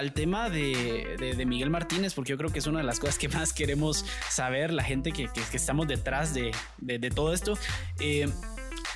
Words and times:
al 0.00 0.14
tema 0.14 0.48
de, 0.48 1.34
de, 1.36 1.44
Miguel 1.44 1.68
Martínez, 1.68 2.14
porque 2.14 2.30
yo 2.30 2.38
creo 2.38 2.50
que 2.50 2.58
es 2.58 2.66
una 2.66 2.78
de 2.78 2.86
las 2.86 2.98
cosas 2.98 3.18
que 3.18 3.28
más 3.28 3.52
queremos 3.52 4.06
saber, 4.30 4.72
la 4.72 4.82
gente 4.82 5.12
que, 5.12 5.28
que, 5.28 5.56
estamos 5.56 5.86
detrás 5.88 6.32
de, 6.32 6.52
de 6.78 7.10
todo 7.10 7.34
esto. 7.34 7.58
Eh, 8.00 8.26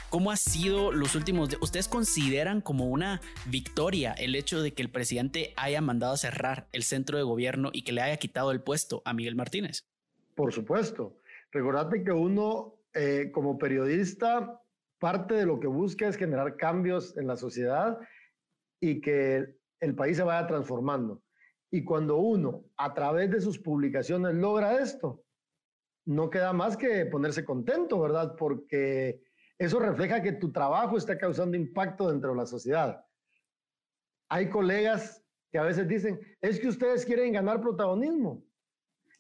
¿Cómo 0.08 0.30
ha 0.30 0.36
sido 0.36 0.92
los 0.92 1.14
últimos 1.14 1.50
días? 1.50 1.60
¿Ustedes 1.60 1.88
consideran 1.88 2.62
como 2.62 2.86
una 2.86 3.20
victoria 3.44 4.14
el 4.14 4.34
hecho 4.34 4.62
de 4.62 4.72
que 4.72 4.80
el 4.80 4.88
presidente 4.88 5.52
haya 5.58 5.82
mandado 5.82 6.14
a 6.14 6.16
cerrar 6.16 6.68
el 6.72 6.84
centro 6.84 7.18
de 7.18 7.24
gobierno 7.24 7.68
y 7.70 7.82
que 7.82 7.92
le 7.92 8.00
haya 8.00 8.16
quitado 8.16 8.50
el 8.50 8.62
puesto 8.62 9.02
a 9.04 9.12
Miguel 9.12 9.34
Martínez? 9.34 9.84
Por 10.34 10.54
supuesto. 10.54 11.18
Recordate 11.52 12.02
que 12.02 12.12
uno, 12.12 12.76
eh, 12.94 13.30
como 13.30 13.58
periodista, 13.58 14.58
parte 14.98 15.34
de 15.34 15.44
lo 15.44 15.60
que 15.60 15.66
busca 15.66 16.08
es 16.08 16.16
generar 16.16 16.56
cambios 16.56 17.14
en 17.18 17.26
la 17.26 17.36
sociedad 17.36 17.98
y 18.80 19.02
que 19.02 19.63
el 19.80 19.94
país 19.94 20.16
se 20.16 20.22
vaya 20.22 20.46
transformando. 20.46 21.22
Y 21.70 21.84
cuando 21.84 22.16
uno, 22.16 22.64
a 22.76 22.94
través 22.94 23.30
de 23.30 23.40
sus 23.40 23.58
publicaciones, 23.58 24.34
logra 24.34 24.78
esto, 24.80 25.24
no 26.06 26.30
queda 26.30 26.52
más 26.52 26.76
que 26.76 27.06
ponerse 27.06 27.44
contento, 27.44 28.00
¿verdad? 28.00 28.36
Porque 28.36 29.22
eso 29.58 29.78
refleja 29.78 30.22
que 30.22 30.32
tu 30.32 30.52
trabajo 30.52 30.96
está 30.96 31.18
causando 31.18 31.56
impacto 31.56 32.10
dentro 32.10 32.30
de 32.30 32.36
la 32.36 32.46
sociedad. 32.46 33.04
Hay 34.28 34.50
colegas 34.50 35.22
que 35.50 35.58
a 35.58 35.62
veces 35.62 35.88
dicen, 35.88 36.20
es 36.40 36.58
que 36.58 36.68
ustedes 36.68 37.04
quieren 37.04 37.32
ganar 37.32 37.60
protagonismo, 37.60 38.44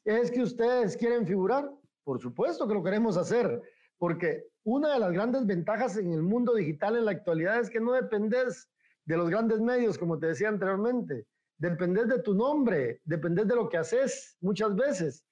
es 0.04 0.30
que 0.30 0.42
ustedes 0.42 0.96
quieren 0.96 1.26
figurar. 1.26 1.70
Por 2.04 2.20
supuesto 2.20 2.68
que 2.68 2.74
lo 2.74 2.82
queremos 2.82 3.16
hacer, 3.16 3.62
porque 3.98 4.44
una 4.64 4.92
de 4.94 5.00
las 5.00 5.12
grandes 5.12 5.46
ventajas 5.46 5.96
en 5.96 6.12
el 6.12 6.22
mundo 6.22 6.54
digital 6.54 6.96
en 6.96 7.06
la 7.06 7.12
actualidad 7.12 7.60
es 7.60 7.70
que 7.70 7.80
no 7.80 7.92
dependes 7.92 8.68
de 9.04 9.16
los 9.16 9.28
grandes 9.30 9.60
medios, 9.60 9.98
como 9.98 10.18
te 10.18 10.26
decía 10.26 10.48
anteriormente. 10.48 11.26
Dependes 11.58 12.08
de 12.08 12.20
tu 12.20 12.34
nombre, 12.34 13.00
dependes 13.04 13.46
de 13.46 13.54
lo 13.54 13.68
que 13.68 13.76
haces 13.76 14.36
muchas 14.40 14.74
veces. 14.74 15.24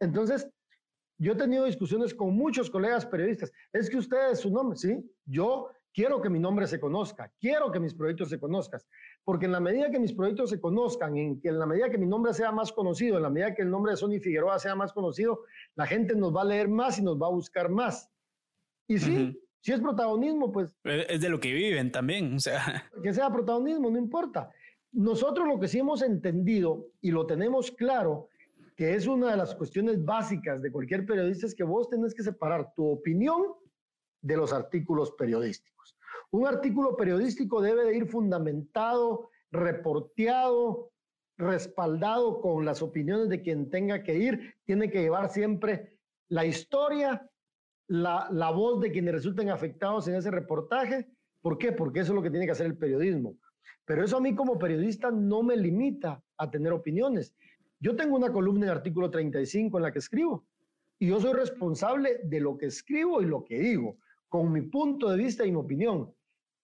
Entonces, 0.00 0.48
yo 1.18 1.32
he 1.32 1.36
tenido 1.36 1.64
discusiones 1.64 2.14
con 2.14 2.34
muchos 2.34 2.70
colegas 2.70 3.06
periodistas. 3.06 3.52
Es 3.72 3.88
que 3.88 3.98
usted 3.98 4.32
es 4.32 4.40
su 4.40 4.50
nombre, 4.50 4.78
¿sí? 4.78 4.98
Yo 5.24 5.70
quiero 5.96 6.20
que 6.20 6.28
mi 6.28 6.38
nombre 6.38 6.66
se 6.66 6.78
conozca, 6.78 7.32
quiero 7.40 7.72
que 7.72 7.80
mis 7.80 7.94
proyectos 7.94 8.28
se 8.28 8.38
conozcan, 8.38 8.80
porque 9.24 9.46
en 9.46 9.52
la 9.52 9.60
medida 9.60 9.90
que 9.90 9.98
mis 9.98 10.12
proyectos 10.12 10.50
se 10.50 10.60
conozcan, 10.60 11.16
en, 11.16 11.40
en 11.42 11.58
la 11.58 11.64
medida 11.64 11.88
que 11.88 11.96
mi 11.96 12.06
nombre 12.06 12.34
sea 12.34 12.52
más 12.52 12.70
conocido, 12.70 13.16
en 13.16 13.22
la 13.22 13.30
medida 13.30 13.54
que 13.54 13.62
el 13.62 13.70
nombre 13.70 13.92
de 13.92 13.96
Sony 13.96 14.20
Figueroa 14.20 14.58
sea 14.58 14.74
más 14.74 14.92
conocido, 14.92 15.44
la 15.74 15.86
gente 15.86 16.14
nos 16.14 16.36
va 16.36 16.42
a 16.42 16.44
leer 16.44 16.68
más 16.68 16.98
y 16.98 17.02
nos 17.02 17.20
va 17.20 17.28
a 17.28 17.30
buscar 17.30 17.70
más. 17.70 18.10
Y 18.86 18.98
sí, 18.98 19.40
si 19.66 19.72
es 19.72 19.80
protagonismo, 19.80 20.52
pues... 20.52 20.70
Es 20.84 21.20
de 21.20 21.28
lo 21.28 21.40
que 21.40 21.52
viven 21.52 21.90
también, 21.90 22.36
o 22.36 22.38
sea... 22.38 22.88
Que 23.02 23.12
sea 23.12 23.32
protagonismo, 23.32 23.90
no 23.90 23.98
importa. 23.98 24.48
Nosotros 24.92 25.48
lo 25.48 25.58
que 25.58 25.66
sí 25.66 25.80
hemos 25.80 26.02
entendido 26.02 26.86
y 27.00 27.10
lo 27.10 27.26
tenemos 27.26 27.72
claro 27.72 28.28
que 28.76 28.94
es 28.94 29.08
una 29.08 29.32
de 29.32 29.36
las 29.36 29.56
cuestiones 29.56 30.04
básicas 30.04 30.62
de 30.62 30.70
cualquier 30.70 31.04
periodista, 31.04 31.46
es 31.46 31.54
que 31.56 31.64
vos 31.64 31.90
tenés 31.90 32.14
que 32.14 32.22
separar 32.22 32.74
tu 32.74 32.86
opinión 32.86 33.42
de 34.22 34.36
los 34.36 34.52
artículos 34.52 35.10
periodísticos. 35.18 35.96
Un 36.30 36.46
artículo 36.46 36.96
periodístico 36.96 37.60
debe 37.60 37.86
de 37.86 37.96
ir 37.96 38.06
fundamentado, 38.06 39.30
reporteado, 39.50 40.92
respaldado 41.38 42.40
con 42.40 42.64
las 42.64 42.82
opiniones 42.82 43.28
de 43.30 43.42
quien 43.42 43.68
tenga 43.68 44.04
que 44.04 44.14
ir, 44.14 44.54
tiene 44.64 44.92
que 44.92 45.00
llevar 45.00 45.28
siempre 45.28 45.98
la 46.28 46.46
historia, 46.46 47.28
la, 47.88 48.50
voz 48.50 48.80
de 48.80 48.90
quienes 48.90 49.14
resulten 49.14 49.50
afectados 49.50 50.08
en 50.08 50.14
ese 50.14 50.30
reportaje. 50.30 51.06
¿Por 51.40 51.58
qué? 51.58 51.72
Porque 51.72 52.00
eso 52.00 52.12
es 52.12 52.16
lo 52.16 52.22
que 52.22 52.30
tiene 52.30 52.46
que 52.46 52.52
hacer 52.52 52.66
el 52.66 52.76
periodismo. 52.76 53.36
Pero 53.84 54.04
eso 54.04 54.16
a 54.16 54.20
mí 54.20 54.34
como 54.34 54.58
periodista 54.58 55.10
no 55.10 55.42
me 55.42 55.56
limita 55.56 56.22
a 56.36 56.50
tener 56.50 56.72
opiniones. 56.72 57.34
Yo 57.78 57.94
tengo 57.94 58.16
una 58.16 58.32
columna 58.32 58.66
en 58.66 58.72
artículo 58.72 59.10
35 59.10 59.76
en 59.76 59.82
la 59.82 59.92
que 59.92 59.98
escribo 59.98 60.44
y 60.98 61.08
yo 61.08 61.20
soy 61.20 61.34
responsable 61.34 62.20
de 62.24 62.40
lo 62.40 62.56
que 62.56 62.66
escribo 62.66 63.20
y 63.20 63.26
lo 63.26 63.44
que 63.44 63.58
digo, 63.58 63.98
con 64.28 64.50
mi 64.50 64.62
punto 64.62 65.10
de 65.10 65.18
vista 65.18 65.44
y 65.44 65.52
mi 65.52 65.58
opinión. 65.58 66.12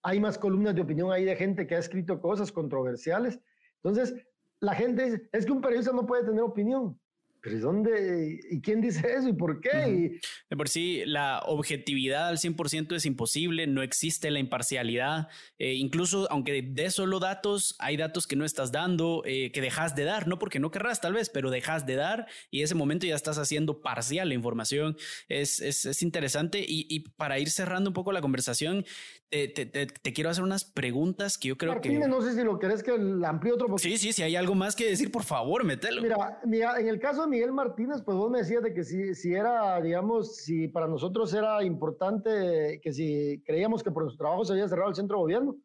Hay 0.03 0.19
más 0.19 0.37
columnas 0.39 0.75
de 0.75 0.81
opinión 0.81 1.13
ahí 1.13 1.25
de 1.25 1.37
gente 1.37 1.67
que 1.67 1.77
ha 1.77 1.79
escrito 1.79 2.21
cosas 2.21 2.51
controversiales. 2.51 3.39
Entonces, 3.77 4.15
la 4.59 4.75
gente 4.75 5.05
dice, 5.05 5.29
es 5.33 5.47
que 5.47 5.53
un 5.53 5.61
periodista 5.61 5.93
no 5.93 6.07
puede 6.07 6.25
tener 6.25 6.41
opinión. 6.41 6.99
Pero 7.43 7.59
dónde? 7.59 8.41
¿Y 8.51 8.61
quién 8.61 8.81
dice 8.81 9.15
eso? 9.19 9.29
¿Y 9.29 9.33
por 9.33 9.61
qué? 9.61 10.21
De 10.49 10.57
por 10.57 10.69
sí, 10.69 11.03
la 11.05 11.41
objetividad 11.47 12.29
al 12.29 12.39
100% 12.39 12.95
es 12.95 13.05
imposible, 13.05 13.67
no 13.67 13.83
existe 13.83 14.31
la 14.31 14.39
imparcialidad. 14.39 15.27
Eh, 15.59 15.75
incluso, 15.75 16.31
aunque 16.31 16.63
de 16.63 16.91
solo 16.91 17.19
datos, 17.19 17.75
hay 17.81 17.97
datos 17.97 18.29
que 18.29 18.37
no 18.37 18.45
estás 18.45 18.71
dando, 18.71 19.25
eh, 19.27 19.51
que 19.51 19.61
dejas 19.61 19.97
de 19.97 20.05
dar, 20.05 20.29
no 20.29 20.39
porque 20.39 20.61
no 20.61 20.71
querrás 20.71 21.01
tal 21.01 21.15
vez, 21.15 21.31
pero 21.31 21.51
dejas 21.51 21.85
de 21.85 21.97
dar 21.97 22.29
y 22.51 22.63
ese 22.63 22.77
momento 22.77 23.07
ya 23.07 23.17
estás 23.17 23.39
haciendo 23.39 23.83
parcial 23.83 24.29
la 24.29 24.35
información. 24.35 24.97
Es, 25.29 25.61
es, 25.61 25.85
es 25.85 26.03
interesante. 26.03 26.61
Y, 26.61 26.87
y, 26.89 27.01
para 27.01 27.41
ir 27.41 27.51
cerrando 27.51 27.91
un 27.91 27.95
poco 27.95 28.13
la 28.13 28.21
conversación, 28.21 28.85
te, 29.33 29.65
te, 29.65 29.87
te, 29.87 30.13
quiero 30.13 30.29
hacer 30.29 30.45
unas 30.45 30.65
preguntas 30.65 31.39
que 31.39 31.49
yo 31.49 31.57
creo 31.57 31.81
que... 31.81 31.91
No 32.07 32.21
sé 32.21 32.35
si 32.35 32.45
lo 32.45 32.59
querés 32.59 32.83
que 32.83 32.99
la 32.99 33.31
amplíe 33.31 33.55
otro 33.55 33.67
poco. 33.67 33.79
Sí, 33.79 33.97
sí, 33.97 34.13
si 34.13 34.23
hay 34.23 34.37
algo 34.37 34.55
más 34.55 34.77
que 34.77 34.85
decir, 34.85 35.11
por 35.11 35.23
favor, 35.23 35.65
mételo. 35.65 36.03
Mira, 36.03 36.39
mira, 36.45 36.79
en 36.79 36.87
el 36.87 37.01
caso 37.01 37.23
de 37.23 37.29
Miguel 37.29 37.51
Martínez, 37.51 38.03
pues 38.03 38.15
vos 38.15 38.31
me 38.31 38.41
decías 38.41 38.63
de 38.63 38.75
que 38.75 38.85
si, 38.85 39.15
si 39.15 39.33
era, 39.33 39.81
digamos, 39.81 40.37
si 40.37 40.69
para 40.69 40.87
nosotros 40.87 41.33
era 41.33 41.65
importante, 41.65 42.79
que 42.83 42.93
si 42.93 43.43
creíamos 43.47 43.83
que 43.83 43.91
por 43.91 44.03
nuestro 44.03 44.25
trabajo 44.25 44.45
se 44.45 44.53
había 44.53 44.69
cerrado 44.69 44.91
el 44.91 44.97
centro 44.97 45.17
de 45.17 45.23
gobierno, 45.23 45.57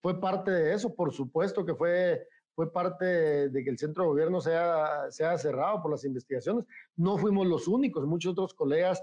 fue 0.00 0.20
parte 0.20 0.50
de 0.50 0.74
eso, 0.74 0.92
por 0.92 1.12
supuesto 1.12 1.64
que 1.64 1.76
fue, 1.76 2.26
fue 2.56 2.72
parte 2.72 3.04
de 3.50 3.64
que 3.64 3.70
el 3.70 3.78
centro 3.78 4.02
de 4.02 4.08
gobierno 4.08 4.40
sea, 4.40 5.08
sea 5.10 5.38
cerrado 5.38 5.80
por 5.80 5.92
las 5.92 6.04
investigaciones. 6.04 6.64
No 6.96 7.16
fuimos 7.18 7.46
los 7.46 7.68
únicos, 7.68 8.04
muchos 8.04 8.32
otros 8.32 8.52
colegas. 8.52 9.00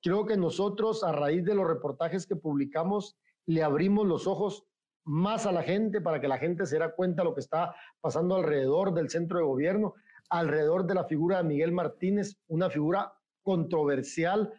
Creo 0.00 0.24
que 0.26 0.36
nosotros, 0.36 1.02
a 1.02 1.10
raíz 1.10 1.44
de 1.44 1.56
los 1.56 1.66
reportajes 1.66 2.24
que 2.24 2.36
publicamos, 2.36 3.18
le 3.48 3.62
abrimos 3.62 4.06
los 4.06 4.26
ojos 4.26 4.64
más 5.04 5.46
a 5.46 5.52
la 5.52 5.62
gente 5.62 6.00
para 6.00 6.20
que 6.20 6.28
la 6.28 6.38
gente 6.38 6.66
se 6.66 6.78
dé 6.78 6.92
cuenta 6.94 7.22
de 7.22 7.28
lo 7.28 7.34
que 7.34 7.40
está 7.40 7.74
pasando 8.00 8.36
alrededor 8.36 8.94
del 8.94 9.08
centro 9.08 9.38
de 9.38 9.44
gobierno 9.44 9.94
alrededor 10.30 10.86
de 10.86 10.94
la 10.94 11.04
figura 11.04 11.38
de 11.38 11.44
Miguel 11.44 11.72
Martínez, 11.72 12.36
una 12.48 12.70
figura 12.70 13.12
controversial, 13.42 14.52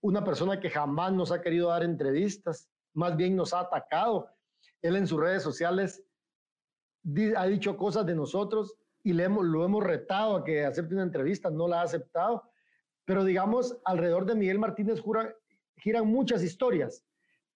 una 0.00 0.24
persona 0.24 0.58
que 0.58 0.70
jamás 0.70 1.12
nos 1.12 1.30
ha 1.30 1.40
querido 1.40 1.68
dar 1.68 1.84
entrevistas, 1.84 2.68
más 2.92 3.16
bien 3.16 3.36
nos 3.36 3.54
ha 3.54 3.60
atacado. 3.60 4.28
Él 4.80 4.96
en 4.96 5.06
sus 5.06 5.20
redes 5.20 5.42
sociales 5.42 6.02
ha 7.36 7.46
dicho 7.46 7.76
cosas 7.76 8.04
de 8.06 8.14
nosotros 8.14 8.76
y 9.04 9.12
le 9.12 9.24
hemos, 9.24 9.44
lo 9.44 9.64
hemos 9.64 9.84
retado 9.84 10.36
a 10.36 10.44
que 10.44 10.64
acepte 10.64 10.94
una 10.94 11.04
entrevista, 11.04 11.50
no 11.50 11.68
la 11.68 11.80
ha 11.80 11.84
aceptado. 11.84 12.42
Pero 13.04 13.24
digamos, 13.24 13.78
alrededor 13.84 14.26
de 14.26 14.34
Miguel 14.34 14.58
Martínez 14.58 15.02
giran 15.76 16.06
muchas 16.06 16.42
historias. 16.42 17.04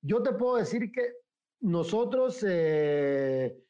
Yo 0.06 0.22
te 0.22 0.32
puedo 0.32 0.56
decir 0.56 0.92
que 0.92 1.14
nosotros 1.62 2.44
eh, 2.48 3.60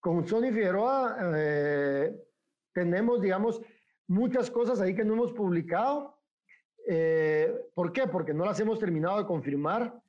con 0.00 0.26
Sony 0.26 0.50
Figueroa 0.52 1.18
eh, 1.36 2.16
tenemos, 2.72 3.20
digamos, 3.20 3.60
muchas 4.06 4.50
cosas 4.50 4.80
ahí 4.80 4.94
que 4.94 5.04
no 5.04 5.12
hemos 5.12 5.32
publicado. 5.32 6.18
Eh, 6.88 7.68
¿Por 7.74 7.92
qué? 7.92 8.06
Porque 8.06 8.32
no 8.32 8.46
las 8.46 8.58
hemos 8.60 8.78
terminado 8.78 9.18
de 9.18 9.26
confirmar, 9.26 10.02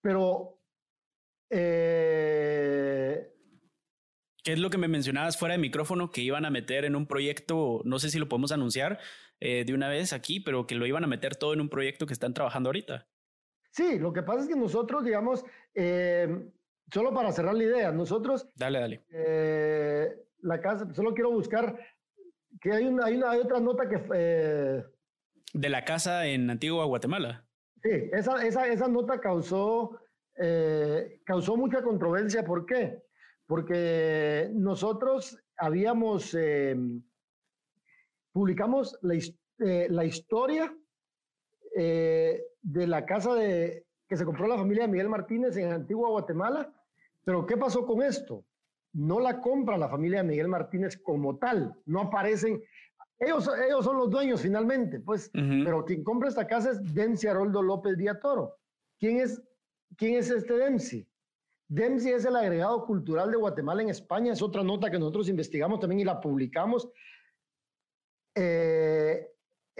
pero... 0.00 0.58
¿Qué 4.42 4.52
es 4.52 4.58
lo 4.58 4.70
que 4.70 4.78
me 4.78 4.88
mencionabas 4.88 5.38
fuera 5.38 5.54
de 5.54 5.60
micrófono 5.60 6.10
que 6.10 6.20
iban 6.20 6.44
a 6.44 6.50
meter 6.50 6.84
en 6.84 6.96
un 6.96 7.06
proyecto? 7.06 7.80
No 7.84 7.98
sé 7.98 8.10
si 8.10 8.18
lo 8.18 8.28
podemos 8.28 8.52
anunciar 8.52 8.98
de 9.40 9.74
una 9.74 9.88
vez 9.88 10.12
aquí, 10.12 10.40
pero 10.40 10.66
que 10.66 10.76
lo 10.76 10.86
iban 10.86 11.04
a 11.04 11.08
meter 11.08 11.34
todo 11.36 11.52
en 11.52 11.60
un 11.60 11.68
proyecto 11.68 12.06
que 12.06 12.12
están 12.12 12.34
trabajando 12.34 12.68
ahorita. 12.68 13.08
Sí, 13.70 13.98
lo 13.98 14.12
que 14.12 14.22
pasa 14.22 14.42
es 14.42 14.48
que 14.48 14.54
nosotros, 14.54 15.04
digamos, 15.04 15.44
solo 16.92 17.14
para 17.14 17.32
cerrar 17.32 17.54
la 17.54 17.64
idea, 17.64 17.90
nosotros... 17.90 18.48
Dale, 18.54 18.78
dale. 18.78 19.04
Eh, 19.10 20.08
la 20.40 20.60
casa, 20.60 20.92
solo 20.94 21.14
quiero 21.14 21.30
buscar 21.30 21.78
que 22.60 22.72
hay 22.72 22.84
una, 22.84 23.06
hay, 23.06 23.16
una, 23.16 23.30
hay 23.30 23.40
otra 23.40 23.60
nota 23.60 23.88
que... 23.88 24.00
Eh, 24.14 24.84
de 25.54 25.68
la 25.68 25.84
casa 25.84 26.26
en 26.26 26.50
Antigua 26.50 26.84
Guatemala. 26.84 27.46
Sí, 27.82 27.90
esa, 28.12 28.44
esa, 28.46 28.68
esa 28.68 28.88
nota 28.88 29.20
causó, 29.20 29.98
eh, 30.36 31.20
causó 31.24 31.56
mucha 31.56 31.82
controversia. 31.82 32.44
¿Por 32.44 32.66
qué? 32.66 33.02
Porque 33.46 34.50
nosotros 34.54 35.38
habíamos, 35.56 36.36
publicamos 38.32 38.98
la, 39.02 39.14
la 39.88 40.04
historia 40.04 40.76
de 41.74 42.86
la 42.86 43.04
casa 43.04 43.34
de, 43.34 43.86
que 44.08 44.16
se 44.16 44.24
compró 44.24 44.46
la 44.46 44.56
familia 44.56 44.82
de 44.82 44.92
Miguel 44.92 45.08
Martínez 45.08 45.56
en 45.56 45.72
Antigua 45.72 46.10
Guatemala 46.10 46.72
pero 47.24 47.46
¿qué 47.46 47.56
pasó 47.56 47.86
con 47.86 48.02
esto? 48.02 48.44
No 48.92 49.20
la 49.20 49.40
compra 49.40 49.78
la 49.78 49.88
familia 49.88 50.18
de 50.18 50.28
Miguel 50.28 50.48
Martínez 50.48 50.96
como 50.98 51.38
tal, 51.38 51.74
no 51.86 52.00
aparecen. 52.00 52.62
Ellos, 53.18 53.48
ellos 53.66 53.84
son 53.84 53.96
los 53.96 54.10
dueños 54.10 54.42
finalmente, 54.42 54.98
pues, 55.00 55.30
pero 55.32 55.84
quien 55.84 56.02
compra 56.02 56.28
esta 56.28 56.46
casa 56.46 56.70
es 56.70 56.94
Densi 56.94 57.28
Haroldo 57.28 57.62
López 57.62 57.96
Villatoro. 57.96 58.56
¿Quién 58.98 59.20
es, 59.20 59.40
quién 59.96 60.16
es 60.16 60.28
este 60.30 60.54
Densi? 60.54 61.08
Dempsey 61.72 62.12
es 62.12 62.26
el 62.26 62.36
agregado 62.36 62.84
cultural 62.84 63.30
de 63.30 63.38
Guatemala 63.38 63.80
en 63.80 63.88
España. 63.88 64.30
Es 64.30 64.42
otra 64.42 64.62
nota 64.62 64.90
que 64.90 64.98
nosotros 64.98 65.30
investigamos 65.30 65.80
también 65.80 66.00
y 66.00 66.04
la 66.04 66.20
publicamos 66.20 66.90
eh, 68.34 69.26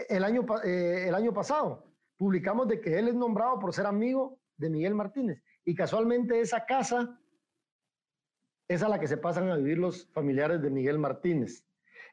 el, 0.09 0.23
año, 0.23 0.43
eh, 0.63 1.05
el 1.07 1.13
año 1.13 1.31
pasado. 1.31 1.85
Publicamos 2.17 2.67
de 2.67 2.81
que 2.81 2.97
él 2.97 3.09
es 3.09 3.13
nombrado 3.13 3.59
por 3.59 3.75
ser 3.75 3.85
amigo 3.85 4.39
de 4.57 4.71
Miguel 4.71 4.95
Martínez. 4.95 5.43
Y 5.65 5.75
casualmente 5.75 6.39
esa 6.39 6.65
casa 6.65 7.19
es 8.67 8.81
a 8.81 8.89
la 8.89 8.99
que 8.99 9.07
se 9.07 9.17
pasan 9.17 9.49
a 9.49 9.57
vivir 9.57 9.77
los 9.77 10.07
familiares 10.13 10.63
de 10.63 10.71
Miguel 10.71 10.97
Martínez. 10.97 11.63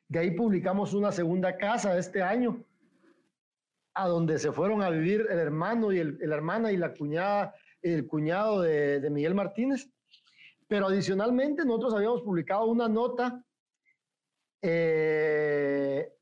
De 0.08 0.18
ahí 0.18 0.32
publicamos 0.32 0.92
una 0.92 1.10
segunda 1.10 1.56
casa 1.56 1.96
este 1.96 2.22
año, 2.22 2.62
a 3.94 4.08
donde 4.08 4.38
se 4.38 4.52
fueron 4.52 4.82
a 4.82 4.90
vivir 4.90 5.26
el 5.30 5.38
hermano 5.38 5.90
y 5.90 6.00
el, 6.00 6.18
la 6.20 6.36
hermana 6.36 6.70
y 6.70 6.76
la 6.76 6.92
cuñada, 6.92 7.54
el 7.82 8.06
cuñado 8.06 8.62
de, 8.62 9.08
Miguel 9.10 9.34
Martínez. 9.34 9.90
Pero 10.68 10.86
adicionalmente 10.86 11.64
nosotros 11.64 11.94
habíamos 11.94 12.22
publicado 12.22 12.66
una 12.66 12.88
nota 12.88 13.44
eh, 14.62 16.12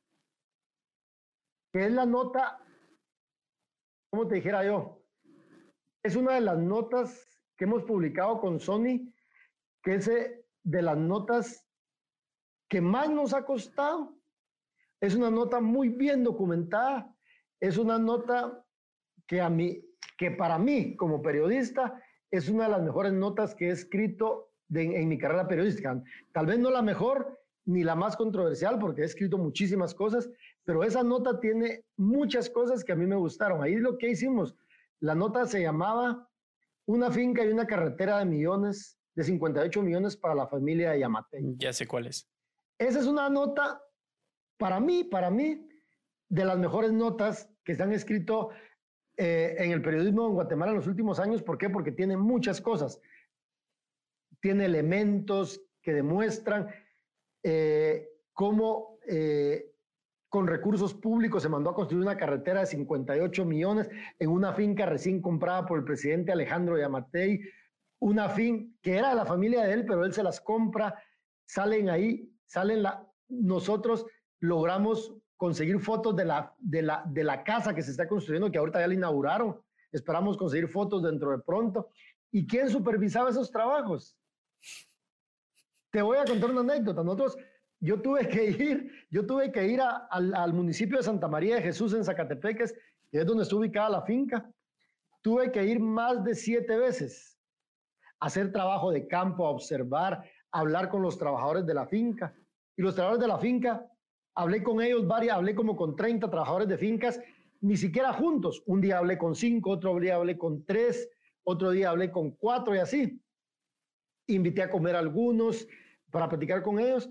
que 1.72 1.86
es 1.86 1.92
la 1.92 2.06
nota, 2.06 2.64
¿cómo 4.10 4.26
te 4.26 4.36
dijera 4.36 4.64
yo? 4.64 5.02
Es 6.02 6.16
una 6.16 6.34
de 6.34 6.40
las 6.40 6.58
notas 6.58 7.42
que 7.56 7.64
hemos 7.64 7.82
publicado 7.84 8.40
con 8.40 8.60
Sony, 8.60 9.12
que 9.82 9.96
es 9.96 10.08
eh, 10.08 10.46
de 10.62 10.82
las 10.82 10.96
notas 10.96 11.68
que 12.68 12.80
más 12.80 13.10
nos 13.10 13.34
ha 13.34 13.44
costado. 13.44 14.16
Es 15.00 15.14
una 15.14 15.30
nota 15.30 15.60
muy 15.60 15.88
bien 15.88 16.24
documentada, 16.24 17.14
es 17.60 17.76
una 17.76 17.98
nota 17.98 18.64
que 19.26 19.40
a 19.40 19.50
mí, 19.50 19.84
que 20.18 20.32
para 20.32 20.58
mí 20.58 20.96
como 20.96 21.22
periodista 21.22 22.02
es 22.30 22.50
una 22.50 22.64
de 22.64 22.70
las 22.70 22.82
mejores 22.82 23.12
notas 23.14 23.54
que 23.54 23.68
he 23.68 23.70
escrito 23.70 24.50
en 24.70 25.08
mi 25.08 25.16
carrera 25.16 25.48
periodística. 25.48 26.02
Tal 26.32 26.44
vez 26.44 26.58
no 26.58 26.70
la 26.70 26.82
mejor 26.82 27.40
ni 27.64 27.84
la 27.84 27.94
más 27.94 28.16
controversial 28.16 28.78
porque 28.78 29.02
he 29.02 29.04
escrito 29.04 29.38
muchísimas 29.38 29.94
cosas, 29.94 30.28
pero 30.64 30.82
esa 30.82 31.02
nota 31.02 31.40
tiene 31.40 31.84
muchas 31.96 32.50
cosas 32.50 32.84
que 32.84 32.92
a 32.92 32.96
mí 32.96 33.06
me 33.06 33.16
gustaron. 33.16 33.62
Ahí 33.62 33.76
lo 33.76 33.96
que 33.96 34.10
hicimos, 34.10 34.54
la 35.00 35.14
nota 35.14 35.46
se 35.46 35.62
llamaba 35.62 36.28
Una 36.86 37.10
finca 37.10 37.44
y 37.44 37.48
una 37.48 37.66
carretera 37.66 38.18
de 38.18 38.24
millones, 38.24 38.98
de 39.14 39.22
58 39.24 39.82
millones 39.82 40.16
para 40.16 40.34
la 40.34 40.48
familia 40.48 40.90
de 40.90 41.00
Yamate. 41.00 41.40
Ya 41.56 41.72
sé 41.72 41.86
cuál 41.86 42.06
es. 42.06 42.28
Esa 42.78 42.98
es 43.00 43.06
una 43.06 43.30
nota, 43.30 43.82
para 44.56 44.80
mí, 44.80 45.04
para 45.04 45.30
mí, 45.30 45.68
de 46.28 46.44
las 46.44 46.58
mejores 46.58 46.92
notas 46.92 47.48
que 47.64 47.74
se 47.74 47.82
han 47.82 47.92
escrito 47.92 48.50
eh, 49.18 49.56
en 49.58 49.72
el 49.72 49.82
periodismo 49.82 50.26
en 50.26 50.34
Guatemala 50.34 50.70
en 50.70 50.78
los 50.78 50.86
últimos 50.86 51.18
años. 51.18 51.42
¿Por 51.42 51.58
qué? 51.58 51.68
Porque 51.68 51.92
tiene 51.92 52.16
muchas 52.16 52.60
cosas. 52.60 53.00
Tiene 54.40 54.66
elementos 54.66 55.60
que 55.82 55.92
demuestran 55.92 56.68
eh, 57.42 58.08
cómo 58.32 58.98
eh, 59.06 59.74
con 60.28 60.46
recursos 60.46 60.94
públicos 60.94 61.42
se 61.42 61.48
mandó 61.48 61.70
a 61.70 61.74
construir 61.74 62.02
una 62.02 62.16
carretera 62.16 62.60
de 62.60 62.66
58 62.66 63.44
millones 63.44 63.90
en 64.18 64.30
una 64.30 64.52
finca 64.52 64.86
recién 64.86 65.20
comprada 65.20 65.66
por 65.66 65.78
el 65.78 65.84
presidente 65.84 66.32
Alejandro 66.32 66.78
Yamatei, 66.78 67.40
una 67.98 68.28
finca 68.28 68.72
que 68.80 68.96
era 68.96 69.10
de 69.10 69.16
la 69.16 69.26
familia 69.26 69.64
de 69.64 69.72
él, 69.72 69.84
pero 69.84 70.04
él 70.04 70.12
se 70.12 70.22
las 70.22 70.40
compra, 70.40 71.02
salen 71.44 71.90
ahí 71.90 72.32
salen 72.48 72.82
la, 72.82 73.06
nosotros 73.28 74.06
logramos 74.40 75.14
conseguir 75.38 75.78
fotos 75.78 76.16
de 76.16 76.24
la, 76.24 76.52
de, 76.58 76.82
la, 76.82 77.04
de 77.06 77.24
la 77.24 77.42
casa 77.44 77.72
que 77.72 77.82
se 77.82 77.92
está 77.92 78.06
construyendo, 78.06 78.50
que 78.50 78.58
ahorita 78.58 78.80
ya 78.80 78.88
la 78.88 78.94
inauguraron. 78.94 79.58
Esperamos 79.92 80.36
conseguir 80.36 80.68
fotos 80.68 81.02
dentro 81.02 81.30
de 81.30 81.38
pronto. 81.38 81.90
¿Y 82.30 82.46
quién 82.46 82.68
supervisaba 82.68 83.30
esos 83.30 83.50
trabajos? 83.50 84.18
Te 85.90 86.02
voy 86.02 86.18
a 86.18 86.24
contar 86.24 86.50
una 86.50 86.60
anécdota. 86.60 87.02
Nosotros, 87.02 87.38
yo 87.80 88.02
tuve 88.02 88.28
que 88.28 88.50
ir, 88.50 89.06
yo 89.10 89.24
tuve 89.24 89.50
que 89.52 89.66
ir 89.66 89.80
al, 89.80 90.34
al, 90.34 90.52
municipio 90.52 90.98
de 90.98 91.04
Santa 91.04 91.28
María 91.28 91.54
de 91.54 91.62
Jesús 91.62 91.94
en 91.94 92.04
Zacatepeques, 92.04 92.74
que 93.10 93.18
es 93.20 93.24
donde 93.24 93.44
está 93.44 93.54
ubicada 93.54 93.88
la 93.88 94.02
finca. 94.02 94.50
Tuve 95.22 95.52
que 95.52 95.64
ir 95.64 95.78
más 95.78 96.24
de 96.24 96.34
siete 96.34 96.76
veces 96.76 97.38
a 98.18 98.26
hacer 98.26 98.52
trabajo 98.52 98.90
de 98.90 99.06
campo, 99.06 99.46
a 99.46 99.50
observar, 99.50 100.24
hablar 100.50 100.88
con 100.88 101.00
los 101.00 101.16
trabajadores 101.16 101.64
de 101.64 101.74
la 101.74 101.86
finca. 101.86 102.34
Y 102.76 102.82
los 102.82 102.96
trabajadores 102.96 103.22
de 103.22 103.28
la 103.28 103.38
finca, 103.38 103.88
hablé 104.38 104.62
con 104.62 104.80
ellos 104.80 105.04
varias, 105.06 105.36
hablé 105.36 105.52
como 105.52 105.74
con 105.74 105.96
30 105.96 106.30
trabajadores 106.30 106.68
de 106.68 106.78
fincas, 106.78 107.20
ni 107.60 107.76
siquiera 107.76 108.12
juntos. 108.12 108.62
Un 108.66 108.80
día 108.80 108.98
hablé 108.98 109.18
con 109.18 109.34
cinco, 109.34 109.70
otro 109.70 109.98
día 109.98 110.14
hablé 110.14 110.38
con 110.38 110.64
tres, 110.64 111.10
otro 111.42 111.72
día 111.72 111.90
hablé 111.90 112.12
con 112.12 112.30
cuatro 112.30 112.72
y 112.74 112.78
así. 112.78 113.20
Invité 114.28 114.62
a 114.62 114.70
comer 114.70 114.94
algunos 114.94 115.66
para 116.12 116.28
platicar 116.28 116.62
con 116.62 116.78
ellos. 116.78 117.10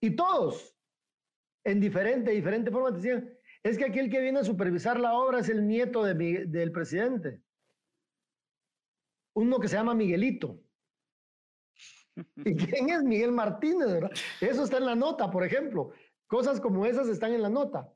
Y 0.00 0.16
todos, 0.16 0.74
en 1.64 1.78
diferente, 1.78 2.30
diferente 2.30 2.70
forma, 2.70 2.90
decían, 2.90 3.30
es 3.62 3.76
que 3.76 3.84
aquel 3.84 4.08
que 4.08 4.22
viene 4.22 4.38
a 4.38 4.44
supervisar 4.44 4.98
la 4.98 5.12
obra 5.12 5.40
es 5.40 5.50
el 5.50 5.66
nieto 5.66 6.02
de 6.02 6.46
del 6.46 6.72
presidente. 6.72 7.42
Uno 9.34 9.60
que 9.60 9.68
se 9.68 9.76
llama 9.76 9.94
Miguelito. 9.94 10.58
¿Y 12.44 12.56
quién 12.56 12.90
es 12.90 13.02
Miguel 13.02 13.32
Martínez? 13.32 13.88
Eso 14.40 14.64
está 14.64 14.78
en 14.78 14.86
la 14.86 14.94
nota, 14.94 15.30
por 15.30 15.44
ejemplo. 15.44 15.90
Cosas 16.26 16.60
como 16.60 16.86
esas 16.86 17.08
están 17.08 17.32
en 17.32 17.42
la 17.42 17.48
nota. 17.48 17.92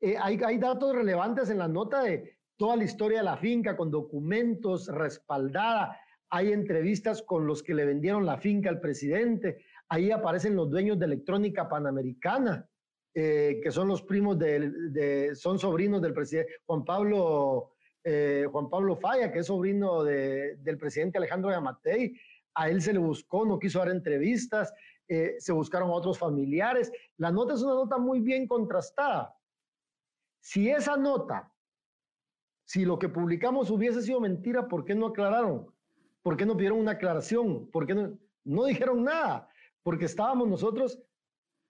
Eh, 0.00 0.16
hay, 0.20 0.38
hay 0.44 0.58
datos 0.58 0.94
relevantes 0.94 1.50
en 1.50 1.58
la 1.58 1.68
nota 1.68 2.02
de 2.02 2.38
toda 2.56 2.76
la 2.76 2.84
historia 2.84 3.18
de 3.18 3.24
la 3.24 3.36
finca 3.36 3.76
con 3.76 3.90
documentos 3.90 4.88
respaldada. 4.88 5.98
Hay 6.30 6.52
entrevistas 6.52 7.22
con 7.22 7.46
los 7.46 7.62
que 7.62 7.74
le 7.74 7.84
vendieron 7.84 8.26
la 8.26 8.38
finca 8.38 8.68
al 8.68 8.80
presidente. 8.80 9.64
Ahí 9.88 10.10
aparecen 10.10 10.56
los 10.56 10.70
dueños 10.70 10.98
de 10.98 11.06
Electrónica 11.06 11.68
Panamericana, 11.68 12.68
eh, 13.14 13.60
que 13.62 13.70
son 13.70 13.88
los 13.88 14.02
primos 14.02 14.38
de, 14.38 15.30
son 15.34 15.58
sobrinos 15.58 16.02
del 16.02 16.12
presidente 16.12 16.54
Juan 16.66 16.84
Pablo, 16.84 17.72
eh, 18.02 18.46
Juan 18.50 18.68
Pablo 18.68 18.96
Falla, 18.96 19.30
que 19.30 19.40
es 19.40 19.46
sobrino 19.46 20.02
del 20.02 20.78
presidente 20.78 21.18
Alejandro 21.18 21.50
Yamatei 21.50 22.18
a 22.56 22.70
él 22.70 22.80
se 22.80 22.92
le 22.92 22.98
buscó, 22.98 23.44
no 23.44 23.58
quiso 23.58 23.78
dar 23.78 23.90
entrevistas, 23.90 24.72
eh, 25.08 25.36
se 25.38 25.52
buscaron 25.52 25.90
a 25.90 25.92
otros 25.92 26.18
familiares. 26.18 26.90
La 27.18 27.30
nota 27.30 27.54
es 27.54 27.62
una 27.62 27.74
nota 27.74 27.98
muy 27.98 28.20
bien 28.20 28.48
contrastada. 28.48 29.36
Si 30.40 30.70
esa 30.70 30.96
nota, 30.96 31.52
si 32.64 32.84
lo 32.84 32.98
que 32.98 33.10
publicamos 33.10 33.70
hubiese 33.70 34.02
sido 34.02 34.20
mentira, 34.20 34.66
¿por 34.68 34.84
qué 34.84 34.94
no 34.94 35.08
aclararon? 35.08 35.70
¿Por 36.22 36.36
qué 36.36 36.46
no 36.46 36.56
pidieron 36.56 36.80
una 36.80 36.92
aclaración? 36.92 37.70
¿Por 37.70 37.86
qué 37.86 37.94
no, 37.94 38.18
no 38.44 38.64
dijeron 38.64 39.04
nada? 39.04 39.48
Porque 39.82 40.06
estábamos 40.06 40.48
nosotros 40.48 41.00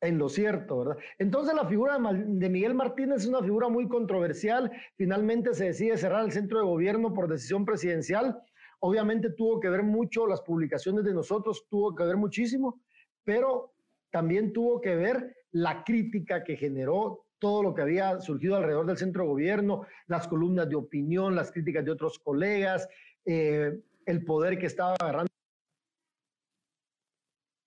en 0.00 0.18
lo 0.18 0.28
cierto, 0.28 0.78
¿verdad? 0.78 0.98
Entonces 1.18 1.54
la 1.54 1.66
figura 1.66 1.98
de 1.98 2.48
Miguel 2.48 2.74
Martínez 2.74 3.22
es 3.22 3.26
una 3.26 3.42
figura 3.42 3.68
muy 3.68 3.88
controversial. 3.88 4.70
Finalmente 4.96 5.52
se 5.52 5.66
decide 5.66 5.98
cerrar 5.98 6.24
el 6.24 6.32
centro 6.32 6.58
de 6.58 6.64
gobierno 6.64 7.12
por 7.12 7.28
decisión 7.28 7.64
presidencial 7.64 8.40
Obviamente 8.80 9.30
tuvo 9.30 9.58
que 9.58 9.68
ver 9.68 9.82
mucho 9.82 10.26
las 10.26 10.42
publicaciones 10.42 11.04
de 11.04 11.14
nosotros, 11.14 11.66
tuvo 11.68 11.94
que 11.94 12.04
ver 12.04 12.16
muchísimo, 12.16 12.80
pero 13.24 13.74
también 14.10 14.52
tuvo 14.52 14.80
que 14.80 14.94
ver 14.94 15.36
la 15.52 15.84
crítica 15.84 16.44
que 16.44 16.56
generó 16.56 17.26
todo 17.38 17.62
lo 17.62 17.74
que 17.74 17.82
había 17.82 18.20
surgido 18.20 18.56
alrededor 18.56 18.86
del 18.86 18.96
centro 18.96 19.22
de 19.22 19.28
gobierno, 19.28 19.86
las 20.06 20.26
columnas 20.28 20.68
de 20.68 20.76
opinión, 20.76 21.34
las 21.34 21.52
críticas 21.52 21.84
de 21.84 21.90
otros 21.90 22.18
colegas, 22.18 22.88
eh, 23.24 23.80
el 24.06 24.24
poder 24.24 24.58
que 24.58 24.66
estaba 24.66 24.94
agarrando. 24.94 25.30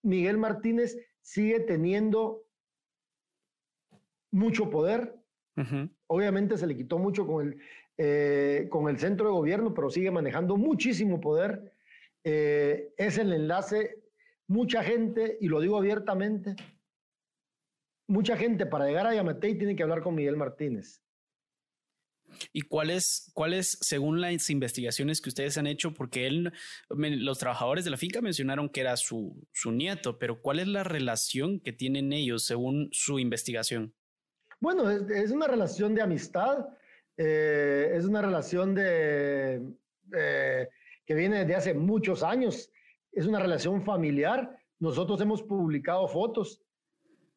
Miguel 0.03 0.37
Martínez 0.37 0.97
sigue 1.21 1.59
teniendo 1.59 2.45
mucho 4.31 4.69
poder. 4.69 5.15
Obviamente 6.07 6.57
se 6.57 6.65
le 6.65 6.77
quitó 6.77 6.97
mucho 6.97 7.27
con 7.27 7.47
el, 7.47 7.61
eh, 8.01 8.67
con 8.69 8.87
el 8.87 8.97
centro 8.97 9.25
de 9.25 9.33
gobierno, 9.33 9.73
pero 9.73 9.89
sigue 9.89 10.09
manejando 10.09 10.55
muchísimo 10.55 11.19
poder. 11.19 11.73
Eh, 12.23 12.93
es 12.95 13.17
el 13.17 13.33
enlace, 13.33 14.05
mucha 14.47 14.81
gente, 14.85 15.37
y 15.41 15.49
lo 15.49 15.59
digo 15.59 15.77
abiertamente, 15.77 16.55
mucha 18.07 18.37
gente 18.37 18.65
para 18.65 18.85
llegar 18.85 19.05
a 19.05 19.13
Yamatei 19.13 19.57
tiene 19.57 19.75
que 19.75 19.83
hablar 19.83 20.01
con 20.01 20.15
Miguel 20.15 20.37
Martínez. 20.37 21.03
¿Y 22.53 22.61
cuáles, 22.61 23.31
cuáles, 23.33 23.77
según 23.81 24.21
las 24.21 24.49
investigaciones 24.49 25.19
que 25.19 25.27
ustedes 25.27 25.57
han 25.57 25.67
hecho, 25.67 25.93
porque 25.93 26.25
él, 26.25 26.53
los 26.87 27.37
trabajadores 27.37 27.83
de 27.83 27.91
la 27.91 27.97
finca 27.97 28.21
mencionaron 28.21 28.69
que 28.69 28.79
era 28.79 28.95
su, 28.95 29.45
su 29.51 29.73
nieto, 29.73 30.17
pero 30.19 30.41
cuál 30.41 30.59
es 30.59 30.69
la 30.69 30.85
relación 30.85 31.59
que 31.59 31.73
tienen 31.73 32.13
ellos 32.13 32.45
según 32.45 32.87
su 32.93 33.19
investigación? 33.19 33.93
Bueno, 34.61 34.89
es, 34.89 35.01
es 35.09 35.31
una 35.31 35.47
relación 35.47 35.93
de 35.95 36.01
amistad. 36.01 36.65
Eh, 37.21 37.91
es 37.95 38.05
una 38.05 38.21
relación 38.21 38.73
de, 38.73 39.61
que 40.09 41.13
viene 41.13 41.39
desde 41.39 41.55
hace 41.55 41.73
muchos 41.73 42.23
años. 42.23 42.71
Es 43.11 43.25
una 43.25 43.39
relación 43.39 43.83
familiar. 43.83 44.57
Nosotros 44.79 45.19
hemos 45.19 45.43
publicado 45.43 46.07
fotos. 46.07 46.61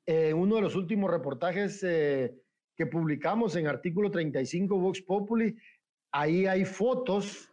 En 0.06 0.36
uno 0.36 0.56
de 0.56 0.62
los 0.62 0.76
últimos 0.76 1.10
reportajes 1.10 1.82
eh, 1.82 2.32
que 2.76 2.86
publicamos 2.86 3.56
en 3.56 3.66
artículo 3.66 4.08
35 4.08 4.78
Vox 4.78 5.02
Populi, 5.02 5.56
ahí 6.12 6.46
hay 6.46 6.64
fotos 6.64 7.52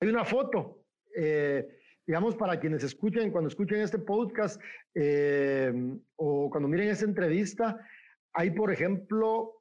Hay 0.00 0.08
una 0.08 0.24
foto, 0.24 0.84
eh, 1.16 1.66
digamos, 2.06 2.36
para 2.36 2.60
quienes 2.60 2.84
escuchen, 2.84 3.32
cuando 3.32 3.48
escuchen 3.48 3.80
este 3.80 3.98
podcast 3.98 4.62
eh, 4.94 5.72
o 6.14 6.48
cuando 6.50 6.68
miren 6.68 6.90
esta 6.90 7.04
entrevista, 7.04 7.84
hay, 8.32 8.52
por 8.52 8.72
ejemplo, 8.72 9.57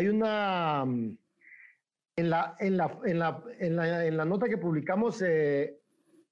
hay 0.00 0.08
una, 0.08 0.82
en 0.82 2.30
la, 2.30 2.56
en 2.58 2.76
la, 2.78 2.98
en 3.04 3.18
la, 3.18 3.44
en 3.58 3.76
la, 3.76 4.06
en 4.06 4.16
la 4.16 4.24
nota 4.24 4.48
que 4.48 4.56
publicamos 4.56 5.20
eh, 5.20 5.78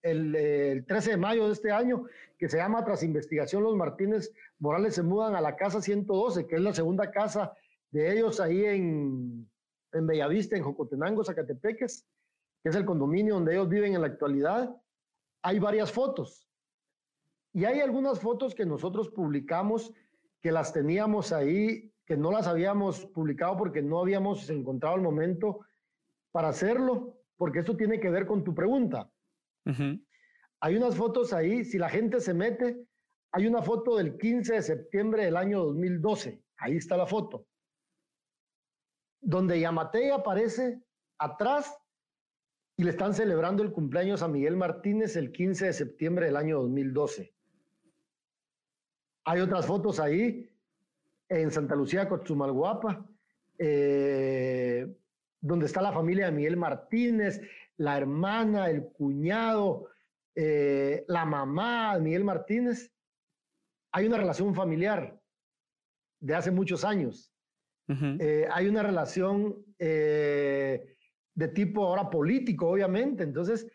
el, 0.01 0.35
el, 0.35 0.87
13 0.87 1.11
de 1.11 1.17
mayo 1.19 1.47
de 1.47 1.53
este 1.53 1.71
año, 1.71 2.05
que 2.39 2.49
se 2.49 2.57
llama 2.57 2.83
Tras 2.83 3.03
investigación, 3.03 3.63
los 3.63 3.77
Martínez 3.77 4.33
Morales 4.59 4.95
se 4.95 5.03
mudan 5.03 5.35
a 5.35 5.43
la 5.43 5.55
casa 5.55 5.83
112, 5.83 6.47
que 6.47 6.55
es 6.55 6.63
la 6.63 6.73
segunda 6.73 7.11
casa 7.11 7.53
de 7.91 8.11
ellos 8.11 8.41
ahí 8.41 8.65
en, 8.65 9.47
en 9.93 10.07
Bellavista, 10.07 10.57
en 10.57 10.63
Jocotenango, 10.63 11.23
Zacatepeques, 11.23 12.07
que 12.63 12.71
es 12.71 12.75
el 12.75 12.87
condominio 12.87 13.35
donde 13.35 13.53
ellos 13.53 13.69
viven 13.69 13.95
en 13.95 14.01
la 14.01 14.07
actualidad. 14.07 14.75
Hay 15.43 15.59
varias 15.59 15.93
fotos. 15.93 16.49
Y 17.53 17.67
hay 17.67 17.81
algunas 17.81 18.19
fotos 18.19 18.55
que 18.55 18.65
nosotros 18.65 19.11
publicamos 19.11 19.93
que 20.41 20.53
las 20.53 20.73
teníamos 20.73 21.33
ahí, 21.33 21.93
que 22.09 22.17
no 22.17 22.33
las 22.33 22.47
habíamos 22.47 23.05
publicado 23.05 23.59
porque 23.59 23.83
no 23.83 24.01
habíamos 24.01 24.49
encontrado 24.49 24.97
el 24.97 25.03
momento 25.03 25.61
para 26.33 26.49
hacerlo, 26.49 27.19
porque 27.37 27.59
esto 27.59 27.77
tiene 27.77 28.01
que 28.01 28.09
ver 28.09 28.27
con 28.27 28.43
tu 28.43 28.55
pregunta. 28.55 29.13
Hay 30.61 30.75
unas 30.75 30.97
fotos 30.97 31.35
ahí, 31.35 31.67
si 31.67 31.77
la 31.77 31.91
gente 31.91 32.21
se 32.21 32.33
mete, 32.33 32.83
hay 33.31 33.47
una 33.47 33.61
foto 33.61 33.97
del 33.97 34.17
15 34.17 34.55
de 34.55 34.63
septiembre 34.63 35.27
del 35.27 35.37
año 35.37 35.63
2012, 35.65 36.43
ahí 36.57 36.79
está 36.79 36.97
la 36.97 37.07
foto, 37.07 37.47
donde 39.21 39.61
Yamatei 39.61 40.09
aparece 40.09 40.81
atrás 41.19 41.77
y 42.79 42.85
le 42.85 42.91
están 42.91 43.13
celebrando 43.13 43.63
el 43.63 43.71
cumpleaños 43.71 44.23
a 44.23 44.29
Miguel 44.29 44.57
Martínez 44.57 45.15
el 45.17 45.31
15 45.31 45.67
de 45.67 45.73
septiembre 45.75 46.25
del 46.25 46.37
año 46.37 46.63
2012. 46.63 47.35
Hay 49.25 49.41
otras 49.41 49.67
fotos 49.67 50.01
ahí 50.01 50.49
en 51.29 51.51
Santa 51.51 51.75
Lucía, 51.75 52.09
Cochumalguapa, 52.09 53.05
eh, 53.59 54.87
donde 55.41 55.67
está 55.67 55.83
la 55.83 55.93
familia 55.93 56.27
de 56.27 56.33
Miguel 56.33 56.57
Martínez, 56.57 57.41
la 57.77 57.97
hermana, 57.97 58.71
el 58.71 58.85
cuñado, 58.89 59.89
eh, 60.35 61.05
la 61.09 61.25
mamá 61.25 61.95
de 61.97 62.03
Miguel 62.03 62.25
Martínez. 62.25 62.93
Hay 63.93 64.07
una 64.07 64.19
relación 64.19 64.55
familiar 64.55 65.21
de 66.21 66.35
hace 66.35 66.51
muchos 66.51 66.85
años. 66.85 67.33
Eh, 67.89 68.47
hay 68.53 68.69
una 68.69 68.83
relación 68.83 69.65
eh, 69.79 70.95
de 71.35 71.49
tipo 71.49 71.87
ahora 71.87 72.11
político, 72.11 72.69
obviamente. 72.69 73.23
Entonces, 73.23 73.67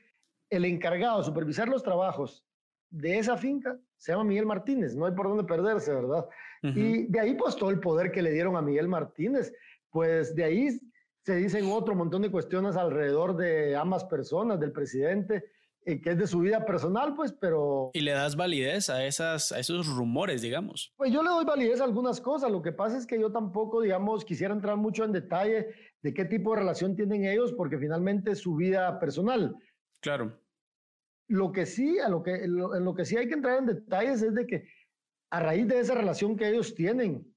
el 0.51 0.65
encargado 0.65 1.17
de 1.17 1.25
supervisar 1.25 1.67
los 1.67 1.81
trabajos 1.81 2.45
de 2.91 3.17
esa 3.17 3.38
finca 3.38 3.79
se 4.03 4.12
llama 4.12 4.25
Miguel 4.25 4.45
Martínez. 4.45 4.98
No 4.98 5.05
hay 5.05 5.13
por 5.13 5.29
dónde 5.29 5.45
perderse, 5.45 5.93
¿verdad? 5.93 6.27
Y 6.62 7.07
de 7.07 7.19
ahí, 7.22 7.36
pues, 7.36 7.55
todo 7.55 7.69
el 7.69 7.79
poder 7.79 8.12
que 8.12 8.22
le 8.22 8.31
dieron 8.31 8.57
a 8.57 8.62
Miguel 8.62 8.89
Martínez. 8.89 9.53
Pues 9.89 10.36
de 10.36 10.43
ahí 10.43 10.79
se 11.25 11.36
dicen 11.36 11.72
otro 11.72 11.95
montón 11.95 12.22
de 12.22 12.31
cuestiones 12.31 12.75
alrededor 12.75 13.38
de 13.38 13.77
ambas 13.77 14.03
personas, 14.03 14.60
del 14.60 14.74
presidente, 14.74 15.45
eh, 15.86 16.01
que 16.01 16.12
es 16.12 16.17
de 16.17 16.27
su 16.27 16.39
vida 16.39 16.65
personal, 16.65 17.15
pues, 17.15 17.31
pero... 17.31 17.91
Y 17.93 18.01
le 18.01 18.12
das 18.12 18.36
validez 18.36 18.89
a, 18.89 19.05
esas, 19.05 19.53
a 19.53 19.60
esos 19.60 19.88
rumores, 19.88 20.41
digamos. 20.41 20.93
Pues 20.98 21.13
yo 21.13 21.24
le 21.24 21.29
doy 21.29 21.45
validez 21.45 21.79
a 21.79 21.86
algunas 21.86 22.19
cosas. 22.19 22.51
Lo 22.51 22.62
que 22.62 22.74
pasa 22.74 22.98
es 22.98 23.05
que 23.05 23.17
yo 23.17 23.31
tampoco, 23.31 23.79
digamos, 23.79 24.25
quisiera 24.25 24.53
entrar 24.53 24.75
mucho 24.75 25.05
en 25.05 25.13
detalle 25.13 25.69
de 26.01 26.13
qué 26.13 26.25
tipo 26.25 26.53
de 26.53 26.60
relación 26.60 26.98
tienen 26.98 27.24
ellos, 27.24 27.53
porque 27.53 27.77
finalmente 27.77 28.31
es 28.31 28.39
su 28.39 28.57
vida 28.57 29.00
personal. 29.00 29.55
Claro. 30.01 30.42
Lo 31.27 31.51
que 31.51 31.65
sí, 31.65 31.99
a 31.99 32.09
lo 32.09 32.21
que, 32.21 32.35
en 32.43 32.55
lo, 32.55 32.93
que 32.93 33.05
sí 33.05 33.17
hay 33.17 33.27
que 33.27 33.33
entrar 33.33 33.59
en 33.59 33.65
detalles 33.65 34.21
es 34.21 34.33
de 34.33 34.45
que 34.45 34.67
a 35.31 35.39
raíz 35.39 35.67
de 35.67 35.79
esa 35.79 35.95
relación 35.95 36.35
que 36.35 36.49
ellos 36.49 36.75
tienen, 36.75 37.33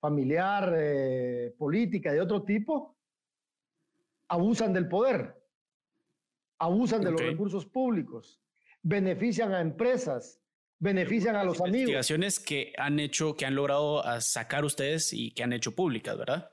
familiar, 0.00 0.74
eh, 0.76 1.54
política, 1.58 2.12
de 2.12 2.20
otro 2.20 2.42
tipo, 2.44 2.96
abusan 4.28 4.72
del 4.72 4.88
poder, 4.88 5.34
abusan 6.58 7.02
de 7.02 7.12
los 7.12 7.20
recursos 7.20 7.66
públicos, 7.66 8.40
benefician 8.82 9.52
a 9.52 9.60
empresas, 9.60 10.40
benefician 10.78 11.36
a 11.36 11.44
los 11.44 11.60
amigos. 11.60 11.80
Investigaciones 11.80 12.40
que 12.40 12.72
han 12.76 12.98
hecho, 12.98 13.36
que 13.36 13.46
han 13.46 13.54
logrado 13.54 14.04
ah, 14.04 14.20
sacar 14.20 14.64
ustedes 14.64 15.12
y 15.12 15.32
que 15.32 15.42
han 15.42 15.52
hecho 15.52 15.74
públicas, 15.74 16.16
¿verdad? 16.16 16.50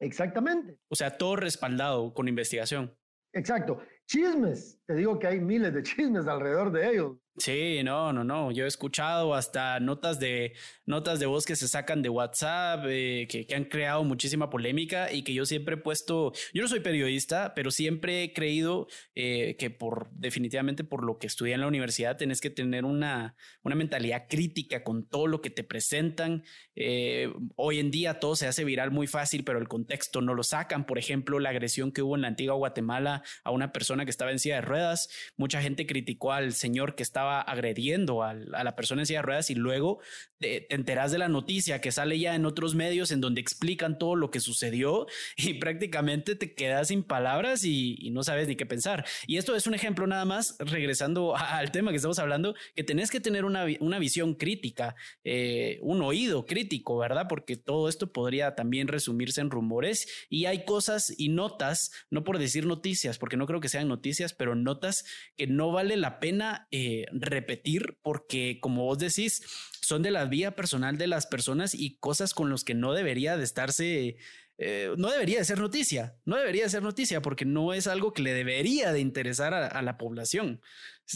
Exactamente. 0.00 0.78
O 0.88 0.94
sea, 0.94 1.16
todo 1.16 1.36
respaldado 1.36 2.14
con 2.14 2.28
investigación. 2.28 2.96
Exacto. 3.32 3.80
Chismes, 4.08 4.80
te 4.86 4.94
digo 4.94 5.18
que 5.18 5.26
hay 5.26 5.38
miles 5.38 5.74
de 5.74 5.82
chismes 5.84 6.26
alrededor 6.26 6.72
de 6.72 6.90
ellos. 6.90 7.16
Sí, 7.38 7.82
no, 7.84 8.12
no, 8.12 8.24
no. 8.24 8.50
Yo 8.50 8.64
he 8.64 8.68
escuchado 8.68 9.32
hasta 9.34 9.78
notas 9.78 10.18
de 10.18 10.54
notas 10.86 11.20
de 11.20 11.26
voz 11.26 11.44
que 11.44 11.54
se 11.54 11.68
sacan 11.68 12.02
de 12.02 12.08
WhatsApp, 12.08 12.84
eh, 12.88 13.28
que, 13.30 13.46
que, 13.46 13.54
han 13.54 13.66
creado 13.66 14.02
muchísima 14.02 14.50
polémica 14.50 15.12
y 15.12 15.22
que 15.22 15.34
yo 15.34 15.46
siempre 15.46 15.76
he 15.76 15.78
puesto. 15.78 16.32
Yo 16.52 16.62
no 16.62 16.68
soy 16.68 16.80
periodista, 16.80 17.52
pero 17.54 17.70
siempre 17.70 18.24
he 18.24 18.32
creído 18.32 18.88
eh, 19.14 19.56
que 19.56 19.70
por 19.70 20.10
definitivamente 20.10 20.82
por 20.82 21.04
lo 21.04 21.18
que 21.18 21.28
estudié 21.28 21.54
en 21.54 21.60
la 21.60 21.68
universidad 21.68 22.16
tenés 22.16 22.40
que 22.40 22.50
tener 22.50 22.84
una, 22.84 23.36
una 23.62 23.76
mentalidad 23.76 24.26
crítica 24.28 24.82
con 24.82 25.06
todo 25.06 25.26
lo 25.28 25.40
que 25.40 25.50
te 25.50 25.62
presentan. 25.62 26.42
Eh, 26.74 27.32
hoy 27.54 27.78
en 27.78 27.90
día 27.90 28.18
todo 28.18 28.34
se 28.34 28.48
hace 28.48 28.64
viral 28.64 28.90
muy 28.90 29.06
fácil, 29.06 29.44
pero 29.44 29.58
el 29.60 29.68
contexto 29.68 30.22
no 30.22 30.34
lo 30.34 30.42
sacan. 30.42 30.86
Por 30.86 30.98
ejemplo, 30.98 31.38
la 31.38 31.50
agresión 31.50 31.92
que 31.92 32.02
hubo 32.02 32.16
en 32.16 32.22
la 32.22 32.28
antigua 32.28 32.54
Guatemala 32.54 33.22
a 33.44 33.50
una 33.52 33.72
persona 33.72 34.04
que 34.04 34.10
estaba 34.10 34.32
en 34.32 34.38
silla 34.40 34.56
de 34.56 34.62
ruedas. 34.62 35.08
Mucha 35.36 35.62
gente 35.62 35.86
criticó 35.86 36.32
al 36.32 36.54
señor 36.54 36.94
que 36.94 37.02
estaba 37.02 37.27
agrediendo 37.28 38.22
a, 38.22 38.34
la 38.34 38.76
persona 38.76 39.02
en 39.02 39.06
silla 39.06 39.20
de 39.20 39.26
ruedas 39.26 39.50
y 39.50 39.54
luego 39.54 40.00
te, 40.38 40.72
enteras 40.74 41.12
de 41.12 41.18
la 41.18 41.28
noticia 41.28 41.80
que 41.80 41.92
sale 41.92 42.18
ya 42.18 42.34
en 42.34 42.46
otros 42.46 42.74
medios 42.74 43.10
en 43.10 43.20
donde 43.20 43.40
explican 43.40 43.98
todo 43.98 44.16
lo 44.16 44.30
que 44.30 44.40
sucedió 44.40 45.06
y 45.36 45.54
prácticamente 45.54 46.34
te 46.34 46.54
quedas 46.54 46.88
sin 46.88 47.02
palabras 47.02 47.64
y, 47.64 48.08
no 48.08 48.24
sabes 48.24 48.48
ni 48.48 48.56
qué 48.56 48.66
pensar. 48.66 49.04
Y 49.26 49.36
esto 49.36 49.54
es 49.54 49.66
un 49.66 49.74
ejemplo 49.74 50.06
nada 50.06 50.24
más, 50.24 50.56
regresando 50.58 51.36
al 51.36 51.70
tema 51.70 51.90
que 51.90 51.96
estamos 51.96 52.18
hablando, 52.18 52.54
que 52.74 52.84
tenés 52.84 53.10
que 53.10 53.20
tener 53.20 53.44
una, 53.44 53.64
visión 53.98 54.34
crítica, 54.34 54.94
eh, 55.24 55.78
un 55.82 56.02
oído 56.02 56.46
crítico, 56.46 56.96
¿verdad? 56.96 57.26
Porque 57.28 57.56
todo 57.56 57.88
esto 57.88 58.12
podría 58.12 58.54
también 58.54 58.88
resumirse 58.88 59.40
en 59.40 59.50
rumores 59.50 60.26
y 60.30 60.46
hay 60.46 60.64
cosas 60.64 61.12
y 61.16 61.28
notas, 61.28 61.92
no 62.10 62.24
por 62.24 62.38
decir 62.38 62.66
noticias, 62.66 63.18
porque 63.18 63.36
no 63.36 63.46
creo 63.46 63.60
que 63.60 63.68
sean 63.68 63.88
noticias, 63.88 64.32
pero 64.34 64.54
notas 64.54 65.04
que 65.36 65.46
no 65.46 65.72
vale 65.72 65.96
la 65.96 66.20
pena 66.20 66.68
eh, 66.70 67.06
repetir 67.12 67.98
porque, 68.02 68.58
como 68.60 68.84
vos 68.84 68.98
decís, 68.98 69.42
son 69.88 70.02
de 70.02 70.10
la 70.10 70.26
vida 70.26 70.50
personal 70.50 70.98
de 70.98 71.06
las 71.06 71.26
personas 71.26 71.74
y 71.74 71.96
cosas 71.96 72.34
con 72.34 72.50
los 72.50 72.62
que 72.62 72.74
no 72.74 72.92
debería 72.92 73.38
de 73.38 73.44
estarse, 73.44 74.18
eh, 74.58 74.94
no 74.98 75.10
debería 75.10 75.38
de 75.38 75.46
ser 75.46 75.58
noticia, 75.58 76.14
no 76.26 76.36
debería 76.36 76.64
de 76.64 76.68
ser 76.68 76.82
noticia 76.82 77.22
porque 77.22 77.46
no 77.46 77.72
es 77.72 77.86
algo 77.86 78.12
que 78.12 78.20
le 78.20 78.34
debería 78.34 78.92
de 78.92 79.00
interesar 79.00 79.54
a, 79.54 79.80
la 79.80 79.96
población, 79.96 80.60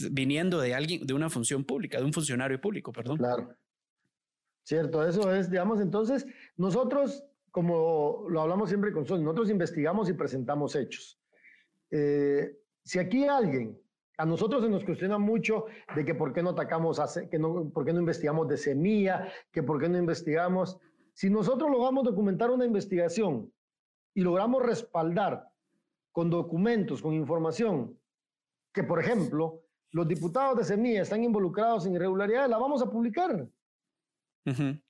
viniendo 0.09 0.59
de 0.59 0.73
alguien, 0.73 1.05
de 1.05 1.13
una 1.13 1.29
función 1.29 1.65
pública, 1.65 1.99
de 1.99 2.05
un 2.05 2.13
funcionario 2.13 2.59
público, 2.59 2.91
perdón. 2.91 3.17
Claro. 3.17 3.55
Cierto, 4.63 5.07
eso 5.07 5.31
es, 5.35 5.51
digamos, 5.51 5.79
entonces 5.79 6.25
nosotros, 6.57 7.23
como 7.51 8.25
lo 8.27 8.41
hablamos 8.41 8.69
siempre 8.69 8.91
con 8.91 9.03
nosotros 9.03 9.51
investigamos 9.51 10.09
y 10.09 10.13
presentamos 10.13 10.75
hechos. 10.75 11.21
Eh, 11.91 12.57
si 12.83 12.97
aquí 12.97 13.25
alguien 13.25 13.79
a 14.17 14.25
nosotros 14.25 14.63
se 14.63 14.69
nos 14.69 14.83
cuestiona 14.83 15.17
mucho 15.17 15.65
de 15.95 16.05
que 16.05 16.13
por 16.13 16.33
qué 16.33 16.43
no 16.43 16.51
atacamos, 16.51 16.99
a, 16.99 17.29
que 17.29 17.39
no, 17.39 17.69
por 17.69 17.85
qué 17.85 17.93
no 17.93 17.99
investigamos 17.99 18.47
de 18.47 18.57
semilla, 18.57 19.27
que 19.51 19.63
por 19.63 19.79
qué 19.79 19.89
no 19.89 19.97
investigamos. 19.97 20.77
Si 21.13 21.29
nosotros 21.29 21.69
logramos 21.71 22.03
documentar 22.03 22.51
una 22.51 22.65
investigación 22.65 23.51
y 24.13 24.21
logramos 24.21 24.63
respaldar 24.63 25.49
con 26.11 26.29
documentos, 26.29 27.01
con 27.01 27.13
información, 27.13 27.97
que 28.71 28.83
por 28.83 28.99
ejemplo 28.99 29.61
los 29.91 30.07
diputados 30.07 30.57
de 30.57 30.63
semilla 30.63 31.01
están 31.01 31.23
involucrados 31.23 31.85
en 31.85 31.95
irregularidades, 31.95 32.49
la 32.49 32.57
vamos 32.57 32.81
a 32.81 32.89
publicar. 32.89 33.47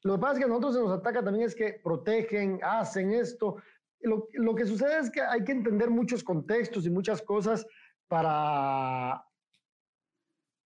Lo 0.01 0.15
que 0.15 0.20
pasa 0.20 0.34
es 0.34 0.39
que 0.39 0.46
a 0.46 0.48
nosotros 0.48 0.75
se 0.75 0.82
nos 0.82 0.92
ataca 0.92 1.24
también 1.24 1.46
es 1.46 1.56
que 1.56 1.80
protegen, 1.84 2.60
hacen 2.63 3.12
esto. 3.12 3.58
Lo, 4.01 4.27
lo 4.34 4.56
que 4.56 4.65
sucede 4.65 5.00
es 5.00 5.12
que 5.12 5.22
hay 5.22 5.44
que 5.44 5.51
entender 5.51 5.89
muchos 5.89 6.24
contextos 6.24 6.86
y 6.86 6.89
muchas 6.89 7.22
cosas 7.22 7.65
para, 8.13 9.25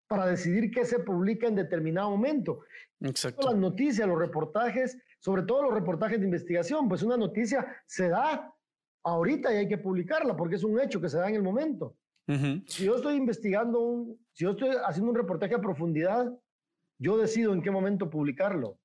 para 0.06 0.26
decidir 0.26 0.70
qué 0.70 0.84
se 0.84 1.00
publica 1.00 1.48
en 1.48 1.56
determinado 1.56 2.10
momento. 2.10 2.60
Exacto. 3.00 3.48
Las 3.48 3.56
noticias, 3.58 4.06
los 4.06 4.20
reportajes, 4.20 4.98
sobre 5.20 5.44
todo 5.44 5.64
los 5.64 5.74
reportajes 5.74 6.20
de 6.20 6.26
investigación, 6.26 6.90
pues 6.90 7.04
una 7.04 7.16
noticia 7.16 7.66
se 7.86 8.10
da 8.10 8.54
ahorita 9.02 9.54
y 9.54 9.58
hay 9.60 9.68
que 9.70 9.78
publicarla 9.78 10.36
porque 10.36 10.58
es 10.58 10.66
un 10.66 10.78
hecho 10.78 11.00
que 11.00 11.08
se 11.08 11.20
da 11.20 11.30
en 11.30 11.36
el 11.36 11.42
momento. 11.42 11.96
Si 12.66 12.84
yo 12.84 12.98
estoy 12.98 13.16
investigando, 13.16 13.80
un, 13.80 14.28
si 14.34 14.44
yo 14.44 14.52
estoy 14.52 14.72
haciendo 14.86 15.12
un 15.12 15.18
reportaje 15.18 15.56
a 15.56 15.62
profundidad, 15.62 16.30
yo 17.00 17.18
decido 17.18 17.54
en 17.54 17.62
qué 17.62 17.72
momento 17.72 18.10
publicarlo. 18.10 18.78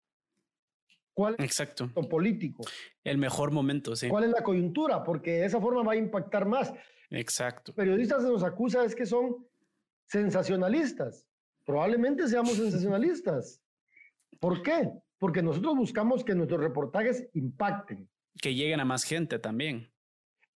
¿Cuál 1.14 1.35
Exacto. 1.40 1.87
es 1.87 1.97
el 1.97 2.07
político? 2.07 2.62
El 3.02 3.19
mejor 3.19 3.50
momento, 3.50 3.97
sí. 3.97 4.09
¿Cuál 4.09 4.23
es 4.23 4.31
la 4.31 4.45
coyuntura? 4.45 5.02
Porque 5.02 5.33
de 5.33 5.47
esa 5.47 5.61
forma 5.61 5.83
va 5.83 5.95
a 5.95 5.97
impactar 5.97 6.47
más. 6.47 6.73
Exacto. 7.12 7.73
Periodistas 7.75 8.23
se 8.23 8.28
nos 8.28 8.42
acusa 8.42 8.85
es 8.85 8.95
que 8.95 9.07
son 9.07 9.47
sensacionalistas. 10.07 11.26
Probablemente 11.64 12.26
seamos 12.26 12.52
sensacionalistas. 12.57 13.61
¿Por 14.40 14.62
qué? 14.62 14.90
Porque 15.19 15.42
nosotros 15.42 15.76
buscamos 15.76 16.25
que 16.25 16.35
nuestros 16.35 16.61
reportajes 16.61 17.28
impacten. 17.35 18.09
Que 18.40 18.54
lleguen 18.54 18.81
a 18.81 18.85
más 18.85 19.04
gente 19.04 19.38
también. 19.38 19.92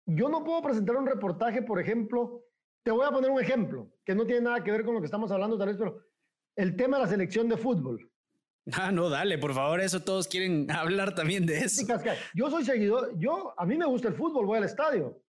Yo 0.05 0.29
no 0.29 0.43
puedo 0.43 0.61
presentar 0.61 0.95
un 0.95 1.07
reportaje, 1.07 1.61
por 1.61 1.79
ejemplo, 1.79 2.43
te 2.83 2.91
voy 2.91 3.05
a 3.05 3.11
poner 3.11 3.31
un 3.31 3.41
ejemplo 3.41 3.91
que 4.05 4.13
no 4.13 4.25
tiene 4.25 4.41
nada 4.41 4.63
que 4.63 4.71
ver 4.71 4.83
con 4.83 4.93
lo 4.93 4.99
que 4.99 5.05
estamos 5.05 5.31
hablando 5.31 5.57
tal 5.57 5.69
vez, 5.69 5.77
pero 5.77 5.97
el 6.55 6.75
tema 6.75 6.97
de 6.97 7.03
la 7.03 7.09
selección 7.09 7.49
de 7.49 7.57
fútbol. 7.57 8.09
Ah, 8.71 8.93
no, 8.93 9.09
dale, 9.09 9.37
por 9.37 9.53
favor, 9.53 9.81
eso 9.81 10.03
todos 10.03 10.25
quieren 10.25 10.71
hablar 10.71 11.13
también 11.13 11.45
de 11.45 11.57
eso. 11.57 11.85
Yo 12.33 12.49
soy 12.49 12.63
seguidor, 12.63 13.11
yo, 13.19 13.53
a 13.57 13.65
mí 13.65 13.75
me 13.75 13.85
gusta 13.85 14.07
el 14.07 14.13
fútbol, 14.13 14.45
voy 14.45 14.59
al 14.59 14.63
estadio. 14.63 15.21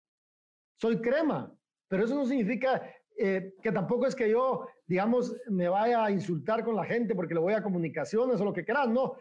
Soy 0.77 1.01
crema, 1.01 1.53
pero 1.89 2.05
eso 2.05 2.15
no 2.15 2.27
significa 2.27 2.83
eh, 3.17 3.55
que 3.63 3.73
tampoco 3.73 4.07
es 4.07 4.15
que 4.15 4.31
yo, 4.31 4.67
digamos, 4.87 5.37
me 5.49 5.69
vaya 5.69 6.05
a 6.05 6.11
insultar 6.11 6.65
con 6.65 6.75
la 6.75 6.85
gente 6.85 7.15
porque 7.15 7.35
le 7.35 7.41
voy 7.41 7.53
a 7.55 7.63
comunicaciones 7.63 8.41
o 8.41 8.45
lo 8.45 8.53
que 8.53 8.65
quieras, 8.65 8.89
no. 8.89 9.15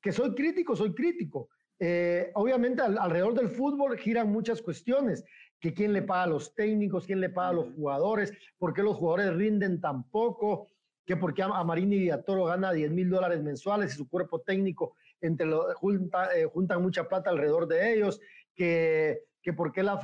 Que 0.00 0.12
soy 0.12 0.34
crítico, 0.34 0.76
soy 0.76 0.94
crítico. 0.94 1.48
Eh, 1.78 2.30
obviamente 2.34 2.82
alrededor 2.82 3.34
del 3.34 3.48
fútbol 3.48 3.98
giran 3.98 4.30
muchas 4.30 4.62
cuestiones, 4.62 5.24
que 5.60 5.74
quién 5.74 5.92
le 5.92 6.02
paga 6.02 6.24
a 6.24 6.28
los 6.28 6.54
técnicos, 6.54 7.06
quién 7.06 7.20
le 7.20 7.30
paga 7.30 7.48
a 7.48 7.52
los 7.54 7.72
jugadores, 7.74 8.32
por 8.58 8.72
qué 8.72 8.82
los 8.82 8.96
jugadores 8.96 9.34
rinden 9.34 9.80
tan 9.80 10.08
poco, 10.10 10.68
que 11.04 11.16
por 11.16 11.34
qué 11.34 11.42
Amarini 11.42 11.98
Villatoro 11.98 12.44
gana 12.44 12.72
10 12.72 12.90
mil 12.90 13.10
dólares 13.10 13.42
mensuales 13.42 13.94
y 13.94 13.96
su 13.96 14.08
cuerpo 14.08 14.40
técnico 14.40 14.94
entre 15.20 15.46
lo, 15.46 15.74
junta, 15.74 16.36
eh, 16.36 16.44
juntan 16.44 16.82
mucha 16.82 17.08
plata 17.08 17.30
alrededor 17.30 17.66
de 17.66 17.94
ellos, 17.94 18.20
que, 18.54 19.22
que 19.46 19.52
por, 19.52 19.72
qué 19.72 19.82
la 19.82 20.00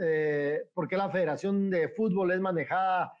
eh, 0.00 0.70
por 0.72 0.88
qué 0.88 0.96
la 0.96 1.10
Federación 1.10 1.68
de 1.68 1.88
Fútbol 1.90 2.32
es 2.32 2.40
manejada 2.40 3.12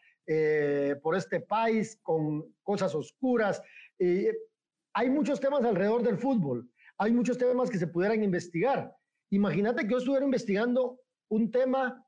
por 1.02 1.14
este 1.14 1.38
país 1.38 2.00
con 2.02 2.52
cosas 2.64 2.92
oscuras. 2.96 3.62
hay 3.98 5.10
muchos 5.10 5.38
temas 5.38 5.64
alrededor 5.64 6.02
del 6.02 6.18
fútbol 6.18 6.68
hay 6.98 7.12
muchos 7.12 7.38
temas 7.38 7.70
que 7.70 7.78
se 7.78 7.86
pudieran 7.86 8.22
investigar. 8.22 8.94
Imagínate 9.30 9.82
que 9.82 9.90
yo 9.90 9.98
estuviera 9.98 10.24
investigando 10.24 11.00
un 11.28 11.50
tema 11.50 12.04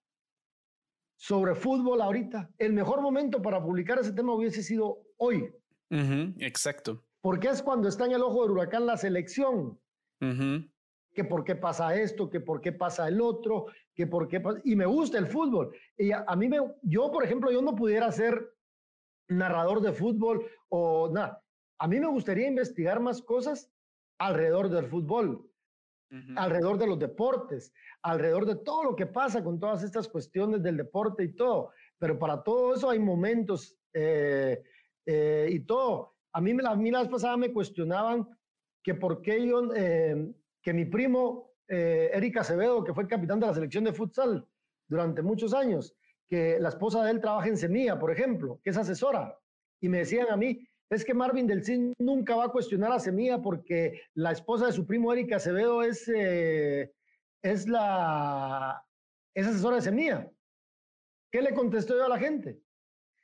sobre 1.17 1.55
fútbol 1.55 2.01
ahorita. 2.01 2.51
El 2.59 2.73
mejor 2.73 3.03
momento 3.03 3.43
para 3.43 3.63
publicar 3.63 3.99
ese 3.99 4.13
tema 4.13 4.35
hubiese 4.35 4.63
sido 4.63 5.03
hoy. 5.17 5.53
exacto. 6.39 7.05
Porque 7.21 7.49
es 7.49 7.63
cuando 7.63 7.89
está 7.89 8.07
en 8.07 8.13
el 8.13 8.23
ojo 8.23 8.43
del 8.43 8.53
huracán 8.53 8.87
la 8.87 8.97
selección. 8.97 9.79
Que 11.19 11.25
por 11.25 11.43
qué 11.43 11.57
pasa 11.57 11.97
esto, 11.97 12.31
que 12.31 12.39
por 12.39 12.61
qué 12.61 12.71
pasa 12.71 13.09
el 13.09 13.21
otro, 13.21 13.67
que 13.93 14.07
por 14.07 14.29
qué 14.29 14.39
pasa... 14.39 14.61
Y 14.63 14.77
me 14.77 14.87
gusta 14.87 15.19
el 15.19 15.27
fútbol. 15.27 15.77
Y 15.97 16.13
a, 16.13 16.37
mí 16.37 16.49
me... 16.49 16.59
Yo, 16.83 17.11
por 17.11 17.25
ejemplo, 17.25 17.51
yo 17.51 17.61
no 17.61 17.75
pudiera 17.75 18.13
ser 18.13 18.55
narrador 19.27 19.81
de 19.81 19.91
fútbol 19.91 20.47
o 20.69 21.11
nada. 21.13 21.43
A 21.81 21.89
mí 21.89 21.99
me 21.99 22.07
gustaría 22.07 22.47
investigar 22.47 23.01
más 23.01 23.21
cosas 23.21 23.69
alrededor 24.21 24.69
del 24.69 24.87
fútbol, 24.87 25.51
alrededor 26.37 26.79
de 26.79 26.87
los 26.87 27.01
deportes, 27.01 27.73
alrededor 28.03 28.47
de 28.47 28.55
todo 28.55 28.85
lo 28.85 28.95
que 28.95 29.07
pasa 29.07 29.43
con 29.43 29.59
todas 29.59 29.83
estas 29.83 30.07
cuestiones 30.07 30.63
del 30.63 30.77
deporte 30.77 31.25
y 31.25 31.35
todo. 31.35 31.73
Pero 31.99 32.17
para 32.17 32.45
todo 32.45 32.75
eso 32.77 32.91
hay 32.91 33.01
momentos 33.01 33.77
eh, 33.93 34.63
eh, 35.05 35.49
y 35.51 35.59
todo. 35.67 36.15
A 36.33 36.41
mí, 36.41 36.53
a 36.65 36.77
mí 36.77 36.93
la 36.93 37.01
vez 37.01 37.09
pasada 37.09 37.37
me 37.37 37.53
cuestionaban 37.53 38.25
que 38.85 38.95
por 38.95 39.21
qué 39.21 39.45
yo, 39.45 39.75
eh, 39.75 40.33
que 40.63 40.73
mi 40.73 40.85
primo 40.85 41.53
Eric 41.69 42.39
Acevedo, 42.39 42.83
que 42.83 42.95
fue 42.95 43.03
el 43.03 43.09
capitán 43.09 43.41
de 43.41 43.47
la 43.47 43.55
selección 43.55 43.85
de 43.85 43.93
futsal 43.93 44.49
durante 44.89 45.21
muchos 45.21 45.53
años, 45.53 45.95
que 46.27 46.59
la 46.59 46.71
esposa 46.71 47.05
de 47.05 47.11
él 47.11 47.21
trabaja 47.21 47.49
en 47.49 47.57
Semilla, 47.57 47.99
por 47.99 48.11
ejemplo, 48.11 48.61
que 48.63 48.71
es 48.71 48.77
asesora. 48.77 49.39
Y 49.81 49.89
me 49.89 49.99
decían 49.99 50.29
a 50.31 50.37
mí, 50.37 50.67
es 50.91 51.05
que 51.05 51.15
Marvin 51.15 51.47
del 51.47 51.65
Cid 51.65 51.93
nunca 51.99 52.37
va 52.37 52.45
a 52.45 52.51
cuestionar 52.51 52.93
a 52.93 53.01
Semilla 53.01 53.41
porque 53.41 54.01
la 54.15 54.33
esposa 54.33 54.67
de 54.67 54.73
su 54.73 54.87
primo 54.87 55.13
Erika 55.13 55.37
Acevedo 55.37 55.83
es, 55.83 56.09
eh, 56.09 56.93
es 57.43 57.69
la 57.69 58.83
es 59.35 59.47
asesora 59.47 59.77
de 59.77 59.83
Semilla. 59.83 60.31
¿Qué 61.31 61.43
le 61.43 61.55
contestó 61.55 61.95
yo 61.95 62.07
a 62.07 62.09
la 62.09 62.19
gente? 62.19 62.61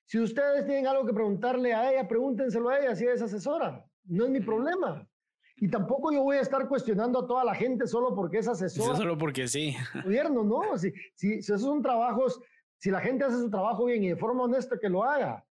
Si 0.06 0.20
ustedes 0.20 0.66
tienen 0.66 0.86
algo 0.86 1.06
que 1.06 1.14
preguntarle 1.14 1.72
a 1.72 1.90
ella, 1.90 2.06
pregúntenselo 2.06 2.68
a 2.68 2.78
ella 2.78 2.94
si 2.94 3.06
es 3.06 3.22
asesora. 3.22 3.84
No 4.04 4.24
es 4.24 4.30
mi 4.30 4.40
problema. 4.40 5.08
Y 5.56 5.68
tampoco 5.68 6.12
yo 6.12 6.22
voy 6.22 6.36
a 6.36 6.40
estar 6.40 6.68
cuestionando 6.68 7.20
a 7.20 7.26
toda 7.26 7.44
la 7.44 7.54
gente 7.54 7.86
solo 7.86 8.14
porque 8.14 8.38
es 8.38 8.48
asesora. 8.48 8.96
Solo 8.96 9.16
porque 9.16 9.46
sí. 9.46 9.76
Gobierno, 10.04 10.42
no. 10.42 10.76
Si, 10.76 10.92
si, 11.14 11.42
si 11.42 11.52
esos 11.52 11.62
son 11.62 11.82
trabajos, 11.82 12.40
si 12.78 12.90
la 12.90 13.00
gente 13.00 13.24
hace 13.24 13.36
su 13.36 13.50
trabajo 13.50 13.84
bien 13.84 14.02
y 14.02 14.08
de 14.08 14.16
forma 14.16 14.44
honesta, 14.44 14.78
que 14.78 14.88
lo 14.88 15.04
haga. 15.04 15.44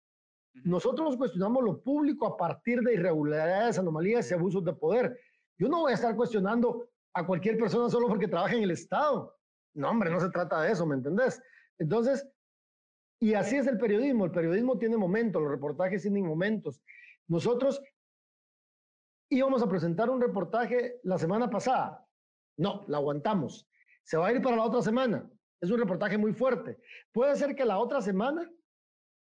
Nosotros 0.64 1.16
cuestionamos 1.16 1.62
lo 1.64 1.80
público 1.82 2.26
a 2.26 2.36
partir 2.36 2.80
de 2.80 2.94
irregularidades, 2.94 3.78
anomalías 3.78 4.30
y 4.30 4.34
abusos 4.34 4.64
de 4.64 4.72
poder. 4.72 5.18
Yo 5.58 5.68
no 5.68 5.80
voy 5.80 5.92
a 5.92 5.94
estar 5.94 6.14
cuestionando 6.14 6.88
a 7.14 7.26
cualquier 7.26 7.56
persona 7.56 7.88
solo 7.88 8.08
porque 8.08 8.28
trabaja 8.28 8.54
en 8.54 8.64
el 8.64 8.70
Estado. 8.70 9.36
No, 9.74 9.88
hombre, 9.88 10.10
no 10.10 10.20
se 10.20 10.30
trata 10.30 10.60
de 10.62 10.72
eso, 10.72 10.84
¿me 10.84 10.96
entendés? 10.96 11.40
Entonces, 11.78 12.26
y 13.20 13.34
así 13.34 13.56
es 13.56 13.66
el 13.66 13.78
periodismo. 13.78 14.24
El 14.24 14.32
periodismo 14.32 14.78
tiene 14.78 14.96
momentos, 14.96 15.40
los 15.40 15.50
reportajes 15.50 16.02
tienen 16.02 16.26
momentos. 16.26 16.82
Nosotros 17.28 17.80
íbamos 19.32 19.62
a 19.62 19.68
presentar 19.68 20.10
un 20.10 20.20
reportaje 20.20 21.00
la 21.04 21.18
semana 21.18 21.48
pasada. 21.48 22.06
No, 22.58 22.84
la 22.88 22.98
aguantamos. 22.98 23.68
Se 24.04 24.16
va 24.16 24.28
a 24.28 24.32
ir 24.32 24.42
para 24.42 24.56
la 24.56 24.64
otra 24.64 24.82
semana. 24.82 25.28
Es 25.60 25.70
un 25.70 25.78
reportaje 25.78 26.18
muy 26.18 26.32
fuerte. 26.32 26.78
Puede 27.12 27.36
ser 27.36 27.54
que 27.54 27.64
la 27.64 27.78
otra 27.78 28.00
semana 28.00 28.50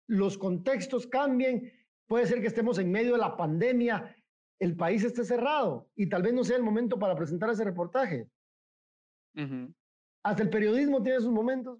los 0.07 0.37
contextos 0.37 1.07
cambien, 1.07 1.71
puede 2.07 2.25
ser 2.25 2.41
que 2.41 2.47
estemos 2.47 2.77
en 2.79 2.91
medio 2.91 3.13
de 3.13 3.19
la 3.19 3.37
pandemia, 3.37 4.15
el 4.59 4.75
país 4.75 5.03
esté 5.03 5.23
cerrado 5.23 5.89
y 5.95 6.09
tal 6.09 6.23
vez 6.23 6.33
no 6.33 6.43
sea 6.43 6.57
el 6.57 6.63
momento 6.63 6.97
para 6.97 7.15
presentar 7.15 7.49
ese 7.49 7.63
reportaje. 7.63 8.29
Hasta 10.23 10.43
el 10.43 10.49
periodismo 10.49 11.01
tiene 11.03 11.19
sus 11.19 11.31
momentos. 11.31 11.79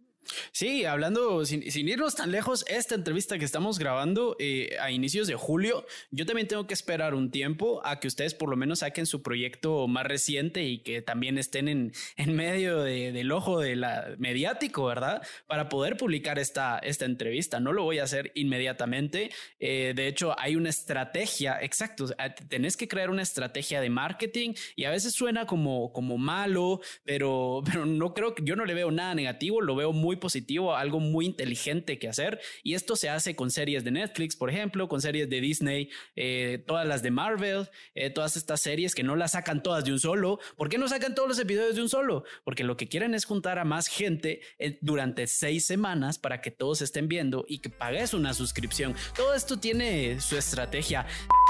Sí, 0.52 0.86
hablando, 0.86 1.46
sin, 1.46 1.64
irnos 1.64 2.16
tan 2.16 2.32
lejos, 2.32 2.66
esta 2.68 2.96
entrevista 2.96 3.38
que 3.38 3.46
estamos 3.46 3.80
grabando 3.80 4.36
eh, 4.40 4.78
a 4.80 4.92
inicios 4.92 5.28
de 5.28 5.36
julio, 5.36 5.86
yo 6.12 6.26
también 6.26 6.48
tengo 6.48 6.68
que 6.68 6.74
esperar 6.74 7.14
un 7.14 7.32
tiempo 7.32 7.82
a 7.86 8.00
que 8.00 8.08
ustedes 8.08 8.34
por 8.34 8.50
lo 8.50 8.56
menos 8.56 8.80
saquen 8.80 9.06
su 9.06 9.22
proyecto 9.22 9.88
más 9.88 10.06
reciente 10.06 10.64
y 10.64 10.80
que 10.80 11.02
también 11.02 11.38
estén 11.38 11.68
en, 11.68 11.94
en 12.18 12.36
medio 12.36 12.82
del 12.84 13.32
ojo 13.32 13.60
de 13.60 13.76
la 13.76 14.16
mediático, 14.18 14.86
¿verdad? 14.86 15.22
Para 15.48 15.70
poder 15.70 15.98
publicar 15.98 16.40
esta, 16.40 16.80
esta 16.80 17.06
entrevista. 17.06 17.60
No 17.60 17.74
lo 17.74 17.84
voy 17.84 18.00
a 18.00 18.04
hacer 18.04 18.32
inmediatamente. 18.36 19.32
Eh, 19.60 19.94
de 19.96 20.08
hecho, 20.08 20.36
hay 20.40 20.56
una 20.56 20.70
estrategia, 20.70 21.60
exacto, 21.62 22.06
tenés 22.48 22.78
que 22.78 22.88
crear 22.88 23.10
una 23.10 23.22
estrategia 23.22 23.82
de 23.82 23.90
marketing 23.90 24.54
y 24.76 24.86
a 24.86 24.92
veces 24.92 25.14
suena 25.14 25.46
como, 25.46 25.92
como 25.94 26.18
malo, 26.18 26.82
pero, 27.04 27.62
pero 27.66 27.86
no 27.86 28.14
creo 28.14 28.36
que 28.36 28.44
yo 28.44 28.56
no 28.56 28.66
le 28.66 28.74
veo 28.74 28.92
nada 28.92 29.16
negativo, 29.16 29.62
lo 29.62 29.76
veo 29.76 29.92
muy 29.92 30.13
positivo, 30.16 30.76
algo 30.76 31.00
muy 31.00 31.26
inteligente 31.26 32.00
que 32.00 32.08
hacer. 32.08 32.40
Y 32.64 32.74
esto 32.74 32.96
se 32.96 33.10
hace 33.10 33.36
con 33.36 33.52
series 33.52 33.84
de 33.84 33.92
Netflix, 33.92 34.36
por 34.36 34.50
ejemplo, 34.50 34.88
con 34.88 35.02
series 35.02 35.30
de 35.30 35.42
Disney, 35.42 35.90
eh, 36.16 36.64
todas 36.66 36.88
las 36.88 37.04
de 37.04 37.12
Marvel, 37.12 37.70
eh, 37.96 38.10
todas 38.10 38.38
estas 38.38 38.62
series 38.62 38.96
que 38.96 39.04
no 39.04 39.16
las 39.16 39.32
sacan 39.32 39.64
todas 39.64 39.86
de 39.86 39.92
un 39.92 40.00
solo. 40.00 40.40
¿Por 40.56 40.70
qué 40.70 40.78
no 40.78 40.88
sacan 40.88 41.16
todos 41.16 41.30
los 41.30 41.40
episodios 41.40 41.76
de 41.76 41.82
un 41.82 41.90
solo? 41.90 42.24
Porque 42.44 42.64
lo 42.64 42.78
que 42.78 42.88
quieren 42.88 43.14
es 43.14 43.26
juntar 43.26 43.60
a 43.60 43.66
más 43.66 43.88
gente 43.88 44.42
eh, 44.60 44.78
durante 44.82 45.28
seis 45.28 45.66
semanas 45.66 46.18
para 46.18 46.42
que 46.42 46.52
todos 46.52 46.82
estén 46.82 47.08
viendo 47.08 47.46
y 47.48 47.60
que 47.60 47.70
pagues 47.70 48.14
una 48.14 48.34
suscripción. 48.34 48.96
Todo 49.16 49.34
esto 49.34 49.60
tiene 49.60 50.20
su 50.20 50.38
estrategia. 50.38 51.06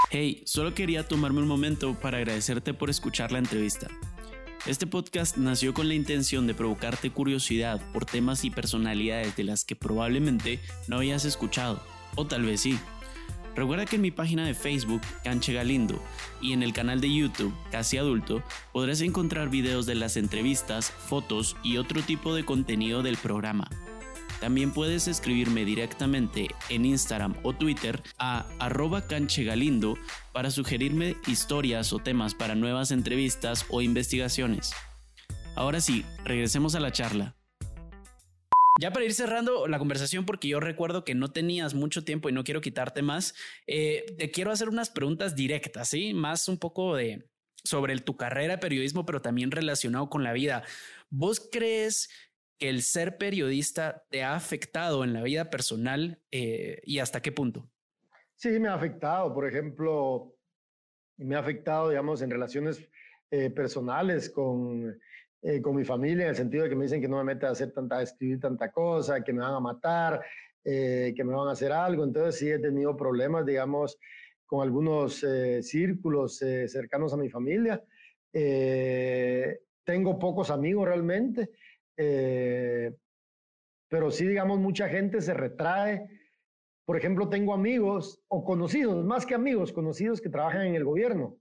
Hey, 0.10 0.44
solo 0.46 0.74
quería 0.74 1.08
tomarme 1.08 1.40
un 1.40 1.48
momento 1.48 1.98
para 2.00 2.18
agradecerte 2.18 2.74
por 2.74 2.90
escuchar 2.90 3.32
la 3.32 3.40
entrevista. 3.40 3.88
Este 4.66 4.88
podcast 4.88 5.36
nació 5.36 5.74
con 5.74 5.90
la 5.90 5.94
intención 5.94 6.48
de 6.48 6.54
provocarte 6.54 7.12
curiosidad 7.12 7.82
por 7.92 8.06
temas 8.06 8.46
y 8.46 8.50
personalidades 8.50 9.36
de 9.36 9.44
las 9.44 9.66
que 9.66 9.76
probablemente 9.76 10.62
no 10.88 11.00
hayas 11.00 11.26
escuchado, 11.26 11.84
o 12.16 12.26
tal 12.26 12.44
vez 12.44 12.62
sí. 12.62 12.80
Recuerda 13.58 13.86
que 13.86 13.98
en 13.98 14.04
mi 14.04 14.12
página 14.12 14.48
de 14.48 14.54
Facebook, 14.54 15.02
Canche 15.22 15.52
Galindo, 15.52 16.02
y 16.42 16.54
en 16.54 16.64
el 16.64 16.72
canal 16.72 17.02
de 17.02 17.14
YouTube, 17.14 17.54
Casi 17.72 17.98
Adulto, 17.98 18.42
podrás 18.72 19.02
encontrar 19.02 19.50
videos 19.50 19.86
de 19.86 19.96
las 19.96 20.16
entrevistas, 20.16 20.92
fotos 20.92 21.58
y 21.62 21.76
otro 21.76 22.02
tipo 22.02 22.34
de 22.34 22.46
contenido 22.46 23.04
del 23.04 23.18
programa. 23.18 23.70
También 24.44 24.74
puedes 24.74 25.08
escribirme 25.08 25.64
directamente 25.64 26.50
en 26.68 26.84
Instagram 26.84 27.34
o 27.44 27.54
Twitter 27.54 28.04
a 28.18 28.46
arroba 28.60 29.08
canchegalindo 29.08 29.98
para 30.34 30.52
sugerirme 30.52 31.16
historias 31.28 31.94
o 31.94 32.00
temas 32.00 32.36
para 32.36 32.54
nuevas 32.54 32.92
entrevistas 32.92 33.66
o 33.70 33.82
investigaciones. 33.82 34.74
Ahora 35.56 35.80
sí, 35.80 36.04
regresemos 36.26 36.76
a 36.76 36.82
la 36.82 36.92
charla. 36.92 37.38
Ya 38.82 38.92
para 38.92 39.06
ir 39.06 39.14
cerrando 39.14 39.66
la 39.70 39.80
conversación, 39.80 40.26
porque 40.26 40.50
yo 40.50 40.60
recuerdo 40.60 41.06
que 41.06 41.16
no 41.16 41.32
tenías 41.32 41.74
mucho 41.74 42.04
tiempo 42.04 42.28
y 42.28 42.34
no 42.34 42.44
quiero 42.44 42.60
quitarte 42.60 43.02
más, 43.02 43.36
eh, 43.66 44.04
te 44.18 44.30
quiero 44.30 44.52
hacer 44.52 44.68
unas 44.68 44.90
preguntas 44.90 45.38
directas, 45.38 45.88
¿sí? 45.88 46.14
Más 46.14 46.50
un 46.50 46.58
poco 46.58 46.98
de 46.98 47.30
sobre 47.64 47.98
tu 48.00 48.18
carrera 48.18 48.56
de 48.56 48.60
periodismo, 48.60 49.06
pero 49.06 49.22
también 49.22 49.52
relacionado 49.52 50.10
con 50.10 50.22
la 50.22 50.34
vida. 50.34 50.66
¿Vos 51.10 51.48
crees 51.50 52.10
que 52.58 52.70
el 52.70 52.82
ser 52.82 53.18
periodista 53.18 54.04
te 54.10 54.24
ha 54.24 54.36
afectado 54.36 55.04
en 55.04 55.14
la 55.14 55.24
vida 55.24 55.50
personal 55.50 56.20
eh, 56.32 56.82
y 56.86 57.00
hasta 57.00 57.22
qué 57.22 57.32
punto? 57.32 57.70
Sí, 58.36 58.60
me 58.60 58.68
ha 58.68 58.74
afectado. 58.74 59.34
Por 59.34 59.48
ejemplo, 59.48 60.36
me 61.18 61.36
ha 61.36 61.40
afectado, 61.40 61.90
digamos, 61.90 62.22
en 62.22 62.30
relaciones 62.30 62.88
eh, 63.32 63.50
personales 63.50 64.30
con, 64.30 65.00
eh, 65.42 65.62
con 65.62 65.76
mi 65.76 65.84
familia, 65.84 66.24
en 66.24 66.30
el 66.30 66.36
sentido 66.36 66.64
de 66.64 66.70
que 66.70 66.76
me 66.76 66.86
dicen 66.86 67.02
que 67.02 67.08
no 67.08 67.18
me 67.18 67.24
meta 67.24 67.48
a 67.48 67.52
hacer 67.52 67.72
tanta, 67.72 67.98
a 67.98 68.04
escribir 68.04 68.40
tanta 68.40 68.72
cosa, 68.72 69.24
que 69.24 69.34
me 69.34 69.42
van 69.42 69.56
a 69.56 69.60
matar, 69.60 70.22
que 70.64 71.24
me 71.26 71.34
van 71.34 71.50
a 71.50 71.52
hacer 71.52 71.74
algo. 71.74 72.06
Entonces 72.06 72.38
sí 72.38 72.50
he 72.50 72.60
tenido 72.60 72.96
problemas, 72.96 73.46
digamos, 73.46 74.00
con 74.46 74.62
algunos 74.62 75.26
círculos 75.62 76.38
cercanos 76.38 77.14
a 77.14 77.18
mi 77.18 77.30
familia. 77.30 77.84
tengo 79.84 80.18
pocos 80.18 80.50
amigos 80.50 80.88
realmente 80.88 81.50
eh, 81.98 82.94
pero 83.90 84.12
sí, 84.12 84.28
digamos, 84.28 84.60
mucha 84.60 84.90
gente 84.90 85.22
se 85.22 85.34
retrae. 85.34 86.08
Por 86.86 86.98
ejemplo, 86.98 87.30
tengo 87.30 87.54
amigos 87.54 88.22
o 88.28 88.44
conocidos, 88.44 89.06
más 89.06 89.26
que 89.26 89.36
amigos, 89.36 89.72
conocidos 89.72 90.20
que 90.20 90.30
trabajan 90.30 90.68
en 90.68 90.76
el 90.76 90.84
gobierno. 90.84 91.38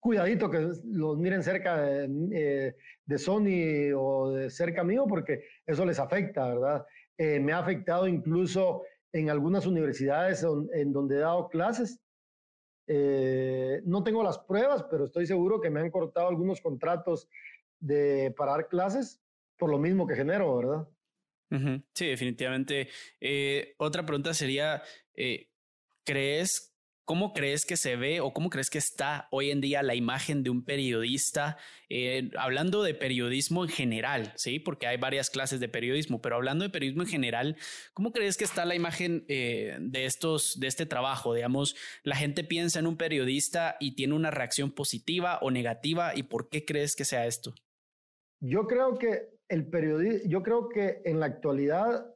Cuidadito 0.00 0.50
que 0.50 0.70
los 0.84 1.18
miren 1.18 1.42
cerca 1.42 1.80
de, 1.80 2.74
eh, 3.08 3.18
Sony 3.18 3.92
o 3.96 4.30
de 4.30 4.50
cerca 4.50 4.82
mío 4.82 5.06
porque 5.08 5.44
eso 5.66 5.84
les 5.84 5.98
afecta, 5.98 6.48
¿verdad? 6.48 6.86
Eh, 7.18 7.38
me 7.38 7.52
ha 7.52 7.58
afectado 7.58 8.06
incluso 8.06 8.82
en 9.12 9.30
algunas 9.30 9.66
universidades 9.66 10.44
en 10.72 10.92
donde 10.92 11.16
he 11.16 11.20
dado 11.20 11.48
clases. 11.48 12.00
no 13.84 14.02
tengo 14.02 14.22
las 14.22 14.38
pruebas, 14.38 14.84
pero 14.90 15.04
estoy 15.04 15.26
seguro 15.26 15.60
que 15.60 15.70
me 15.70 15.80
han 15.80 15.90
cortado 15.90 16.28
algunos 16.28 16.60
contratos 16.60 17.28
de, 17.78 18.32
para 18.36 18.52
dar 18.52 18.68
clases 18.68 19.20
por 19.60 19.70
lo 19.70 19.78
mismo 19.78 20.06
que 20.06 20.16
genero, 20.16 20.56
¿verdad? 20.56 20.88
Sí, 21.94 22.06
definitivamente. 22.06 22.88
Eh, 23.20 23.74
otra 23.76 24.06
pregunta 24.06 24.32
sería, 24.32 24.82
eh, 25.14 25.50
¿crees, 26.04 26.72
cómo 27.04 27.32
crees 27.32 27.66
que 27.66 27.76
se 27.76 27.96
ve 27.96 28.20
o 28.20 28.32
cómo 28.32 28.50
crees 28.50 28.70
que 28.70 28.78
está 28.78 29.26
hoy 29.32 29.50
en 29.50 29.60
día 29.60 29.82
la 29.82 29.96
imagen 29.96 30.44
de 30.44 30.50
un 30.50 30.64
periodista? 30.64 31.58
Eh, 31.88 32.30
hablando 32.38 32.84
de 32.84 32.94
periodismo 32.94 33.64
en 33.64 33.68
general, 33.68 34.32
¿sí? 34.36 34.60
Porque 34.60 34.86
hay 34.86 34.96
varias 34.96 35.28
clases 35.28 35.58
de 35.58 35.68
periodismo, 35.68 36.22
pero 36.22 36.36
hablando 36.36 36.64
de 36.64 36.70
periodismo 36.70 37.02
en 37.02 37.08
general, 37.08 37.56
¿cómo 37.94 38.12
crees 38.12 38.36
que 38.36 38.44
está 38.44 38.64
la 38.64 38.76
imagen 38.76 39.26
de, 39.26 40.04
estos, 40.06 40.58
de 40.58 40.68
este 40.68 40.86
trabajo? 40.86 41.34
Digamos, 41.34 41.74
la 42.04 42.14
gente 42.14 42.44
piensa 42.44 42.78
en 42.78 42.86
un 42.86 42.96
periodista 42.96 43.76
y 43.80 43.96
tiene 43.96 44.14
una 44.14 44.30
reacción 44.30 44.70
positiva 44.70 45.40
o 45.42 45.50
negativa, 45.50 46.16
¿y 46.16 46.22
por 46.22 46.48
qué 46.48 46.64
crees 46.64 46.94
que 46.94 47.04
sea 47.04 47.26
esto? 47.26 47.52
Yo 48.40 48.66
creo 48.66 48.96
que 48.96 49.39
el 49.50 49.66
periodismo, 49.66 50.30
yo 50.30 50.42
creo 50.42 50.68
que 50.68 51.02
en 51.04 51.18
la 51.18 51.26
actualidad, 51.26 52.14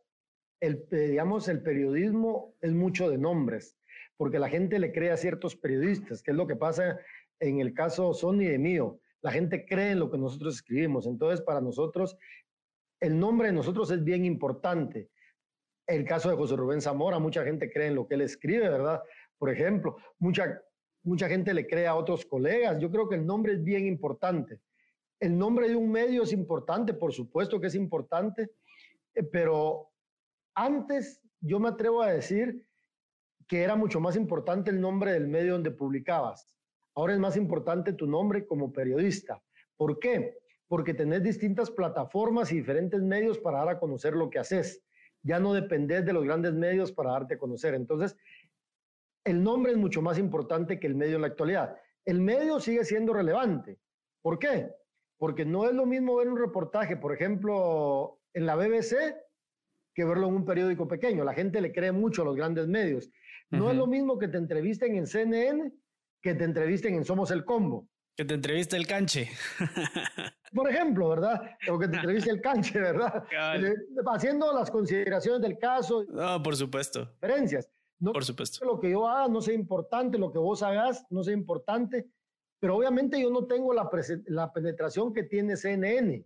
el, 0.61 0.87
digamos, 0.89 1.49
el 1.49 1.63
periodismo 1.63 2.55
es 2.61 2.73
mucho 2.73 3.11
de 3.11 3.19
nombres, 3.19 3.77
porque 4.17 4.39
la 4.39 4.49
gente 4.49 4.79
le 4.79 4.93
cree 4.93 5.11
a 5.11 5.17
ciertos 5.17 5.57
periodistas, 5.57 6.23
que 6.23 6.31
es 6.31 6.37
lo 6.37 6.47
que 6.47 6.55
pasa 6.55 7.01
en 7.41 7.59
el 7.59 7.75
caso 7.75 8.15
Sony 8.15 8.45
de 8.45 8.59
mío. 8.59 9.01
La 9.21 9.33
gente 9.33 9.67
cree 9.67 9.91
en 9.91 9.99
lo 9.99 10.13
que 10.13 10.19
nosotros 10.19 10.55
escribimos. 10.55 11.07
Entonces, 11.09 11.41
para 11.41 11.61
nosotros, 11.61 12.17
el 13.01 13.19
nombre 13.19 13.49
de 13.49 13.55
nosotros 13.55 13.91
es 13.91 14.05
bien 14.05 14.25
importante. 14.25 15.11
El 15.89 16.05
caso 16.05 16.31
de 16.31 16.37
José 16.37 16.55
Rubén 16.55 16.81
Zamora, 16.81 17.19
mucha 17.19 17.45
gente 17.45 17.71
cree 17.71 17.89
en 17.89 17.97
lo 17.97 18.07
que 18.07 18.15
él 18.15 18.21
escribe, 18.21 18.69
¿verdad? 18.69 19.03
Por 19.39 19.51
ejemplo, 19.51 19.97
mucha, 20.21 20.63
mucha 21.03 21.29
gente 21.29 21.53
le 21.53 21.67
cree 21.67 21.89
a 21.89 21.97
otros 21.97 22.25
colegas. 22.25 22.79
Yo 22.79 22.93
creo 22.93 23.09
que 23.09 23.17
el 23.17 23.27
nombre 23.27 23.55
es 23.55 23.65
bien 23.65 23.87
importante. 23.87 24.61
El 25.25 25.39
nombre 25.39 25.71
de 25.71 25.75
un 25.75 25.91
medio 25.91 26.25
es 26.25 26.35
importante, 26.35 26.93
por 26.93 27.11
supuesto 27.11 27.59
que 27.59 27.69
es 27.69 27.75
importante, 27.75 28.51
eh, 29.15 29.23
pero 29.23 29.91
antes 30.55 31.23
yo 31.41 31.59
me 31.59 31.71
atrevo 31.71 32.03
a 32.03 32.13
decir 32.13 32.69
que 33.49 33.63
era 33.63 33.75
mucho 33.75 34.01
más 34.01 34.17
importante 34.17 34.71
el 34.71 34.79
nombre 34.79 35.13
del 35.13 35.27
medio 35.27 35.55
donde 35.55 35.71
publicabas. 35.71 36.55
Ahora 36.95 37.15
es 37.15 37.19
más 37.19 37.39
importante 37.39 37.95
tu 37.95 38.07
nombre 38.07 38.47
como 38.47 38.71
periodista. 38.71 39.43
¿Por 39.79 39.99
qué? 39.99 40.37
Porque 40.69 40.93
tenés 40.93 41.23
distintas 41.23 41.71
plataformas 41.71 42.53
y 42.53 42.57
diferentes 42.57 43.01
medios 43.01 43.39
para 43.39 43.61
dar 43.61 43.71
a 43.71 43.79
conocer 43.79 44.13
lo 44.13 44.29
que 44.29 44.41
haces. 44.41 44.85
Ya 45.23 45.41
no 45.41 45.55
dependés 45.55 46.05
de 46.05 46.13
los 46.13 46.25
grandes 46.25 46.53
medios 46.53 46.93
para 46.93 47.13
darte 47.13 47.37
a 47.37 47.39
conocer. 47.39 47.73
Entonces, 47.73 48.15
el 49.25 49.43
nombre 49.43 49.73
es 49.73 49.79
mucho 49.79 50.03
más 50.03 50.19
importante 50.19 50.79
que 50.79 50.87
el 50.87 50.95
medio 50.95 51.17
en 51.17 51.23
la 51.23 51.29
actualidad. 51.29 51.79
El 52.05 52.21
medio 52.21 52.61
sigue 52.61 52.85
siendo 52.85 53.15
relevante. 53.15 53.79
¿Por 54.21 54.39
qué? 54.39 54.84
Porque 55.19 55.45
no 55.45 55.67
es 55.69 55.75
lo 55.75 55.87
mismo 55.87 56.17
ver 56.17 56.29
un 56.29 56.39
reportaje, 56.39 56.97
por 56.97 57.13
ejemplo, 57.13 58.21
en 58.33 58.47
la 58.47 58.57
BBC, 58.57 59.17
que 59.95 60.05
verlo 60.05 60.29
en 60.29 60.35
un 60.35 60.45
periódico 60.45 60.89
pequeño. 60.89 61.25
La 61.25 61.35
gente 61.35 61.61
le 61.61 61.73
cree 61.73 61.93
mucho 61.93 62.23
a 62.23 62.25
los 62.25 62.37
grandes 62.37 62.67
medios. 62.67 63.11
No 63.51 63.71
es 63.71 63.77
lo 63.77 63.87
mismo 63.87 64.19
que 64.19 64.29
te 64.29 64.39
entrevisten 64.39 64.97
en 64.97 65.07
CNN 65.07 65.73
que 66.25 66.35
te 66.35 66.45
entrevisten 66.45 66.95
en 66.95 67.05
Somos 67.05 67.31
el 67.31 67.45
Combo. 67.45 67.87
Que 68.17 68.25
te 68.25 68.33
entreviste 68.33 68.77
el 68.77 68.87
canche. 68.87 69.29
Por 70.55 70.71
ejemplo, 70.71 71.11
¿verdad? 71.11 71.43
O 71.69 71.79
que 71.79 71.87
te 71.87 71.97
entreviste 71.97 72.31
el 72.31 72.41
canche, 72.41 72.81
¿verdad? 72.81 73.25
Eh, 73.57 73.75
haciendo 74.07 74.51
las 74.55 74.71
consideraciones 74.71 75.43
del 75.43 75.59
caso. 75.59 76.05
No, 76.09 76.43
por 76.43 76.57
supuesto. 76.57 77.11
Diferencias. 77.21 77.69
No, 77.99 78.13
por 78.13 78.25
supuesto. 78.25 78.65
Lo 78.65 78.81
que 78.81 78.91
yo 78.91 79.07
haga 79.07 79.29
no 79.29 79.43
sea 79.43 79.53
importante, 79.53 80.17
lo 80.17 80.33
que 80.33 80.39
vos 80.39 80.63
hagas 80.63 81.05
no 81.11 81.23
sea 81.23 81.35
importante, 81.35 82.07
pero 82.65 82.79
obviamente 82.79 83.21
yo 83.21 83.29
no 83.29 83.45
tengo 83.45 83.75
la, 83.75 83.91
la 84.29 84.51
penetración 84.51 85.13
que 85.13 85.25
tiene 85.25 85.55
CNN. 85.55 86.25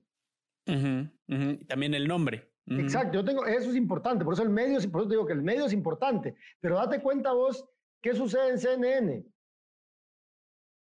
También 0.65 1.95
el 1.95 2.07
nombre. 2.07 2.53
Exacto, 2.65 3.15
yo 3.15 3.25
tengo, 3.25 3.45
eso 3.45 3.71
es 3.71 3.75
importante, 3.75 4.25
por 4.25 4.35
eso 4.35 4.45
el 4.45 4.51
medio, 4.51 4.79
por 4.89 5.01
eso 5.01 5.11
digo 5.11 5.27
que 5.27 5.33
el 5.33 5.43
medio 5.43 5.65
es 5.65 5.73
importante, 5.73 6.37
pero 6.61 6.77
date 6.77 7.03
cuenta 7.03 7.33
vos 7.33 7.69
qué 8.01 8.15
sucede 8.15 8.51
en 8.51 8.59
CNN. 8.61 9.25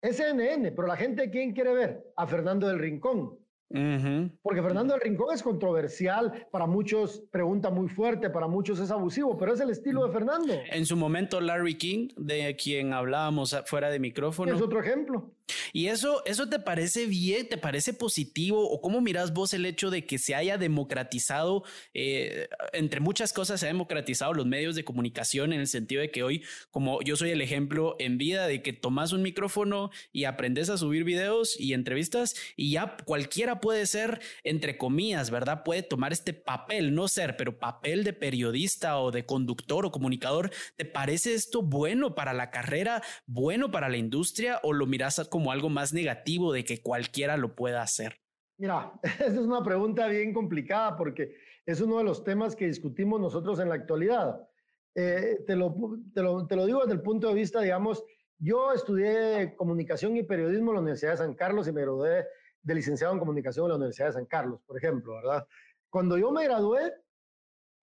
Es 0.03 0.17
CNN, 0.17 0.73
pero 0.73 0.87
la 0.87 0.95
gente, 0.95 1.31
¿quién 1.31 1.53
quiere 1.53 1.73
ver? 1.73 2.13
A 2.15 2.27
Fernando 2.27 2.67
del 2.67 2.77
Rincón. 2.77 3.39
Porque 3.69 4.61
Fernando 4.61 4.93
del 4.93 5.01
Rincón 5.01 5.33
es 5.33 5.41
controversial, 5.41 6.47
para 6.51 6.67
muchos 6.67 7.23
pregunta 7.31 7.71
muy 7.71 7.89
fuerte, 7.89 8.29
para 8.29 8.47
muchos 8.47 8.79
es 8.79 8.91
abusivo, 8.91 9.35
pero 9.39 9.55
es 9.55 9.59
el 9.59 9.71
estilo 9.71 10.05
de 10.05 10.13
Fernando. 10.13 10.53
En 10.69 10.85
su 10.85 10.95
momento, 10.95 11.41
Larry 11.41 11.79
King, 11.79 12.09
de 12.15 12.55
quien 12.55 12.93
hablábamos 12.93 13.59
fuera 13.65 13.89
de 13.89 13.99
micrófono. 13.99 14.53
Es 14.53 14.61
otro 14.61 14.81
ejemplo. 14.81 15.33
¿Y 15.73 15.87
eso, 15.87 16.23
eso 16.25 16.47
te 16.47 16.59
parece 16.59 17.05
bien? 17.05 17.47
¿Te 17.47 17.57
parece 17.57 17.93
positivo? 17.93 18.69
¿O 18.69 18.81
cómo 18.81 19.01
miras 19.01 19.33
vos 19.33 19.53
el 19.53 19.65
hecho 19.65 19.89
de 19.89 20.05
que 20.05 20.17
se 20.17 20.35
haya 20.35 20.57
democratizado, 20.57 21.63
eh, 21.93 22.47
entre 22.73 22.99
muchas 22.99 23.33
cosas, 23.33 23.59
se 23.59 23.65
ha 23.65 23.69
democratizado 23.69 24.33
los 24.33 24.45
medios 24.45 24.75
de 24.75 24.83
comunicación 24.83 25.53
en 25.53 25.59
el 25.59 25.67
sentido 25.67 26.01
de 26.01 26.11
que 26.11 26.23
hoy, 26.23 26.43
como 26.71 27.01
yo 27.01 27.15
soy 27.15 27.31
el 27.31 27.41
ejemplo 27.41 27.95
en 27.99 28.17
vida 28.17 28.47
de 28.47 28.61
que 28.61 28.73
tomas 28.73 29.11
un 29.11 29.21
micrófono 29.21 29.91
y 30.11 30.25
aprendes 30.25 30.69
a 30.69 30.77
subir 30.77 31.03
videos 31.03 31.59
y 31.59 31.73
entrevistas 31.73 32.35
y 32.55 32.71
ya 32.71 32.97
cualquiera 33.05 33.59
puede 33.59 33.85
ser, 33.85 34.21
entre 34.43 34.77
comillas, 34.77 35.29
¿verdad? 35.29 35.63
Puede 35.63 35.83
tomar 35.83 36.13
este 36.13 36.33
papel, 36.33 36.93
no 36.93 37.07
ser, 37.07 37.37
pero 37.37 37.57
papel 37.57 38.03
de 38.03 38.13
periodista 38.13 38.99
o 38.99 39.11
de 39.11 39.25
conductor 39.25 39.85
o 39.85 39.91
comunicador. 39.91 40.51
¿Te 40.75 40.85
parece 40.85 41.33
esto 41.33 41.61
bueno 41.61 42.15
para 42.15 42.33
la 42.33 42.51
carrera, 42.51 43.01
bueno 43.25 43.71
para 43.71 43.89
la 43.89 43.97
industria 43.97 44.59
o 44.63 44.73
lo 44.73 44.85
miras 44.85 45.21
como 45.29 45.36
algo 45.51 45.69
más 45.69 45.93
negativo 45.93 46.51
de 46.51 46.63
que 46.63 46.81
cualquiera 46.81 47.37
lo 47.37 47.55
pueda 47.55 47.81
hacer? 47.81 48.19
Mira, 48.57 48.91
esa 49.03 49.25
es 49.25 49.37
una 49.37 49.63
pregunta 49.63 50.07
bien 50.07 50.33
complicada 50.33 50.95
porque 50.95 51.35
es 51.65 51.81
uno 51.81 51.97
de 51.97 52.03
los 52.03 52.23
temas 52.23 52.55
que 52.55 52.67
discutimos 52.67 53.19
nosotros 53.19 53.59
en 53.59 53.69
la 53.69 53.75
actualidad. 53.75 54.47
Eh, 54.95 55.43
te, 55.45 55.55
lo, 55.55 55.75
te, 56.13 56.21
lo, 56.23 56.47
te, 56.47 56.55
lo, 56.55 56.65
digo 56.65 56.81
desde 56.81 56.93
el 56.93 57.01
punto 57.01 57.27
de 57.27 57.35
vista, 57.35 57.61
digamos, 57.61 58.03
yo 58.39 58.71
estudié 58.71 59.55
comunicación 59.55 60.17
y 60.17 60.23
periodismo 60.23 60.71
en 60.71 60.75
la 60.75 60.81
Universidad 60.81 61.11
de 61.11 61.17
San 61.17 61.35
Carlos 61.35 61.67
y 61.67 61.71
me 61.71 61.81
gradué 61.81 62.25
de 62.63 62.75
licenciado 62.75 63.13
en 63.13 63.19
comunicación 63.19 63.65
en 63.65 63.69
la 63.69 63.75
Universidad 63.75 64.07
de 64.07 64.13
San 64.13 64.25
Carlos, 64.25 64.61
por 64.65 64.77
ejemplo, 64.77 65.15
¿verdad? 65.15 65.47
Cuando 65.89 66.17
yo 66.17 66.31
me 66.31 66.43
gradué, 66.43 66.93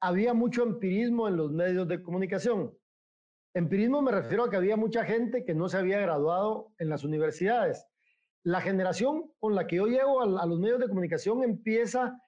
había 0.00 0.34
mucho 0.34 0.62
empirismo 0.62 1.28
en 1.28 1.36
los 1.36 1.52
medios 1.52 1.88
de 1.88 2.02
comunicación. 2.02 2.76
Empirismo 3.54 4.02
me 4.02 4.10
refiero 4.10 4.42
a 4.42 4.50
que 4.50 4.56
había 4.56 4.76
mucha 4.76 5.04
gente 5.04 5.44
que 5.44 5.54
no 5.54 5.68
se 5.68 5.76
había 5.76 6.00
graduado 6.00 6.72
en 6.78 6.88
las 6.88 7.04
universidades. 7.04 7.86
La 8.42 8.60
generación 8.60 9.30
con 9.38 9.54
la 9.54 9.68
que 9.68 9.76
yo 9.76 9.86
llego 9.86 10.22
a, 10.22 10.46
los 10.46 10.58
medios 10.58 10.80
de 10.80 10.88
comunicación 10.88 11.44
empieza 11.44 12.20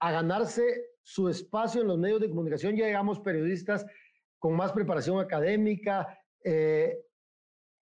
a 0.00 0.10
ganarse 0.10 0.86
su 1.02 1.28
espacio 1.28 1.82
en 1.82 1.88
los 1.88 1.98
medios 1.98 2.22
de 2.22 2.30
comunicación. 2.30 2.76
Ya 2.76 2.86
llegamos 2.86 3.20
periodistas 3.20 3.84
con 4.38 4.56
más 4.56 4.72
preparación 4.72 5.20
académica, 5.20 6.18
eh, 6.42 6.98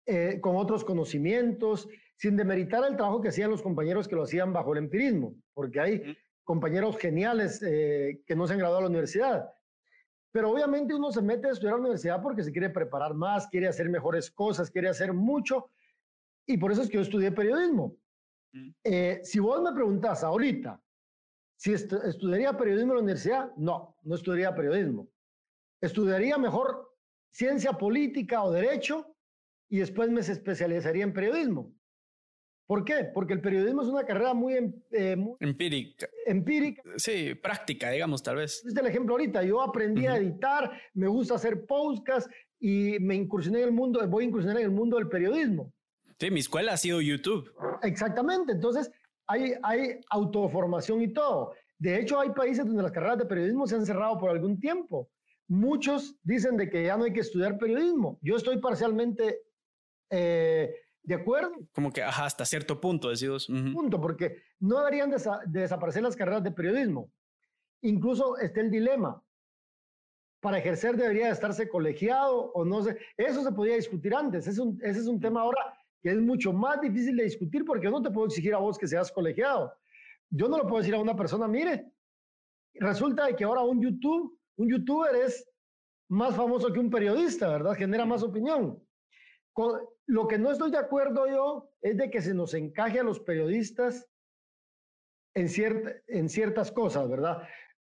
eh, 0.06 0.40
con 0.40 0.56
otros 0.56 0.82
conocimientos, 0.82 1.86
sin 2.16 2.34
demeritar 2.34 2.82
el 2.88 2.96
trabajo 2.96 3.20
que 3.20 3.28
hacían 3.28 3.50
los 3.50 3.60
compañeros 3.60 4.08
que 4.08 4.16
lo 4.16 4.22
hacían 4.22 4.54
bajo 4.54 4.72
el 4.72 4.78
empirismo, 4.78 5.34
porque 5.52 5.80
hay 5.80 6.16
compañeros 6.44 6.96
geniales 6.96 7.62
eh, 7.62 8.22
que 8.26 8.34
no 8.34 8.46
se 8.46 8.54
han 8.54 8.58
graduado 8.58 8.78
a 8.78 8.82
la 8.84 8.88
universidad. 8.88 9.50
Pero 10.32 10.50
obviamente 10.50 10.94
uno 10.94 11.10
se 11.10 11.22
mete 11.22 11.48
a 11.48 11.52
estudiar 11.52 11.74
a 11.74 11.76
la 11.76 11.82
universidad 11.82 12.22
porque 12.22 12.44
se 12.44 12.52
quiere 12.52 12.70
preparar 12.70 13.14
más, 13.14 13.48
quiere 13.48 13.68
hacer 13.68 13.88
mejores 13.88 14.30
cosas, 14.30 14.70
quiere 14.70 14.88
hacer 14.88 15.12
mucho. 15.12 15.70
Y 16.46 16.56
por 16.56 16.70
eso 16.70 16.82
es 16.82 16.88
que 16.88 16.96
yo 16.96 17.02
estudié 17.02 17.32
periodismo. 17.32 17.96
Mm. 18.52 18.70
Eh, 18.84 19.20
si 19.24 19.38
vos 19.38 19.62
me 19.62 19.72
preguntás 19.72 20.24
ahorita 20.24 20.80
Si 21.56 21.72
estudiaría 21.72 22.56
periodismo 22.56 22.92
en 22.92 22.96
la 22.96 23.02
universidad, 23.02 23.52
no, 23.56 23.96
no 24.02 24.14
estudiaría 24.14 24.54
periodismo. 24.54 25.08
Estudiaría 25.80 26.38
mejor 26.38 26.96
ciencia 27.32 27.72
política 27.72 28.42
o 28.42 28.50
derecho 28.50 29.14
y 29.68 29.78
después 29.78 30.10
me 30.10 30.20
especializaría 30.20 31.04
en 31.04 31.12
periodismo. 31.12 31.72
¿Por 32.70 32.84
qué? 32.84 33.10
Porque 33.12 33.32
el 33.32 33.40
periodismo 33.40 33.82
es 33.82 33.88
una 33.88 34.04
carrera 34.04 34.32
muy, 34.32 34.54
em, 34.54 34.72
eh, 34.92 35.16
empírica. 35.40 36.06
Empírica. 36.24 36.80
Sí, 36.98 37.34
práctica, 37.34 37.90
digamos, 37.90 38.22
tal 38.22 38.36
vez. 38.36 38.58
Este 38.58 38.68
es 38.68 38.76
el 38.76 38.86
ejemplo 38.86 39.14
ahorita. 39.14 39.42
Yo 39.42 39.60
aprendí 39.60 40.06
a 40.06 40.16
editar, 40.16 40.70
me 40.94 41.08
gusta 41.08 41.34
hacer 41.34 41.66
podcasts 41.66 42.32
y 42.60 42.96
me 43.00 43.16
incursioné 43.16 43.62
en 43.62 43.64
el 43.64 43.72
mundo, 43.72 44.06
voy 44.06 44.22
a 44.22 44.28
incursionar 44.28 44.58
en 44.58 44.66
el 44.66 44.70
mundo 44.70 44.98
del 44.98 45.08
periodismo. 45.08 45.72
Sí, 46.20 46.30
mi 46.30 46.38
escuela 46.38 46.74
ha 46.74 46.76
sido 46.76 47.00
YouTube. 47.00 47.52
Exactamente. 47.82 48.52
Entonces, 48.52 48.88
hay, 49.26 49.54
hay 49.64 49.98
autoformación 50.08 51.02
y 51.02 51.12
todo. 51.12 51.54
De 51.76 51.98
hecho, 51.98 52.20
hay 52.20 52.30
países 52.30 52.64
donde 52.64 52.84
las 52.84 52.92
carreras 52.92 53.18
de 53.18 53.26
periodismo 53.26 53.66
se 53.66 53.74
han 53.74 53.84
cerrado 53.84 54.16
por 54.16 54.30
algún 54.30 54.60
tiempo. 54.60 55.10
Muchos 55.48 56.20
dicen 56.22 56.56
de 56.56 56.70
que 56.70 56.84
ya 56.84 56.96
no 56.96 57.02
hay 57.02 57.12
que 57.12 57.18
estudiar 57.18 57.58
periodismo. 57.58 58.20
Yo 58.22 58.36
estoy 58.36 58.58
parcialmente 58.58 59.40
eh, 60.08 60.72
¿De 61.02 61.14
acuerdo? 61.14 61.52
Como 61.72 61.92
que 61.92 62.02
hasta 62.02 62.44
cierto 62.44 62.80
punto, 62.80 63.08
decimos. 63.08 63.46
Punto, 63.46 64.00
porque 64.00 64.42
no 64.60 64.78
deberían 64.78 65.12
desaparecer 65.46 66.02
las 66.02 66.16
carreras 66.16 66.42
de 66.42 66.52
periodismo. 66.52 67.10
Incluso 67.82 68.36
está 68.38 68.60
el 68.60 68.70
dilema. 68.70 69.22
Para 70.40 70.58
ejercer 70.58 70.96
debería 70.96 71.30
estarse 71.30 71.68
colegiado 71.68 72.52
o 72.52 72.64
no 72.64 72.82
sé. 72.82 72.98
Eso 73.16 73.42
se 73.42 73.52
podía 73.52 73.76
discutir 73.76 74.14
antes. 74.14 74.46
Es 74.46 74.58
un, 74.58 74.78
ese 74.82 75.00
es 75.00 75.06
un 75.06 75.20
tema 75.20 75.42
ahora 75.42 75.74
que 76.02 76.10
es 76.10 76.20
mucho 76.20 76.52
más 76.52 76.80
difícil 76.80 77.16
de 77.16 77.24
discutir 77.24 77.64
porque 77.64 77.84
yo 77.84 77.90
no 77.90 78.02
te 78.02 78.10
puedo 78.10 78.26
exigir 78.26 78.54
a 78.54 78.58
vos 78.58 78.78
que 78.78 78.88
seas 78.88 79.12
colegiado. 79.12 79.72
Yo 80.30 80.48
no 80.48 80.58
lo 80.58 80.64
puedo 80.64 80.78
decir 80.78 80.94
a 80.94 81.00
una 81.00 81.16
persona, 81.16 81.48
mire, 81.48 81.92
resulta 82.74 83.26
de 83.26 83.36
que 83.36 83.44
ahora 83.44 83.62
un 83.62 83.82
YouTube, 83.82 84.38
un 84.56 84.68
youtuber 84.68 85.14
es 85.16 85.46
más 86.08 86.34
famoso 86.34 86.72
que 86.72 86.80
un 86.80 86.90
periodista, 86.90 87.48
¿verdad? 87.48 87.74
Genera 87.74 88.04
más 88.04 88.22
opinión. 88.22 88.82
Lo 90.06 90.28
que 90.28 90.38
no 90.38 90.50
estoy 90.50 90.70
de 90.70 90.78
acuerdo 90.78 91.26
yo 91.28 91.70
es 91.82 91.96
de 91.96 92.10
que 92.10 92.22
se 92.22 92.34
nos 92.34 92.54
encaje 92.54 93.00
a 93.00 93.04
los 93.04 93.20
periodistas 93.20 94.08
en, 95.34 95.48
ciertas 96.28 96.72
cosas, 96.72 97.08
¿verdad? 97.08 97.42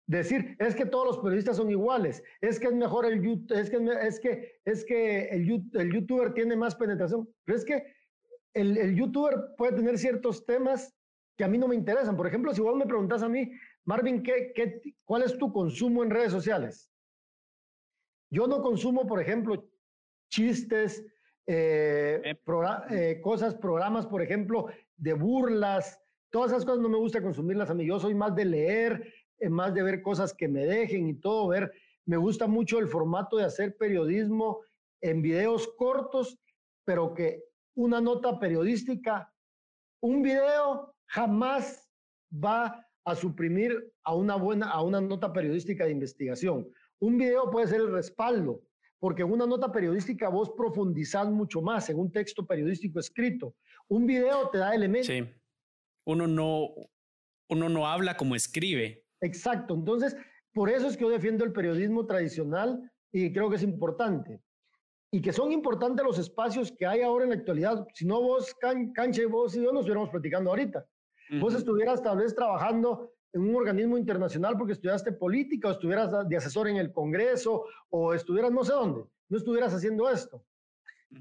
Decir, 0.07 0.57
es 0.59 0.74
que 0.74 0.87
todos 0.87 1.07
los 1.07 1.18
periodistas 1.18 1.57
son 1.57 1.70
iguales, 1.70 2.22
es 2.40 2.61
que 2.61 2.66
es 2.66 2.74
mejor 2.74 3.07
el 3.07 3.46
es 3.50 3.70
que 3.70 3.79
es 4.03 4.20
que 4.20 4.61
es 4.64 4.85
que 4.85 5.29
el, 5.29 5.64
el 5.72 5.92
youtuber 5.92 6.35
tiene 6.35 6.57
más 6.57 6.74
penetración, 6.74 7.27
pero 7.44 7.57
es 7.59 7.64
que 7.64 7.85
el, 8.55 8.94
youtuber 8.94 9.55
puede 9.57 9.77
tener 9.77 9.98
ciertos 9.98 10.44
temas 10.46 10.94
que 11.37 11.44
a 11.44 11.48
mí 11.48 11.59
no 11.59 11.68
me 11.68 11.74
interesan. 11.74 12.16
Por 12.16 12.27
ejemplo, 12.27 12.55
si 12.55 12.61
vos 12.61 12.77
me 12.77 12.87
preguntas 12.87 13.22
a 13.22 13.29
mí, 13.29 13.50
Marvin, 13.85 14.22
¿qué, 14.22 14.53
qué, 14.55 14.81
cuál 15.05 15.22
es 15.22 15.37
tu 15.37 15.53
consumo 15.53 16.03
en 16.05 16.11
redes 16.11 16.33
sociales? 16.33 16.90
Yo 18.31 18.46
no 18.46 18.62
consumo, 18.62 19.07
por 19.07 19.20
ejemplo, 19.20 19.68
chistes, 20.31 21.05
eh, 21.47 22.37
eh, 22.91 23.21
cosas, 23.23 23.55
programas, 23.55 24.07
por 24.07 24.23
ejemplo, 24.23 24.69
de 24.97 25.13
burlas, 25.15 26.01
todas 26.31 26.53
esas 26.53 26.65
cosas 26.65 26.81
no 26.81 26.89
me 26.89 26.99
gusta 26.99 27.23
consumirlas 27.23 27.71
a 27.71 27.75
mí. 27.75 27.87
Yo 27.87 27.99
soy 28.01 28.15
más 28.15 28.35
de 28.35 28.45
leer, 28.45 29.13
eh, 29.39 29.49
más 29.49 29.75
de 29.75 29.83
ver 29.83 30.03
cosas 30.03 30.33
que 30.33 30.49
me 30.49 30.67
dejen 30.67 31.09
y 31.09 31.15
todo, 31.15 31.49
ver. 31.49 31.73
Me 32.07 32.17
gusta 32.17 32.47
mucho 32.47 32.79
el 32.79 32.89
formato 32.89 33.37
de 33.37 33.45
hacer 33.45 33.77
periodismo 33.77 34.61
en 35.01 35.23
videos 35.23 35.69
cortos, 35.77 36.39
pero 36.85 37.15
que 37.15 37.45
una 37.75 38.01
nota 38.01 38.39
periodística, 38.39 39.33
un 40.01 40.23
video 40.23 40.95
jamás 41.07 41.91
va 42.33 42.87
a 43.05 43.15
suprimir 43.15 43.93
a 44.03 44.15
una 44.15 44.37
buena, 44.37 44.71
a 44.71 44.83
una 44.83 45.01
nota 45.01 45.33
periodística 45.33 45.85
de 45.85 45.93
investigación. 45.93 46.69
Un 47.01 47.19
video 47.19 47.51
puede 47.51 47.67
ser 47.67 47.81
el 47.81 47.93
respaldo, 47.93 48.63
porque 48.99 49.23
en 49.23 49.33
una 49.33 49.47
nota 49.47 49.71
periodística 49.71 50.29
vos 50.29 50.51
profundizás 50.57 51.29
mucho 51.31 51.61
más 51.61 51.91
en 51.91 51.99
un 51.99 52.11
texto 52.11 52.47
periodístico 52.47 53.01
escrito. 53.01 53.55
Un 53.89 54.07
video 54.07 54.49
te 54.51 54.59
da 54.59 54.75
elementos. 54.75 55.07
Sí. 55.07 55.25
Uno 56.07 56.27
no, 56.27 56.69
uno 57.49 57.69
no 57.69 57.87
habla 57.87 58.17
como 58.17 58.35
escribe. 58.35 59.05
Exacto. 59.21 59.75
Entonces, 59.75 60.17
por 60.53 60.71
eso 60.71 60.89
es 60.89 60.97
que 60.97 61.03
yo 61.03 61.11
defiendo 61.11 61.45
el 61.45 61.53
periodismo 61.53 62.07
tradicional 62.07 62.91
y 63.13 63.33
creo 63.33 63.51
que 63.51 63.57
es 63.57 63.63
importante. 63.63 64.41
Y 65.11 65.21
que 65.21 65.33
son 65.33 65.53
importantes 65.53 66.05
los 66.05 66.19
espacios 66.19 66.73
que 66.73 66.87
hay 66.87 67.03
ahora 67.03 67.25
en 67.25 67.31
la 67.31 67.37
actualidad. 67.37 67.87
Si 67.95 68.05
no, 68.05 68.21
vos, 68.21 68.55
Cancha 68.61 69.23
y 69.23 69.27
vos 69.27 69.55
y 69.55 69.63
yo 69.63 69.71
nos 69.71 69.81
estuviéramos 69.81 70.11
platicando 70.11 70.51
ahorita. 70.51 70.85
Vos 71.41 71.55
estuvieras 71.55 72.03
tal 72.03 72.19
vez 72.19 72.35
trabajando 72.35 73.13
en 73.35 73.42
un 73.42 73.57
organismo 73.57 73.99
internacional 73.99 74.57
porque 74.57 74.73
estudiaste 74.73 75.12
política 75.12 75.68
o 75.68 75.73
estuvieras 75.73 76.29
de 76.29 76.37
asesor 76.37 76.68
en 76.68 76.77
el 76.77 76.92
Congreso 76.92 77.64
o 77.90 78.14
estuvieras 78.14 78.53
no 78.53 78.64
sé 78.64 78.73
dónde, 78.73 79.05
no 79.29 79.37
estuvieras 79.37 79.75
haciendo 79.75 80.09
esto. 80.09 80.44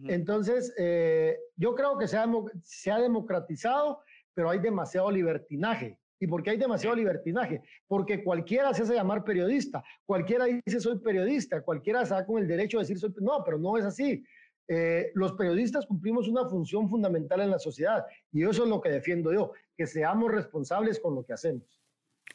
Entonces, 0.08 0.74
eh, 0.78 1.38
yo 1.56 1.76
creo 1.76 1.98
que 1.98 2.08
se 2.08 2.18
ha, 2.18 2.28
se 2.64 2.90
ha 2.90 3.00
democratizado, 3.00 4.02
pero 4.34 4.50
hay 4.50 4.60
demasiado 4.60 5.12
libertinaje. 5.12 6.00
¿Y 6.20 6.28
por 6.28 6.42
qué 6.42 6.52
hay 6.52 6.58
demasiado 6.58 6.96
libertinaje? 6.96 7.62
Porque 7.88 8.24
cualquiera 8.24 8.74
se 8.74 8.84
hace 8.84 8.96
llamar 8.96 9.24
periodista, 9.24 9.84
cualquiera 10.06 10.46
dice 10.46 10.80
soy 10.80 11.00
periodista, 11.00 11.62
cualquiera 11.62 12.06
se 12.06 12.14
da 12.14 12.26
con 12.26 12.42
el 12.42 12.48
derecho 12.48 12.78
de 12.78 12.84
decir 12.84 12.98
soy... 12.98 13.14
No, 13.20 13.44
pero 13.44 13.58
no 13.58 13.78
es 13.78 13.86
así. 13.86 14.24
Eh, 14.68 15.12
los 15.16 15.34
periodistas 15.34 15.86
cumplimos 15.86 16.28
una 16.28 16.48
función 16.48 16.90
fundamental 16.90 17.42
en 17.42 17.52
la 17.52 17.60
sociedad 17.60 18.06
y 18.32 18.44
eso 18.44 18.64
es 18.64 18.70
lo 18.70 18.80
que 18.80 18.90
defiendo 18.90 19.34
yo, 19.34 19.52
que 19.76 19.86
seamos 19.86 20.32
responsables 20.32 21.00
con 21.00 21.16
lo 21.16 21.26
que 21.26 21.34
hacemos. 21.34 21.83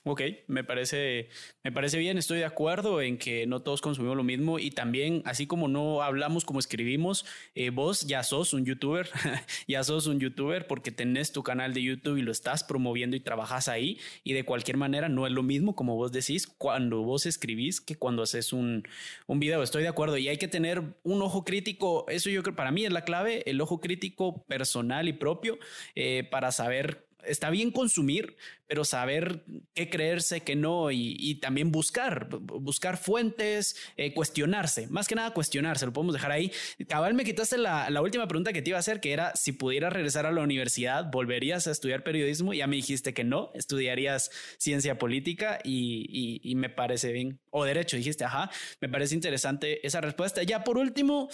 Ok, 0.04 0.22
me 0.46 0.64
parece, 0.64 1.28
me 1.64 1.72
parece 1.72 1.98
bien, 1.98 2.18
estoy 2.18 2.38
de 2.38 2.44
acuerdo 2.44 3.02
en 3.02 3.18
que 3.18 3.46
no 3.46 3.61
todos 3.61 3.80
consumimos 3.80 4.16
lo 4.16 4.22
mismo 4.22 4.58
y 4.58 4.70
también, 4.70 5.22
así 5.26 5.46
como 5.46 5.68
no 5.68 6.02
hablamos 6.02 6.44
como 6.44 6.61
escribimos, 6.61 7.26
eh, 7.54 7.70
vos 7.70 8.06
ya 8.06 8.22
sos 8.22 8.54
un 8.54 8.64
youtuber, 8.64 9.11
ya 9.68 9.82
sos 9.82 10.06
un 10.06 10.20
youtuber 10.20 10.66
porque 10.66 10.92
tenés 10.92 11.32
tu 11.32 11.42
canal 11.42 11.74
de 11.74 11.82
YouTube 11.82 12.16
y 12.16 12.22
lo 12.22 12.32
estás 12.32 12.64
promoviendo 12.64 13.16
y 13.16 13.20
trabajas 13.20 13.68
ahí 13.68 13.98
y 14.22 14.34
de 14.34 14.44
cualquier 14.44 14.76
manera 14.76 15.08
no 15.08 15.26
es 15.26 15.32
lo 15.32 15.42
mismo 15.42 15.74
como 15.74 15.96
vos 15.96 16.12
decís 16.12 16.46
cuando 16.46 17.02
vos 17.02 17.26
escribís 17.26 17.80
que 17.80 17.96
cuando 17.96 18.22
haces 18.22 18.52
un, 18.52 18.84
un 19.26 19.40
video, 19.40 19.62
estoy 19.62 19.82
de 19.82 19.88
acuerdo 19.88 20.16
y 20.16 20.28
hay 20.28 20.38
que 20.38 20.48
tener 20.48 20.82
un 21.02 21.22
ojo 21.22 21.44
crítico, 21.44 22.06
eso 22.08 22.30
yo 22.30 22.42
creo 22.42 22.56
para 22.56 22.70
mí 22.70 22.84
es 22.84 22.92
la 22.92 23.02
clave, 23.04 23.42
el 23.50 23.61
ojo 23.61 23.80
crítico 23.80 24.44
personal 24.46 25.08
y 25.08 25.12
propio 25.12 25.58
eh, 25.96 26.26
para 26.30 26.52
saber 26.52 27.07
está 27.24 27.50
bien 27.50 27.70
consumir, 27.70 28.37
pero 28.66 28.85
saber 28.85 29.44
qué 29.74 29.88
creerse, 29.88 30.40
qué 30.42 30.57
no, 30.57 30.90
y, 30.90 31.37
también 31.40 31.72
buscar, 31.72 32.28
buscar 32.31 32.96
fuentes, 32.96 33.76
eh, 33.96 34.12
cuestionarse, 34.12 34.87
más 34.88 35.09
que 35.09 35.14
nada 35.14 35.33
cuestionarse, 35.33 35.87
lo 35.87 35.92
podemos 35.92 36.14
dejar 36.14 36.33
ahí. 36.33 36.52
Cabal, 36.88 37.14
me 37.14 37.24
quitaste 37.24 37.59
la, 37.59 38.00
última 38.02 38.26
pregunta 38.28 38.52
que 38.52 38.62
te 38.62 38.70
iba 38.70 38.78
a 38.78 38.81
hacer, 38.81 39.00
que 39.00 39.12
era 39.12 39.35
si 39.35 39.52
pudieras 39.52 39.92
regresar 39.92 40.26
a 40.26 40.33
la 40.33 40.42
universidad, 40.42 41.11
¿volverías 41.11 41.66
a 41.66 41.70
estudiar 41.70 42.02
periodismo? 42.02 42.52
Ya 42.52 42.66
me 42.66 42.76
dijiste 42.76 43.14
que 43.14 43.24
no, 43.24 43.50
estudiarías 43.54 44.31
ciencia 44.59 44.98
política 44.98 45.59
y, 45.64 46.40
y 46.42 46.54
me 46.54 46.68
parece 46.68 47.12
bien, 47.12 47.40
o 47.50 47.64
derecho, 47.64 47.96
dijiste, 47.96 48.24
ajá, 48.24 48.50
me 48.81 48.88
parece 48.88 49.14
interesante 49.14 49.87
esa 49.87 50.00
respuesta. 50.00 50.42
Ya 50.42 50.64
por 50.64 50.78
último, 50.78 51.28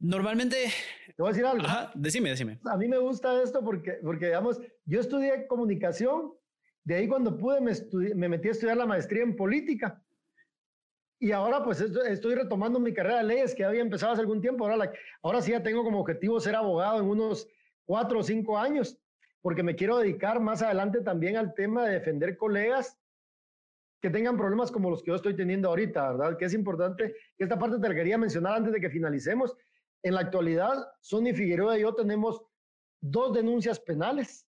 Normalmente. 0.00 0.72
Te 1.18 1.22
voy 1.22 1.30
a 1.30 1.32
decir 1.32 1.46
algo. 1.46 1.66
Ajá, 1.66 1.90
decime, 1.96 2.30
decime. 2.30 2.60
A 2.64 2.76
mí 2.76 2.86
me 2.86 2.96
gusta 2.96 3.42
esto 3.42 3.60
porque, 3.64 3.94
porque 4.04 4.26
digamos, 4.26 4.60
yo 4.84 5.00
estudié 5.00 5.48
comunicación, 5.48 6.32
de 6.84 6.94
ahí 6.94 7.08
cuando 7.08 7.36
pude 7.36 7.60
me, 7.60 7.72
me 8.14 8.28
metí 8.28 8.46
a 8.46 8.52
estudiar 8.52 8.76
la 8.76 8.86
maestría 8.86 9.24
en 9.24 9.34
política. 9.34 10.00
Y 11.18 11.32
ahora 11.32 11.64
pues 11.64 11.80
estoy 11.80 12.36
retomando 12.36 12.78
mi 12.78 12.94
carrera 12.94 13.18
de 13.18 13.24
leyes 13.24 13.52
que 13.52 13.64
había 13.64 13.80
empezado 13.80 14.12
hace 14.12 14.20
algún 14.20 14.40
tiempo. 14.40 14.64
Ahora, 14.64 14.92
ahora 15.20 15.42
sí 15.42 15.50
ya 15.50 15.60
tengo 15.60 15.82
como 15.82 15.98
objetivo 15.98 16.38
ser 16.38 16.54
abogado 16.54 17.00
en 17.00 17.06
unos 17.06 17.48
cuatro 17.84 18.20
o 18.20 18.22
cinco 18.22 18.56
años, 18.56 18.96
porque 19.42 19.64
me 19.64 19.74
quiero 19.74 19.98
dedicar 19.98 20.38
más 20.38 20.62
adelante 20.62 21.00
también 21.00 21.36
al 21.36 21.52
tema 21.52 21.84
de 21.84 21.94
defender 21.94 22.36
colegas 22.36 22.96
que 24.00 24.10
tengan 24.10 24.36
problemas 24.36 24.70
como 24.70 24.88
los 24.88 25.02
que 25.02 25.08
yo 25.08 25.16
estoy 25.16 25.34
teniendo 25.34 25.68
ahorita, 25.68 26.12
¿verdad? 26.12 26.38
Que 26.38 26.44
es 26.44 26.54
importante, 26.54 27.16
que 27.36 27.42
esta 27.42 27.58
parte 27.58 27.80
te 27.80 27.88
la 27.88 27.94
quería 27.96 28.16
mencionar 28.16 28.54
antes 28.54 28.72
de 28.72 28.80
que 28.80 28.88
finalicemos, 28.88 29.56
en 30.02 30.14
la 30.14 30.20
actualidad, 30.20 30.86
Sonny 31.00 31.32
Figueroa 31.32 31.78
y 31.78 31.82
yo 31.82 31.94
tenemos 31.94 32.42
dos 33.00 33.34
denuncias 33.34 33.80
penales 33.80 34.46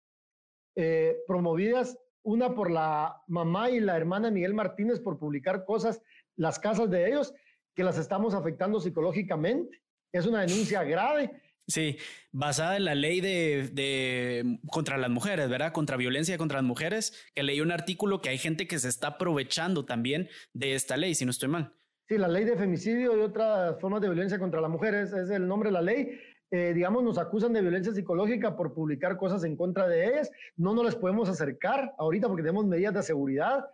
eh, 0.77 1.17
promovidas, 1.27 1.99
una 2.23 2.55
por 2.55 2.71
la 2.71 3.23
mamá 3.27 3.71
y 3.71 3.81
la 3.81 3.97
hermana 3.97 4.31
Miguel 4.31 4.55
Martínez 4.55 5.01
por 5.01 5.19
publicar 5.19 5.65
cosas, 5.65 6.01
las 6.37 6.59
casas 6.59 6.91
de 6.91 7.09
ellos, 7.09 7.35
que 7.75 7.85
las 7.85 7.99
estamos 7.99 8.35
afectando 8.35 8.81
psicológicamente. 8.81 9.83
Es 10.13 10.27
una 10.27 10.43
denuncia 10.43 10.83
grave. 10.85 11.31
Sí, 11.67 11.99
basada 12.33 12.77
en 12.77 12.87
la 12.87 12.95
ley 12.95 13.21
de, 13.21 14.59
contra 14.71 14.97
las 14.97 15.11
mujeres, 15.11 15.51
¿verdad? 15.51 15.73
Contra 15.73 15.97
violencia 15.97 16.39
contra 16.39 16.59
las 16.59 16.65
mujeres, 16.65 17.13
que 17.35 17.43
leí 17.43 17.61
un 17.61 17.71
artículo 17.71 18.23
que 18.23 18.31
hay 18.31 18.39
gente 18.39 18.67
que 18.67 18.79
se 18.79 18.89
está 18.89 19.09
aprovechando 19.09 19.85
también 19.85 20.29
de 20.55 20.75
esta 20.75 20.97
ley, 20.97 21.15
si 21.15 21.25
no 21.25 21.31
estoy 21.31 21.51
mal. 21.51 21.75
Sí, 22.09 22.17
la 22.17 22.27
ley 22.27 22.47
de 22.47 22.57
femicidio 22.57 23.15
y 23.19 23.21
otras 23.21 23.79
formas 23.81 24.01
de 24.01 24.09
violencia 24.09 24.39
contra 24.39 24.63
las 24.63 24.71
mujeres 24.71 25.13
es 25.13 25.29
el 25.29 25.47
nombre 25.47 25.69
de 25.69 25.75
la 25.75 25.83
ley. 25.83 26.19
Eh, 26.51 26.73
digamos, 26.73 27.03
nos 27.03 27.19
acusan 27.19 27.53
de 27.53 27.61
violencia 27.61 27.93
psicológica 27.93 28.57
por 28.57 28.73
publicar 28.73 29.19
cosas 29.19 29.45
en 29.45 29.57
contra 29.57 29.87
de 29.87 30.07
ellas. 30.07 30.31
No 30.57 30.75
nos 30.75 30.87
les 30.87 30.95
podemos 30.95 31.29
acercar 31.29 31.93
ahorita 31.99 32.27
porque 32.27 32.43
tenemos 32.43 32.65
medidas 32.65 32.95
de 32.95 33.03
seguridad. 33.03 33.67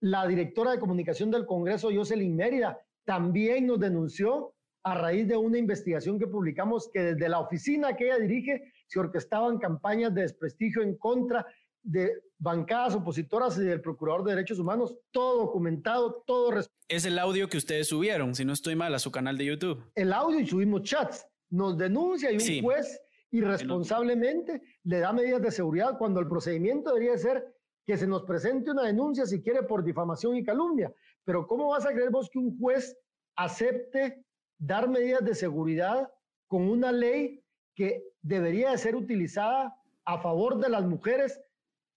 La 0.00 0.26
directora 0.26 0.70
de 0.70 0.78
comunicación 0.78 1.30
del 1.30 1.44
Congreso, 1.44 1.90
Jocelyn 1.94 2.34
Mérida, 2.34 2.78
también 3.04 3.66
nos 3.66 3.78
denunció 3.78 4.54
a 4.82 4.94
raíz 4.94 5.28
de 5.28 5.36
una 5.36 5.58
investigación 5.58 6.18
que 6.18 6.26
publicamos 6.26 6.88
que 6.90 7.02
desde 7.02 7.28
la 7.28 7.40
oficina 7.40 7.94
que 7.94 8.06
ella 8.06 8.20
dirige 8.20 8.72
se 8.86 9.00
orquestaban 9.00 9.58
campañas 9.58 10.14
de 10.14 10.22
desprestigio 10.22 10.80
en 10.80 10.96
contra 10.96 11.44
de 11.84 12.22
bancadas 12.38 12.94
opositoras 12.94 13.56
y 13.58 13.62
del 13.62 13.80
Procurador 13.80 14.24
de 14.24 14.34
Derechos 14.34 14.58
Humanos, 14.58 14.96
todo 15.12 15.46
documentado, 15.46 16.24
todo. 16.26 16.50
Es 16.88 17.04
el 17.04 17.18
audio 17.18 17.48
que 17.48 17.58
ustedes 17.58 17.88
subieron, 17.88 18.34
si 18.34 18.44
no 18.44 18.52
estoy 18.52 18.74
mal, 18.74 18.94
a 18.94 18.98
su 18.98 19.12
canal 19.12 19.38
de 19.38 19.44
YouTube. 19.44 19.84
El 19.94 20.12
audio 20.12 20.40
y 20.40 20.46
subimos 20.46 20.82
chats. 20.82 21.26
Nos 21.50 21.78
denuncia 21.78 22.32
y 22.32 22.36
un 22.36 22.62
juez 22.64 23.00
irresponsablemente 23.30 24.62
le 24.84 24.98
da 24.98 25.12
medidas 25.12 25.42
de 25.42 25.50
seguridad 25.50 25.98
cuando 25.98 26.20
el 26.20 26.28
procedimiento 26.28 26.92
debería 26.92 27.18
ser 27.18 27.54
que 27.86 27.96
se 27.96 28.06
nos 28.06 28.22
presente 28.22 28.70
una 28.70 28.84
denuncia 28.84 29.26
si 29.26 29.42
quiere 29.42 29.62
por 29.62 29.84
difamación 29.84 30.36
y 30.36 30.44
calumnia. 30.44 30.92
Pero 31.24 31.46
¿cómo 31.46 31.68
vas 31.68 31.84
a 31.84 31.92
creer 31.92 32.10
vos 32.10 32.30
que 32.30 32.38
un 32.38 32.58
juez 32.58 32.96
acepte 33.36 34.24
dar 34.58 34.88
medidas 34.88 35.24
de 35.24 35.34
seguridad 35.34 36.10
con 36.46 36.68
una 36.68 36.92
ley 36.92 37.42
que 37.74 38.04
debería 38.22 38.70
de 38.70 38.78
ser 38.78 38.96
utilizada 38.96 39.76
a 40.04 40.18
favor 40.18 40.58
de 40.58 40.68
las 40.68 40.84
mujeres 40.84 41.40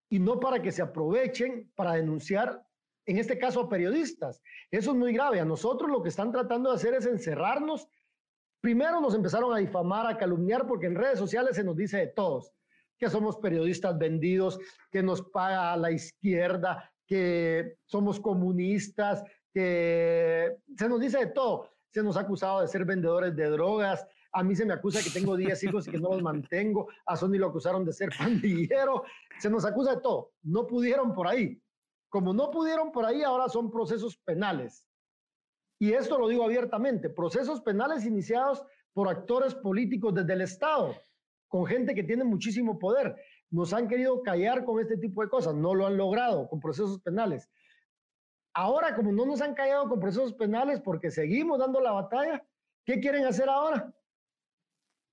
y 0.10 0.20
no 0.20 0.40
para 0.40 0.62
que 0.62 0.72
se 0.72 0.82
aprovechen 0.82 1.72
para 1.76 1.94
denunciar, 1.94 2.64
en 3.06 3.18
este 3.18 3.38
caso 3.38 3.62
a 3.62 3.70
periodistas. 3.70 4.42
Eso 4.72 4.92
es 4.92 4.98
muy 4.98 5.14
grave. 5.14 5.40
A 5.40 5.46
nosotros 5.46 5.90
lo 5.90 6.04
que 6.04 6.10
están 6.10 6.32
tratando 6.32 6.70
de 6.70 6.76
hacer 6.76 6.94
es 6.94 7.06
encerrarnos. 7.06 7.88
Primero 8.62 9.00
nos 9.00 9.16
empezaron 9.16 9.54
a 9.54 9.60
difamar, 9.60 10.08
a 10.08 10.18
calumniar, 10.18 10.68
porque 10.68 10.88
en 10.88 10.96
redes 10.96 11.20
sociales 11.20 11.56
se 11.56 11.64
nos 11.64 11.76
dice 11.76 11.98
de 11.98 12.08
todos, 12.08 12.52
que 12.98 13.10
somos 13.10 13.38
periodistas 13.38 13.98
vendidos, 13.98 14.60
que 14.92 15.04
nos 15.04 15.22
paga 15.22 15.78
la 15.78 15.92
izquierda, 15.92 16.92
que 17.06 17.78
somos 17.86 18.20
comunistas, 18.20 19.24
que 19.54 20.58
se 20.78 20.90
nos 20.90 21.00
dice 21.00 21.20
de 21.20 21.28
todo. 21.28 21.70
Se 21.92 22.04
nos 22.04 22.18
ha 22.18 22.22
acusado 22.22 22.62
de 22.62 22.68
ser 22.68 22.84
vendedores 22.86 23.36
de 23.36 23.50
drogas, 23.50 24.06
a 24.38 24.44
mí 24.44 24.56
se 24.56 24.66
me 24.66 24.74
acusa 24.74 25.02
que 25.02 25.10
tengo 25.10 25.36
10 25.36 25.64
hijos 25.64 25.88
y 25.88 25.92
que 25.92 25.98
no 25.98 26.10
los 26.10 26.22
mantengo. 26.22 26.88
A 27.08 27.18
Sony 27.18 27.40
lo 27.40 27.48
acusaron 27.48 27.84
de 27.84 27.92
ser 27.92 28.10
pandillero. 28.18 29.04
Se 29.40 29.50
nos 29.50 29.66
acusa 29.66 29.96
de 29.96 30.02
todo. 30.02 30.34
No 30.44 30.68
pudieron 30.68 31.16
por 31.16 31.28
ahí. 31.28 31.60
Como 32.08 32.34
no 32.34 32.52
pudieron 32.52 32.92
por 32.92 33.04
ahí, 33.04 33.24
ahora 33.24 33.50
son 33.50 33.72
procesos 33.72 34.16
penales. 34.18 34.86
Y 35.80 35.92
esto 35.92 36.20
lo 36.20 36.28
digo 36.28 36.44
abiertamente, 36.44 37.10
procesos 37.10 37.62
penales 37.62 38.06
iniciados 38.06 38.64
por 38.94 39.10
actores 39.10 39.56
políticos 39.56 40.14
desde 40.14 40.34
el 40.34 40.42
Estado, 40.42 40.96
con 41.48 41.66
gente 41.66 41.96
que 41.96 42.04
tiene 42.04 42.24
muchísimo 42.24 42.78
poder. 42.78 43.16
Nos 43.50 43.74
han 43.74 43.88
querido 43.88 44.22
callar 44.22 44.66
con 44.66 44.80
este 44.80 44.98
tipo 44.98 45.24
de 45.24 45.30
cosas, 45.30 45.56
no 45.56 45.74
lo 45.74 45.88
han 45.88 45.98
logrado 45.98 46.48
con 46.48 46.60
procesos 46.60 47.00
penales. 47.02 47.50
Ahora, 48.54 48.96
como 48.96 49.12
no 49.12 49.26
nos 49.26 49.42
han 49.42 49.56
callado 49.56 49.90
con 49.90 50.00
procesos 50.00 50.34
penales 50.34 50.80
porque 50.80 51.10
seguimos 51.10 51.60
dando 51.60 51.80
la 51.80 51.92
batalla, 51.92 52.44
¿qué 52.86 53.00
quieren 53.00 53.26
hacer 53.26 53.50
ahora? 53.50 53.94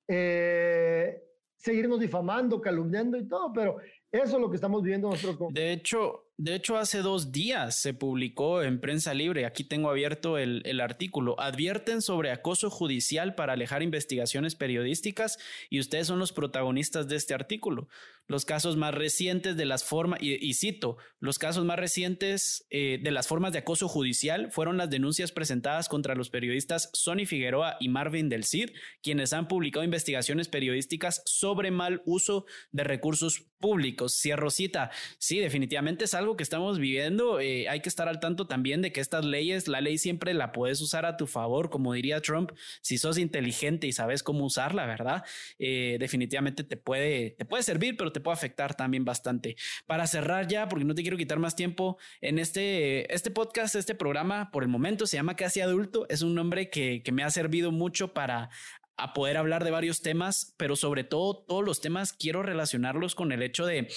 Eh, 0.09 1.23
seguirnos 1.57 2.01
difamando, 2.01 2.61
calumniando 2.61 3.17
y 3.17 3.27
todo, 3.27 3.53
pero 3.53 3.77
eso 4.11 4.37
es 4.37 4.41
lo 4.41 4.51
que 4.51 4.57
estamos 4.57 4.83
viviendo 4.83 5.09
nosotros. 5.09 5.53
De 5.53 5.73
hecho, 5.73 6.27
de 6.37 6.57
hecho, 6.57 6.77
hace 6.79 6.99
dos 6.99 7.31
días 7.31 7.77
se 7.77 7.95
publicó 7.95 8.63
en 8.63 8.81
Prensa 8.81 9.15
Libre, 9.15 9.47
aquí 9.47 9.63
tengo 9.63 9.89
abierto 9.89 10.37
el, 10.37 10.81
artículo, 10.81 11.39
advierten 11.39 12.03
sobre 12.03 12.33
acoso 12.33 12.71
judicial 12.71 13.37
para 13.37 13.53
alejar 13.53 13.85
investigaciones 13.85 14.57
periodísticas 14.57 15.39
y 15.71 15.79
ustedes 15.79 16.09
son 16.09 16.19
los 16.19 16.33
protagonistas 16.33 17.07
de 17.07 17.15
este 17.15 17.35
artículo. 17.35 17.89
Los 18.27 18.47
casos 18.47 18.77
más 18.77 18.95
recientes 18.95 19.57
de 19.57 19.67
las 19.67 19.85
formas, 19.85 20.19
y, 20.23 20.55
cito, 20.55 20.97
los 21.21 21.39
casos 21.39 21.65
más 21.67 21.79
recientes 21.79 22.67
eh, 22.71 22.99
de 23.01 23.11
las 23.11 23.29
formas 23.29 23.53
de 23.53 23.59
acoso 23.59 23.87
judicial 23.87 24.51
fueron 24.51 24.77
las 24.77 24.91
denuncias 24.91 25.31
presentadas 25.31 25.89
contra 25.89 26.17
los 26.17 26.31
periodistas 26.31 26.91
Sonny 26.95 27.27
Figueroa 27.27 27.77
y 27.79 27.91
Marvin 27.91 28.29
Del 28.29 28.45
Cid, 28.45 28.71
quienes 29.03 29.35
han 29.35 29.47
publicado 29.47 29.85
investigaciones 29.85 30.49
periodísticas 30.49 31.23
sobre 31.27 31.71
mal 31.71 32.03
uso 32.07 32.47
de 32.73 32.83
recursos 32.83 33.45
públicos. 33.61 34.15
Cierro 34.15 34.51
cita. 34.51 34.91
Sí, 35.19 35.39
definitivamente 35.39 36.05
es 36.05 36.15
algo 36.15 36.24
algo 36.25 36.37
que 36.37 36.43
estamos 36.43 36.79
viviendo. 36.79 37.39
Eh, 37.39 37.69
hay 37.69 37.81
que 37.81 37.89
estar 37.89 38.09
al 38.09 38.19
tanto 38.19 38.47
también 38.47 38.83
de 38.83 38.93
que 38.93 39.01
estas 39.01 39.25
leyes, 39.25 39.69
la 39.69 39.81
ley 39.81 39.99
siempre 39.99 40.35
la 40.35 40.53
puedes 40.53 40.81
usar 40.81 41.05
a 41.07 41.17
tu 41.17 41.27
favor, 41.27 41.71
como 41.71 41.93
diría 41.93 42.21
Trump, 42.21 42.53
si 42.81 42.99
sos 42.99 43.19
inteligente 43.19 43.87
y 43.87 43.93
sabes 43.93 44.23
cómo 44.23 44.45
usarla, 44.45 44.87
¿verdad? 44.87 45.25
Eh, 45.59 45.97
definitivamente 46.01 46.65
te 46.65 46.77
puede, 46.77 47.31
te 47.33 47.45
puede 47.45 47.63
servir, 47.63 47.97
pero 47.97 48.11
te 48.11 48.21
puede 48.21 48.35
afectar 48.35 48.75
también 48.75 49.05
bastante. 49.05 49.57
Para 49.87 50.07
cerrar 50.07 50.49
ya, 50.49 50.69
porque 50.69 50.85
no 50.85 50.95
te 50.95 51.03
quiero 51.03 51.17
quitar 51.17 51.39
más 51.39 51.55
tiempo, 51.57 51.99
en 52.21 52.39
este, 52.39 53.13
este 53.15 53.31
podcast, 53.31 53.75
este 53.75 53.95
programa, 53.95 54.51
por 54.51 54.63
el 54.63 54.69
momento 54.69 55.07
se 55.07 55.17
llama 55.17 55.37
Casi 55.37 55.61
Adulto, 55.61 56.07
es 56.09 56.23
un 56.23 56.35
nombre 56.35 56.71
que, 56.71 57.03
que 57.03 57.13
me 57.13 57.23
ha 57.23 57.31
servido 57.31 57.71
mucho 57.71 58.15
para 58.15 58.51
a 58.97 59.13
poder 59.13 59.37
hablar 59.37 59.65
de 59.65 59.71
varios 59.71 60.03
temas, 60.03 60.55
pero 60.57 60.77
sobre 60.77 61.05
todo 61.05 61.37
todos 61.37 61.65
los 61.65 61.81
temas 61.81 62.13
quiero 62.13 62.43
relacionarlos 62.43 63.15
con 63.15 63.33
el 63.33 63.43
hecho 63.43 63.67
de 63.67 63.89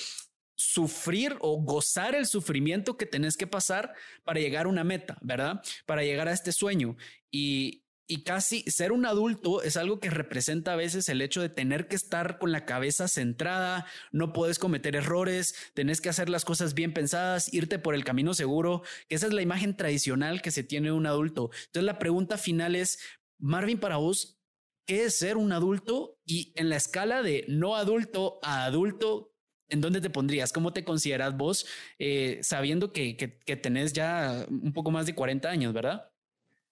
sufrir 0.57 1.37
o 1.39 1.61
gozar 1.61 2.15
el 2.15 2.25
sufrimiento 2.25 2.97
que 2.97 3.05
tenés 3.05 3.37
que 3.37 3.47
pasar 3.47 3.93
para 4.23 4.39
llegar 4.39 4.65
a 4.65 4.69
una 4.69 4.83
meta, 4.83 5.17
¿verdad? 5.21 5.61
Para 5.85 6.03
llegar 6.03 6.27
a 6.27 6.33
este 6.33 6.51
sueño. 6.51 6.97
Y, 7.31 7.85
y 8.07 8.23
casi 8.23 8.63
ser 8.63 8.91
un 8.91 9.05
adulto 9.05 9.61
es 9.61 9.77
algo 9.77 9.99
que 9.99 10.09
representa 10.09 10.73
a 10.73 10.77
veces 10.77 11.09
el 11.09 11.21
hecho 11.21 11.41
de 11.41 11.49
tener 11.49 11.87
que 11.87 11.95
estar 11.95 12.39
con 12.39 12.51
la 12.51 12.65
cabeza 12.65 13.07
centrada, 13.07 13.85
no 14.11 14.33
puedes 14.33 14.57
cometer 14.57 14.95
errores, 14.95 15.53
tenés 15.75 16.01
que 16.01 16.09
hacer 16.09 16.27
las 16.27 16.43
cosas 16.43 16.73
bien 16.73 16.91
pensadas, 16.91 17.53
irte 17.53 17.77
por 17.77 17.93
el 17.93 18.03
camino 18.03 18.33
seguro, 18.33 18.81
esa 19.09 19.27
es 19.27 19.33
la 19.33 19.43
imagen 19.43 19.77
tradicional 19.77 20.41
que 20.41 20.51
se 20.51 20.63
tiene 20.63 20.87
de 20.87 20.93
un 20.93 21.05
adulto. 21.05 21.51
Entonces 21.67 21.83
la 21.83 21.99
pregunta 21.99 22.37
final 22.37 22.75
es, 22.75 22.97
Marvin, 23.37 23.79
para 23.79 23.97
vos, 23.97 24.39
¿qué 24.87 25.03
es 25.03 25.19
ser 25.19 25.37
un 25.37 25.51
adulto? 25.51 26.17
Y 26.25 26.51
en 26.55 26.69
la 26.69 26.77
escala 26.77 27.21
de 27.21 27.45
no 27.47 27.75
adulto 27.75 28.39
a 28.41 28.63
adulto, 28.63 29.33
¿En 29.69 29.81
dónde 29.81 30.01
te 30.01 30.09
pondrías? 30.09 30.53
¿Cómo 30.53 30.71
te 30.71 30.83
consideras 30.83 31.35
vos 31.35 31.67
eh, 31.99 32.39
sabiendo 32.41 32.93
que, 32.93 33.17
que, 33.17 33.55
tenés 33.55 33.91
ya 33.93 34.45
un 34.49 34.71
poco 34.73 34.91
más 34.91 35.05
de 35.05 35.15
40 35.15 35.49
años, 35.49 35.73
verdad? 35.73 36.09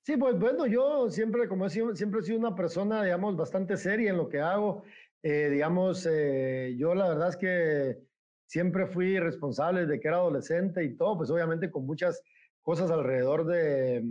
Sí, 0.04 0.16
pues 0.18 0.38
bueno, 0.40 0.66
yo 0.68 1.10
siempre, 1.10 1.48
como 1.48 1.66
he 1.66 1.70
sido, 1.70 1.96
siempre 1.96 2.22
he 2.22 2.24
sido 2.24 2.38
una 2.38 2.56
persona, 2.56 3.04
digamos, 3.04 3.36
bastante 3.36 3.76
seria 3.76 4.12
en 4.12 4.18
lo 4.18 4.30
que 4.30 4.40
hago. 4.40 4.84
Eh, 5.24 5.50
digamos, 5.52 6.08
eh, 6.10 6.76
yo 6.78 6.94
la 6.94 7.10
verdad 7.10 7.30
es 7.30 7.38
que 7.38 7.98
siempre 8.46 8.86
fui 8.86 9.20
responsable 9.20 9.88
de 9.88 10.00
que 10.00 10.08
era 10.08 10.18
adolescente 10.18 10.84
y 10.84 10.96
todo, 10.96 11.18
pues 11.18 11.30
obviamente 11.32 11.72
con 11.72 11.86
muchas 11.86 12.22
cosas 12.62 12.92
alrededor 12.92 13.46
de, 13.46 14.04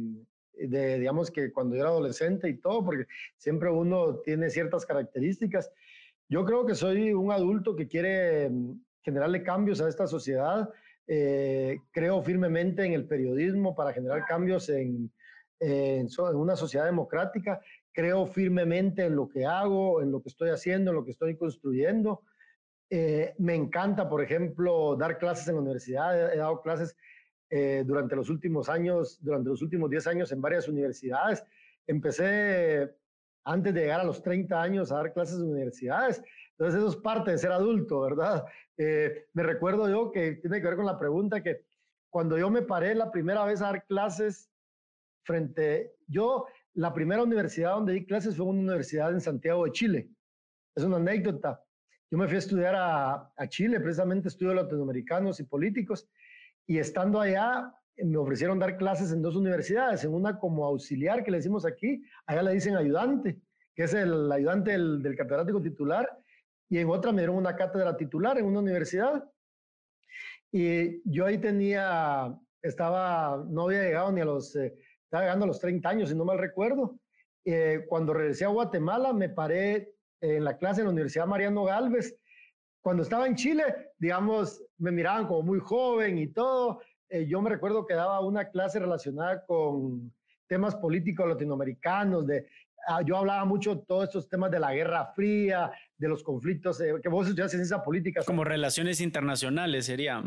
de, 0.53 0.99
digamos, 0.99 1.31
que 1.31 1.53
cuando 1.53 1.77
yo 1.77 1.83
era 1.83 1.91
adolescente 1.91 2.49
y 2.49 2.59
todo, 2.59 2.85
porque 2.85 3.07
siempre 3.37 3.71
uno 3.71 4.17
tiene 4.19 4.51
ciertas 4.51 4.85
características. 4.85 5.71
Yo 6.29 6.45
creo 6.45 6.65
que 6.65 6.75
soy 6.75 7.13
un 7.13 7.33
adulto 7.33 7.77
que 7.77 7.87
quiere 7.87 8.49
mm, 8.51 8.81
generarle 9.03 9.43
cambios 9.43 9.81
a 9.81 9.89
esta 9.89 10.07
sociedad. 10.07 10.71
Eh, 11.07 11.79
creo 11.91 12.23
firmemente 12.23 12.85
en 12.85 12.93
el 12.93 13.07
periodismo 13.07 13.75
para 13.75 13.93
generar 13.93 14.25
cambios 14.25 14.69
en, 14.71 15.13
en, 15.61 16.09
una 16.35 16.57
sociedad 16.57 16.87
democrática. 16.87 17.61
Creo 17.93 18.27
firmemente 18.27 19.05
en 19.05 19.17
lo 19.17 19.29
que 19.29 19.45
hago, 19.45 20.03
en 20.03 20.11
lo 20.11 20.23
que 20.23 20.31
estoy 20.31 20.51
haciendo, 20.51 20.91
en 20.91 20.97
lo 20.97 21.05
que 21.05 21.13
estoy 21.13 21.37
construyendo. 21.37 22.23
Eh, 22.91 23.35
me 23.39 23.55
encanta, 23.55 24.09
por 24.09 24.23
ejemplo, 24.23 24.97
dar 24.97 25.19
clases 25.19 25.49
en 25.49 25.57
la 25.57 25.61
universidad. 25.61 26.33
He, 26.33 26.39
dado 26.39 26.61
clases 26.63 26.97
eh, 27.51 27.83
durante 27.87 28.17
los 28.17 28.31
últimos 28.31 28.69
años, 28.69 29.19
durante 29.23 29.51
los 29.51 29.63
últimos 29.63 29.91
10 29.91 30.07
años 30.07 30.33
en 30.33 30.41
varias 30.41 30.69
universidades. 30.69 31.45
Empecé 31.87 32.95
antes 33.45 33.75
de 33.75 33.81
llegar 33.81 34.01
a 34.01 34.05
los 34.05 34.23
30 34.23 34.61
años 34.61 34.91
a 34.91 34.97
dar 34.97 35.13
clases 35.13 35.37
en 35.37 35.51
universidades. 35.51 36.23
Entonces 36.53 36.81
eso 36.81 36.89
es 36.89 36.97
parte 36.97 37.31
de 37.33 37.39
ser 37.39 37.53
adulto, 37.53 38.01
¿verdad? 38.01 38.45
Eh, 38.77 39.27
me 39.33 39.43
recuerdo 39.43 39.89
yo 39.89 40.11
que 40.11 40.33
tiene 40.35 40.61
que 40.61 40.67
ver 40.67 40.77
con 40.77 40.87
la 40.87 40.99
pregunta 40.99 41.43
que 41.43 41.65
cuando 42.11 42.39
yo 42.39 42.51
me 42.51 42.63
paré 42.63 42.95
la 42.95 43.11
primera 43.11 43.45
vez 43.45 43.61
a 43.61 43.67
dar 43.67 43.85
clases 43.87 44.51
frente, 45.25 45.97
yo, 46.07 46.47
la 46.75 46.93
primera 46.93 47.23
universidad 47.23 47.75
donde 47.75 47.93
di 47.95 48.07
clases 48.07 48.37
fue 48.37 48.47
una 48.47 48.61
universidad 48.61 49.11
en 49.13 49.21
Santiago 49.21 49.65
de 49.65 49.73
Chile. 49.73 50.11
Es 50.75 50.85
una 50.85 50.97
anécdota. 50.97 51.63
Yo 52.11 52.19
me 52.19 52.27
fui 52.27 52.37
a 52.37 52.39
estudiar 52.39 52.75
a, 52.77 53.33
a 53.37 53.49
Chile, 53.49 53.81
precisamente 53.81 54.29
estudio 54.29 54.55
latinoamericanos 54.55 55.41
y 55.41 55.45
políticos, 55.45 56.09
y 56.67 56.79
estando 56.79 57.21
allá 57.21 57.75
me 57.97 58.17
ofrecieron 58.19 58.59
dar 58.59 58.77
clases 58.77 59.13
en 59.13 59.23
dos 59.23 59.37
universidades, 59.37 60.05
en 60.05 60.15
una 60.15 60.39
como 60.39 60.65
auxiliar 60.65 61.23
que 61.23 61.31
le 61.31 61.39
decimos 61.39 61.65
aquí, 61.65 62.03
allá 62.27 62.43
le 62.43 62.53
dicen 62.53 62.77
ayudante, 62.77 63.41
que 63.75 63.85
es 63.85 63.95
el 63.95 64.31
ayudante 64.31 64.73
del, 64.73 65.17
catedrático 65.17 65.63
titular, 65.63 66.09
y 66.69 66.79
en 66.79 66.89
otra 66.89 67.13
me 67.13 67.23
dieron 67.23 67.37
una 67.37 67.57
cátedra 67.57 67.97
titular 67.97 68.39
en 68.39 68.47
una 68.47 68.61
universidad. 68.61 69.25
Y 70.51 71.03
yo 71.11 71.27
ahí 71.27 71.39
tenía, 71.39 72.37
estaba, 72.63 73.45
no 73.49 73.65
había 73.65 73.83
llegado 73.83 74.13
ni 74.13 74.21
a 74.21 74.25
los 74.25 74.57
estaba 75.15 75.27
llegando 75.27 75.45
a 75.45 75.49
los 75.49 75.61
30 75.61 75.89
años, 75.89 76.09
si 76.09 76.17
no 76.17 76.25
mal 76.25 76.39
recuerdo. 76.39 76.99
Eh, 77.45 77.85
cuando 77.89 78.15
regresé 78.15 78.47
a 78.47 78.49
Guatemala, 78.49 79.13
me 79.13 79.29
paré 79.29 79.95
en 80.21 80.43
la 80.43 80.57
clase 80.57 80.81
en 80.81 80.87
la 80.87 80.93
Universidad 80.93 81.27
Mariano 81.27 81.63
Galvez. 81.63 82.19
Cuando 82.83 83.05
estaba 83.05 83.29
en 83.29 83.37
Chile, 83.37 83.93
digamos, 83.97 84.61
me 84.79 84.91
miraban 84.91 85.29
como 85.29 85.43
muy 85.43 85.61
joven 85.61 86.19
y 86.19 86.27
todo. 86.29 86.81
Eh, 87.09 87.27
yo 87.27 87.41
me 87.43 87.51
recuerdo 87.51 87.87
que 87.87 87.95
daba 87.95 88.21
una 88.21 88.49
clase 88.49 88.79
relacionada 88.79 89.45
con 89.45 90.13
temas 90.47 90.75
políticos 90.77 91.29
latinoamericanos, 91.29 92.27
de, 92.27 92.47
ah, 92.87 93.03
yo 93.03 93.17
hablaba 93.17 93.45
mucho 93.45 93.75
de 93.75 93.83
todos 93.87 94.05
estos 94.05 94.29
temas 94.29 94.51
de 94.51 94.61
la 94.61 94.73
Guerra 94.75 95.07
Fría, 95.15 95.71
de 95.97 96.09
los 96.09 96.23
conflictos, 96.23 96.81
eh, 96.81 96.95
que 97.03 97.09
vos 97.09 97.27
estudias 97.27 97.55
esa 97.55 97.83
política. 97.83 98.23
Como 98.27 98.45
relaciones 98.45 99.01
internacionales 99.01 99.87
sería. 99.87 100.23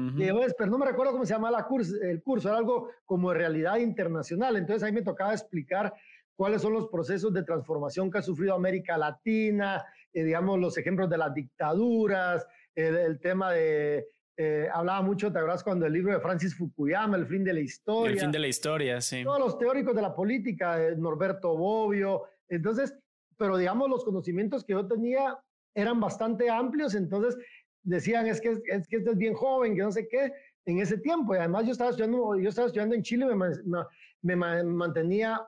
pero 0.58 0.70
no 0.70 0.78
me 0.78 0.86
recuerdo 0.86 1.12
cómo 1.12 1.26
se 1.26 1.34
llama 1.34 1.52
la 1.52 1.66
curso, 1.66 1.96
el 2.02 2.22
curso, 2.22 2.50
era 2.50 2.58
algo 2.58 2.90
como 3.06 3.34
realidad 3.34 3.78
internacional. 3.78 4.56
Entonces 4.56 4.84
ahí 4.84 4.92
me 4.92 5.02
tocaba 5.02 5.34
explicar 5.34 5.94
cuáles 6.36 6.62
son 6.62 6.74
los 6.74 6.88
procesos 6.88 7.34
de 7.34 7.44
transformación 7.44 8.12
que 8.12 8.20
ha 8.20 8.22
sufrido 8.22 8.54
América 8.54 8.98
Latina, 8.98 9.84
eh, 10.14 10.24
digamos, 10.24 10.60
los 10.60 10.78
ejemplos 10.78 11.10
de 11.10 11.18
las 11.18 11.34
dictaduras, 11.34 12.46
el 12.76 13.20
tema 13.20 13.52
de, 13.54 14.06
eh, 14.40 14.68
hablaba 14.72 15.02
mucho, 15.02 15.32
¿te 15.32 15.40
acuerdas 15.40 15.64
cuando 15.64 15.88
el 15.88 15.94
libro 15.94 16.14
de 16.14 16.20
Francis 16.20 16.56
Fukuyama, 16.56 17.18
El 17.18 17.26
fin 17.26 17.44
de 17.44 17.54
la 17.54 17.60
historia? 17.60 18.14
El 18.14 18.20
fin 18.20 18.32
de 18.32 18.40
la 18.40 18.48
historia, 18.48 19.02
sí. 19.02 19.24
Todos 19.24 19.40
los 19.40 19.58
teóricos 19.58 19.96
de 19.96 20.02
la 20.04 20.14
política, 20.14 20.78
Norberto 20.96 21.58
Bobbio. 21.58 22.26
Entonces, 22.48 22.96
pero 23.36 23.58
digamos, 23.58 23.90
los 23.90 24.06
conocimientos 24.06 24.64
que 24.64 24.74
yo 24.74 24.88
tenía 24.88 25.40
eran 25.74 26.00
bastante 26.00 26.52
amplios, 26.52 26.94
entonces 26.94 27.36
decían, 27.82 28.28
es 28.28 28.40
que, 28.40 28.50
es 28.66 28.88
que 28.88 28.98
este 28.98 29.12
es 29.12 29.18
bien 29.18 29.34
joven, 29.34 29.76
que 29.76 29.82
no 29.82 29.92
sé 29.92 30.08
qué, 30.08 30.32
en 30.66 30.80
ese 30.80 31.00
tiempo. 31.00 31.34
Y 31.34 31.40
además 31.40 31.66
yo 31.66 31.72
estaba 31.72 31.90
estudiando, 31.90 32.36
yo 32.36 32.50
estaba 32.50 32.68
estudiando 32.68 32.94
en 32.94 33.02
Chile, 33.02 33.26
me, 33.34 34.36
me, 34.36 34.64
mantenía 34.64 35.42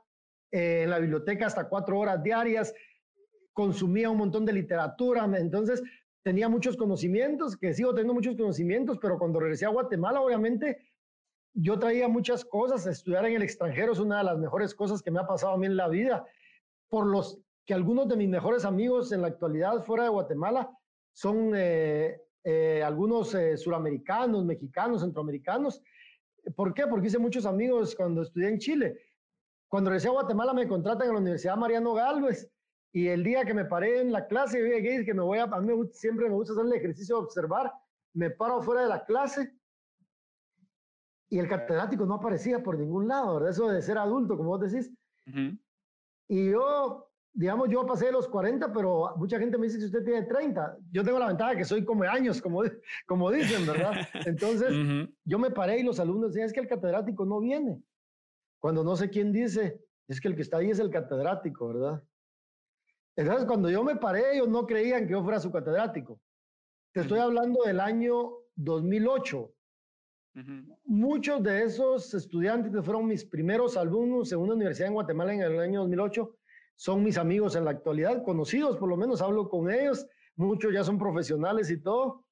eh, 0.52 0.84
en 0.84 0.90
la 0.90 0.98
biblioteca 0.98 1.46
hasta 1.46 1.70
cuatro 1.70 2.00
horas 2.00 2.24
diarias, 2.24 2.74
consumía 3.54 4.10
un 4.10 4.18
montón 4.18 4.46
de 4.46 4.54
literatura, 4.54 5.30
entonces 5.38 5.84
tenía 6.24 6.50
muchos 6.50 6.76
conocimientos, 6.76 7.58
que 7.58 7.74
sigo 7.74 7.92
teniendo 7.92 8.14
muchos 8.14 8.36
conocimientos, 8.36 8.98
pero 9.02 9.18
cuando 9.18 9.40
regresé 9.40 9.66
a 9.66 9.70
Guatemala, 9.70 10.22
obviamente, 10.22 10.78
yo 11.54 11.80
traía 11.80 12.08
muchas 12.08 12.46
cosas. 12.46 12.86
Estudiar 12.86 13.26
en 13.26 13.36
el 13.36 13.44
extranjero 13.44 13.94
es 13.94 14.00
una 14.00 14.20
de 14.20 14.24
las 14.26 14.38
mejores 14.38 14.76
cosas 14.76 15.02
que 15.02 15.12
me 15.12 15.20
ha 15.20 15.28
pasado 15.28 15.54
a 15.54 15.58
mí 15.58 15.66
en 15.66 15.78
la 15.78 15.88
vida. 15.88 16.26
Por 16.90 17.08
los 17.08 17.40
que 17.66 17.74
algunos 17.74 18.08
de 18.08 18.18
mis 18.18 18.30
mejores 18.30 18.66
amigos 18.66 19.12
en 19.12 19.22
la 19.22 19.28
actualidad 19.28 19.84
fuera 19.84 20.04
de 20.04 20.10
Guatemala 20.10 20.70
son 21.14 21.52
eh, 21.56 22.22
eh, 22.44 22.82
algunos 22.84 23.34
eh, 23.36 23.58
suramericanos, 23.58 24.46
mexicanos, 24.46 25.02
centroamericanos. 25.02 25.82
¿Por 26.56 26.74
qué? 26.74 26.88
Porque 26.88 27.08
hice 27.08 27.20
muchos 27.20 27.46
amigos 27.46 27.96
cuando 27.96 28.22
estudié 28.22 28.50
en 28.50 28.58
Chile. 28.58 29.00
Cuando 29.68 29.92
regresé 29.92 30.08
a 30.08 30.12
Guatemala 30.12 30.54
me 30.54 30.68
contratan 30.68 31.08
en 31.08 31.14
la 31.14 31.20
Universidad 31.20 31.58
Mariano 31.58 31.94
Galvez 31.94 32.50
y 32.92 33.08
el 33.08 33.24
día 33.24 33.46
que 33.46 33.54
me 33.54 33.66
paré 33.66 34.02
en 34.02 34.12
la 34.12 34.28
clase, 34.28 34.60
y 34.60 35.06
que 35.06 35.14
me 35.14 35.22
voy 35.22 35.40
a, 35.40 35.44
a 35.44 35.62
mí 35.62 35.74
siempre 35.92 36.28
me 36.28 36.36
gusta 36.36 36.54
hacer 36.54 36.66
el 36.66 36.74
ejercicio 36.74 37.18
de 37.18 37.24
observar, 37.24 37.72
me 38.14 38.32
paro 38.32 38.62
fuera 38.62 38.82
de 38.82 38.88
la 38.90 39.06
clase 39.06 39.54
y 41.30 41.38
el 41.38 41.48
catedrático 41.48 42.06
no 42.06 42.16
aparecía 42.16 42.64
por 42.64 42.78
ningún 42.78 43.08
lado, 43.08 43.36
¿verdad? 43.36 43.52
Eso 43.52 43.70
de 43.70 43.82
ser 43.82 43.98
adulto, 44.00 44.36
como 44.36 44.50
vos 44.50 44.62
decís. 44.62 44.92
Y 46.28 46.50
yo, 46.52 47.12
digamos, 47.34 47.70
yo 47.70 47.86
pasé 47.86 48.12
los 48.12 48.28
40, 48.28 48.74
pero 48.74 49.16
mucha 49.18 49.38
gente 49.38 49.58
me 49.60 49.68
dice 49.68 49.78
que 49.78 49.86
usted 49.86 50.04
tiene 50.04 50.24
30. 50.24 50.78
Yo 50.92 51.04
tengo 51.04 51.20
la 51.20 51.28
ventaja 51.28 51.56
que 51.56 51.66
soy 51.66 51.86
como 51.86 52.04
años, 52.04 52.42
como, 52.42 52.64
como 53.06 53.30
dicen, 53.30 53.68
¿verdad? 53.68 53.92
Entonces, 54.26 54.74
yo 55.24 55.38
me 55.38 55.52
paré 55.52 55.80
y 55.80 55.84
los 55.84 56.00
alumnos 56.00 56.32
decían, 56.32 56.48
es 56.48 56.54
que 56.54 56.62
el 56.62 56.68
catedrático 56.68 57.26
no 57.26 57.40
viene. 57.40 57.80
Cuando 58.60 58.84
no 58.84 58.96
sé 58.96 59.12
quién 59.12 59.32
dice, 59.32 59.80
es 60.08 60.20
que 60.20 60.28
el 60.28 60.36
que 60.36 60.42
está 60.42 60.58
ahí 60.58 60.72
es 60.72 60.80
el 60.80 60.90
catedrático, 60.90 61.68
¿verdad? 61.68 62.04
Entonces, 63.16 63.46
cuando 63.46 63.70
yo 63.70 63.84
me 63.84 63.96
paré, 63.96 64.36
ellos 64.36 64.48
no 64.48 64.66
creían 64.66 65.06
que 65.06 65.12
yo 65.12 65.24
fuera 65.24 65.40
su 65.40 65.52
catedrático. 65.52 66.20
Te 66.94 67.02
estoy 67.02 67.20
hablando 67.20 67.64
del 67.64 67.80
año 67.80 68.32
2008. 68.56 69.52
Muchos 70.86 71.44
de 71.44 71.64
esos 71.64 72.14
estudiantes 72.14 72.72
que 72.72 72.82
fueron 72.82 73.08
mis 73.08 73.26
primeros 73.26 73.76
alumnos 73.76 74.32
en 74.32 74.40
una 74.40 74.54
universidad 74.54 74.88
en 74.88 74.94
Guatemala 74.94 75.34
en 75.34 75.42
el 75.42 75.60
año 75.60 75.82
2008 75.82 76.34
son 76.76 77.04
mis 77.04 77.18
amigos 77.18 77.58
en 77.58 77.66
la 77.66 77.72
actualidad, 77.72 78.24
conocidos 78.24 78.78
por 78.78 78.88
lo 78.88 78.96
menos, 78.96 79.22
hablo 79.22 79.50
con 79.50 79.70
ellos. 79.70 80.08
Muchos 80.38 80.74
ya 80.74 80.84
son 80.84 80.98
profesionales 80.98 81.70
y 81.70 81.82
todo. 81.82 82.24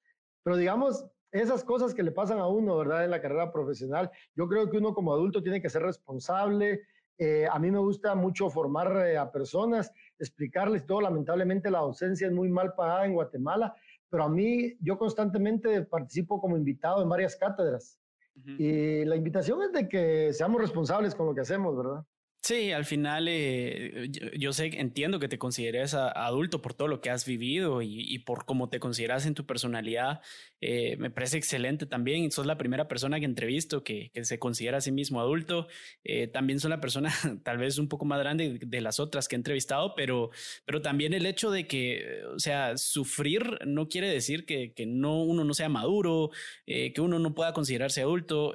Pero 0.43 0.55
digamos, 0.55 1.05
esas 1.31 1.65
cosas 1.65 1.93
que 1.93 2.03
le 2.03 2.13
pasan 2.13 2.39
a 2.39 2.47
uno, 2.47 2.77
¿verdad? 2.77 3.03
En 3.03 3.11
la 3.11 3.21
carrera 3.21 3.51
profesional, 3.51 4.09
yo 4.35 4.47
creo 4.47 4.69
que 4.69 4.77
uno 4.77 4.93
como 4.93 5.13
adulto 5.13 5.43
tiene 5.43 5.61
que 5.61 5.69
ser 5.69 5.81
responsable. 5.81 6.83
Eh, 7.17 7.45
a 7.51 7.59
mí 7.59 7.71
me 7.71 7.79
gusta 7.79 8.15
mucho 8.15 8.49
formar 8.49 9.05
eh, 9.05 9.17
a 9.17 9.29
personas 9.31 9.91
explicarles 10.19 10.85
todo. 10.85 11.01
Lamentablemente 11.01 11.71
la 11.71 11.79
docencia 11.79 12.27
es 12.27 12.33
muy 12.33 12.49
mal 12.49 12.73
pagada 12.75 13.05
en 13.05 13.13
Guatemala, 13.13 13.75
pero 14.09 14.23
a 14.23 14.29
mí 14.29 14.75
yo 14.79 14.97
constantemente 14.97 15.81
participo 15.83 16.39
como 16.39 16.57
invitado 16.57 17.01
en 17.01 17.09
varias 17.09 17.35
cátedras. 17.35 17.99
Y 18.45 19.03
la 19.05 19.15
invitación 19.15 19.63
es 19.63 19.71
de 19.71 19.89
que 19.89 20.31
seamos 20.31 20.61
responsables 20.61 21.15
con 21.15 21.25
lo 21.25 21.33
que 21.33 21.41
hacemos, 21.41 21.75
¿verdad? 21.75 22.05
Sí, 22.41 22.71
al 22.71 22.85
final 22.85 23.27
eh, 23.27 24.09
yo, 24.37 24.53
sé, 24.53 24.67
entiendo 24.79 25.19
que 25.19 25.27
te 25.27 25.37
consideres 25.37 25.93
adulto 25.93 26.61
por 26.61 26.73
todo 26.73 26.87
lo 26.87 27.01
que 27.01 27.09
has 27.09 27.25
vivido 27.25 27.81
y, 27.81 28.19
por 28.19 28.45
cómo 28.45 28.69
te 28.69 28.79
consideras 28.79 29.25
en 29.25 29.33
tu 29.33 29.45
personalidad. 29.45 30.21
Eh, 30.61 30.95
me 30.97 31.09
parece 31.09 31.37
excelente 31.37 31.85
también. 31.85 32.31
Sos 32.31 32.45
la 32.45 32.57
primera 32.57 32.87
persona 32.87 33.19
que 33.19 33.25
entrevisto 33.25 33.83
que, 33.83 34.11
que 34.13 34.23
se 34.23 34.39
considera 34.39 34.77
a 34.77 34.81
sí 34.81 34.93
mismo 34.93 35.19
adulto. 35.19 35.67
Eh, 36.05 36.27
también 36.27 36.59
soy 36.59 36.69
la 36.69 36.79
persona 36.79 37.11
tal 37.43 37.57
vez 37.57 37.79
un 37.79 37.89
poco 37.89 38.05
más 38.05 38.19
grande 38.19 38.59
de 38.65 38.81
las 38.81 39.01
otras 39.01 39.27
que 39.27 39.35
he 39.35 39.37
entrevistado, 39.37 39.93
pero, 39.95 40.29
pero 40.63 40.81
también 40.81 41.13
el 41.13 41.25
hecho 41.25 41.51
de 41.51 41.67
que, 41.67 42.21
o 42.33 42.39
sea, 42.39 42.77
sufrir 42.77 43.59
no 43.65 43.89
quiere 43.89 44.09
decir 44.09 44.45
que, 44.45 44.71
que 44.73 44.85
no, 44.85 45.21
uno 45.21 45.43
no 45.43 45.53
sea 45.53 45.69
maduro, 45.69 46.31
que 46.65 47.01
uno 47.01 47.19
no 47.19 47.35
pueda 47.35 47.51
considerarse 47.51 48.01
adulto. 48.01 48.53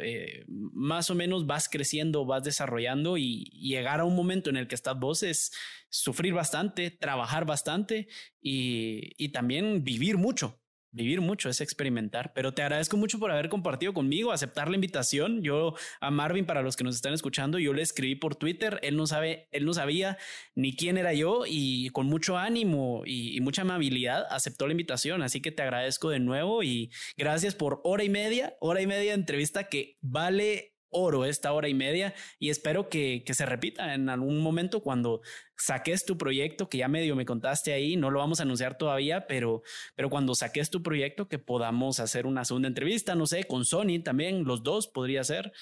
más 0.49 1.11
o 1.11 1.14
menos 1.14 1.47
vas 1.47 1.68
creciendo, 1.68 2.24
vas 2.24 2.45
desarrollando 2.45 3.18
y, 3.18 3.51
y 3.53 3.72
llegar 3.73 4.01
a 4.01 4.05
un 4.05 4.14
momento 4.14 4.51
en 4.51 4.57
el 4.57 4.68
que 4.68 4.75
estás 4.75 4.99
vos 4.99 5.23
es 5.23 5.53
sufrir 5.89 6.33
bastante, 6.33 6.91
trabajar 6.91 7.45
bastante 7.45 8.09
y, 8.41 9.12
y 9.16 9.31
también 9.31 9.85
vivir 9.85 10.16
mucho. 10.16 10.62
Vivir 10.95 11.23
mucho 11.23 11.49
es 11.49 11.62
experimentar, 11.62 12.35
pero 12.35 12.53
te 12.53 12.61
agradezco 12.61 12.99
mucho 12.99 13.18
por 13.18 13.31
haber 13.31 13.49
compartido 13.49 13.95
conmigo, 13.95 14.31
aceptar 14.31 14.68
la 14.68 14.75
invitación. 14.75 15.43
Yo 15.43 15.75
a 16.03 16.11
Marvin, 16.11 16.45
para 16.45 16.61
los 16.61 16.77
que 16.77 16.85
nos 16.85 16.97
están 16.97 17.14
escuchando, 17.14 17.59
yo 17.59 17.73
le 17.73 17.81
escribí 17.81 18.14
por 18.14 18.37
Twitter. 18.37 18.79
Él 18.83 18.99
no 18.99 19.07
sabe, 19.07 19.49
él 19.53 19.64
no 19.64 19.73
sabía 19.73 20.18
ni 20.55 20.77
quién 20.77 20.99
era 20.99 21.14
yo 21.14 21.45
y 21.49 21.89
con 21.91 22.09
mucho 22.09 22.37
ánimo 22.37 23.05
y, 23.07 23.35
y 23.35 23.41
mucha 23.41 23.62
amabilidad 23.62 24.27
aceptó 24.29 24.66
la 24.66 24.73
invitación. 24.73 25.23
Así 25.23 25.41
que 25.41 25.51
te 25.51 25.62
agradezco 25.62 26.11
de 26.11 26.20
nuevo 26.20 26.62
y 26.62 26.91
gracias 27.16 27.55
por 27.55 27.81
hora 27.85 28.05
y 28.05 28.11
media, 28.11 28.55
hora 28.61 28.83
y 28.83 28.87
media 28.87 29.12
de 29.12 29.18
entrevista 29.18 29.70
que 29.70 29.97
vale 30.03 30.72
oro 30.93 31.24
esta 31.24 31.53
hora 31.53 31.68
y 31.68 31.74
media 31.74 32.14
y 32.38 32.51
espero 32.51 32.88
que, 32.88 33.24
se 33.32 33.47
repita 33.47 33.95
en 33.95 34.09
algún 34.09 34.40
momento 34.40 34.82
cuando 34.82 35.22
saques 35.57 36.05
tu 36.05 36.18
proyecto, 36.18 36.68
que 36.68 36.78
ya 36.78 36.88
medio 36.88 37.16
me 37.16 37.24
contaste 37.24 37.72
ahí, 37.72 37.97
no 37.97 38.11
lo 38.11 38.18
vamos 38.18 38.40
a 38.40 38.43
anunciar 38.43 38.78
todavía, 38.78 39.26
pero, 39.26 39.62
pero 39.95 40.11
cuando 40.11 40.34
saques 40.34 40.70
tu 40.70 40.82
proyecto 40.82 41.28
que 41.28 41.38
podamos 41.38 41.99
hacer 42.01 42.26
una 42.26 42.45
segunda 42.45 42.68
entrevista, 42.68 43.14
no 43.14 43.26
sé, 43.26 43.45
con 43.45 43.64
Sony 43.64 44.03
también, 44.05 44.45
los 44.45 44.62
dos 44.62 44.88
podría 44.88 45.24
ser. 45.24 45.53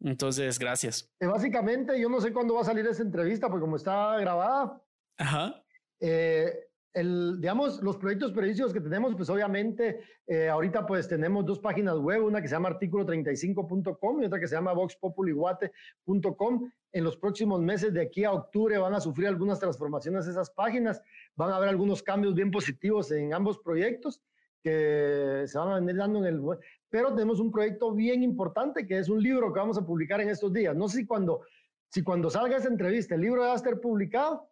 Entonces, 0.00 0.58
gracias. 0.58 1.12
Eh, 1.20 1.26
básicamente, 1.26 2.00
yo 2.00 2.08
no 2.08 2.20
sé 2.20 2.32
cuándo 2.32 2.54
va 2.54 2.62
a 2.62 2.64
salir 2.64 2.86
esa 2.86 3.02
entrevista, 3.02 3.48
porque 3.48 3.62
como 3.62 3.76
está 3.76 4.16
grabada, 4.18 4.82
Ajá. 5.18 5.64
Eh, 6.00 6.71
el, 6.94 7.40
digamos, 7.40 7.82
los 7.82 7.96
proyectos 7.96 8.32
periodísticos 8.32 8.72
que 8.72 8.80
tenemos, 8.80 9.14
pues 9.14 9.30
obviamente 9.30 10.00
eh, 10.26 10.48
ahorita 10.48 10.86
pues 10.86 11.08
tenemos 11.08 11.46
dos 11.46 11.58
páginas 11.58 11.98
web, 11.98 12.24
una 12.24 12.42
que 12.42 12.48
se 12.48 12.54
llama 12.54 12.78
artículo35.com 12.78 14.22
y 14.22 14.26
otra 14.26 14.38
que 14.38 14.46
se 14.46 14.54
llama 14.54 14.72
voxpopulihuate.com. 14.72 16.70
En 16.92 17.04
los 17.04 17.16
próximos 17.16 17.60
meses 17.60 17.94
de 17.94 18.02
aquí 18.02 18.24
a 18.24 18.32
octubre 18.32 18.76
van 18.76 18.94
a 18.94 19.00
sufrir 19.00 19.28
algunas 19.28 19.58
transformaciones 19.58 20.26
esas 20.26 20.50
páginas, 20.50 21.00
van 21.34 21.50
a 21.50 21.56
haber 21.56 21.70
algunos 21.70 22.02
cambios 22.02 22.34
bien 22.34 22.50
positivos 22.50 23.10
en 23.12 23.32
ambos 23.32 23.58
proyectos 23.58 24.20
que 24.62 25.44
se 25.46 25.58
van 25.58 25.68
a 25.70 25.74
venir 25.76 25.96
dando 25.96 26.18
en 26.20 26.26
el... 26.26 26.42
Pero 26.90 27.14
tenemos 27.14 27.40
un 27.40 27.50
proyecto 27.50 27.92
bien 27.92 28.22
importante 28.22 28.86
que 28.86 28.98
es 28.98 29.08
un 29.08 29.22
libro 29.22 29.52
que 29.52 29.58
vamos 29.58 29.78
a 29.78 29.84
publicar 29.84 30.20
en 30.20 30.28
estos 30.28 30.52
días. 30.52 30.76
No 30.76 30.88
sé 30.88 30.98
si 30.98 31.06
cuando, 31.06 31.40
si 31.88 32.02
cuando 32.02 32.28
salga 32.28 32.58
esa 32.58 32.68
entrevista 32.68 33.14
el 33.14 33.22
libro 33.22 33.40
va 33.40 33.54
a 33.54 33.56
estar 33.56 33.80
publicado, 33.80 34.51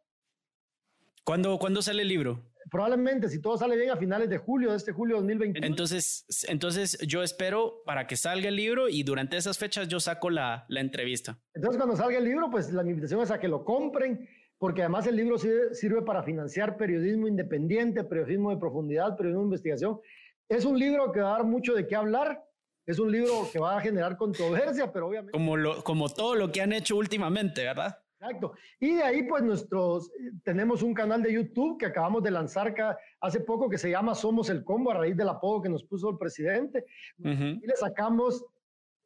¿Cuándo, 1.24 1.58
¿Cuándo 1.58 1.82
sale 1.82 2.02
el 2.02 2.08
libro? 2.08 2.44
Probablemente, 2.70 3.28
si 3.28 3.40
todo 3.40 3.56
sale 3.56 3.76
bien, 3.76 3.90
a 3.90 3.96
finales 3.96 4.28
de 4.30 4.38
julio, 4.38 4.70
de 4.70 4.76
este 4.76 4.92
julio 4.92 5.16
2021. 5.16 5.66
Entonces, 5.66 6.24
entonces 6.48 6.98
yo 7.06 7.22
espero 7.22 7.82
para 7.84 8.06
que 8.06 8.16
salga 8.16 8.48
el 8.48 8.56
libro 8.56 8.88
y 8.88 9.02
durante 9.02 9.36
esas 9.36 9.58
fechas 9.58 9.88
yo 9.88 9.98
saco 9.98 10.30
la, 10.30 10.66
la 10.68 10.80
entrevista. 10.80 11.38
Entonces, 11.54 11.78
cuando 11.78 11.96
salga 11.96 12.18
el 12.18 12.24
libro, 12.24 12.48
pues 12.50 12.72
la 12.72 12.82
invitación 12.82 13.20
es 13.22 13.30
a 13.30 13.40
que 13.40 13.48
lo 13.48 13.64
compren, 13.64 14.28
porque 14.58 14.82
además 14.82 15.06
el 15.06 15.16
libro 15.16 15.36
sirve, 15.38 15.74
sirve 15.74 16.02
para 16.02 16.22
financiar 16.22 16.76
periodismo 16.76 17.26
independiente, 17.26 18.04
periodismo 18.04 18.50
de 18.50 18.58
profundidad, 18.58 19.16
periodismo 19.16 19.42
de 19.42 19.46
investigación. 19.46 20.00
Es 20.48 20.64
un 20.64 20.78
libro 20.78 21.10
que 21.12 21.20
va 21.20 21.30
a 21.30 21.38
dar 21.38 21.44
mucho 21.44 21.74
de 21.74 21.86
qué 21.86 21.96
hablar 21.96 22.44
Es 22.86 22.98
un 22.98 23.12
libro 23.12 23.48
que 23.52 23.60
va 23.60 23.76
a 23.76 23.80
generar 23.80 24.16
controversia, 24.16 24.92
pero 24.92 25.06
obviamente... 25.06 25.32
Como, 25.32 25.56
lo, 25.56 25.84
como 25.84 26.08
todo 26.08 26.34
lo 26.34 26.50
que 26.50 26.60
han 26.60 26.72
hecho 26.72 26.96
últimamente, 26.96 27.62
¿verdad? 27.62 27.99
Exacto. 28.20 28.52
Y 28.78 28.96
de 28.96 29.02
ahí, 29.02 29.22
pues, 29.22 29.42
nosotros 29.42 30.10
tenemos 30.44 30.82
un 30.82 30.92
canal 30.92 31.22
de 31.22 31.32
YouTube 31.32 31.78
que 31.78 31.86
acabamos 31.86 32.22
de 32.22 32.30
lanzar 32.30 32.74
hace 33.20 33.40
poco 33.40 33.70
que 33.70 33.78
se 33.78 33.90
llama 33.90 34.14
Somos 34.14 34.50
el 34.50 34.62
Combo, 34.62 34.90
a 34.90 34.98
raíz 34.98 35.16
del 35.16 35.28
apodo 35.30 35.62
que 35.62 35.70
nos 35.70 35.84
puso 35.84 36.10
el 36.10 36.18
presidente. 36.18 36.84
Y 37.18 37.66
le 37.66 37.76
sacamos, 37.76 38.44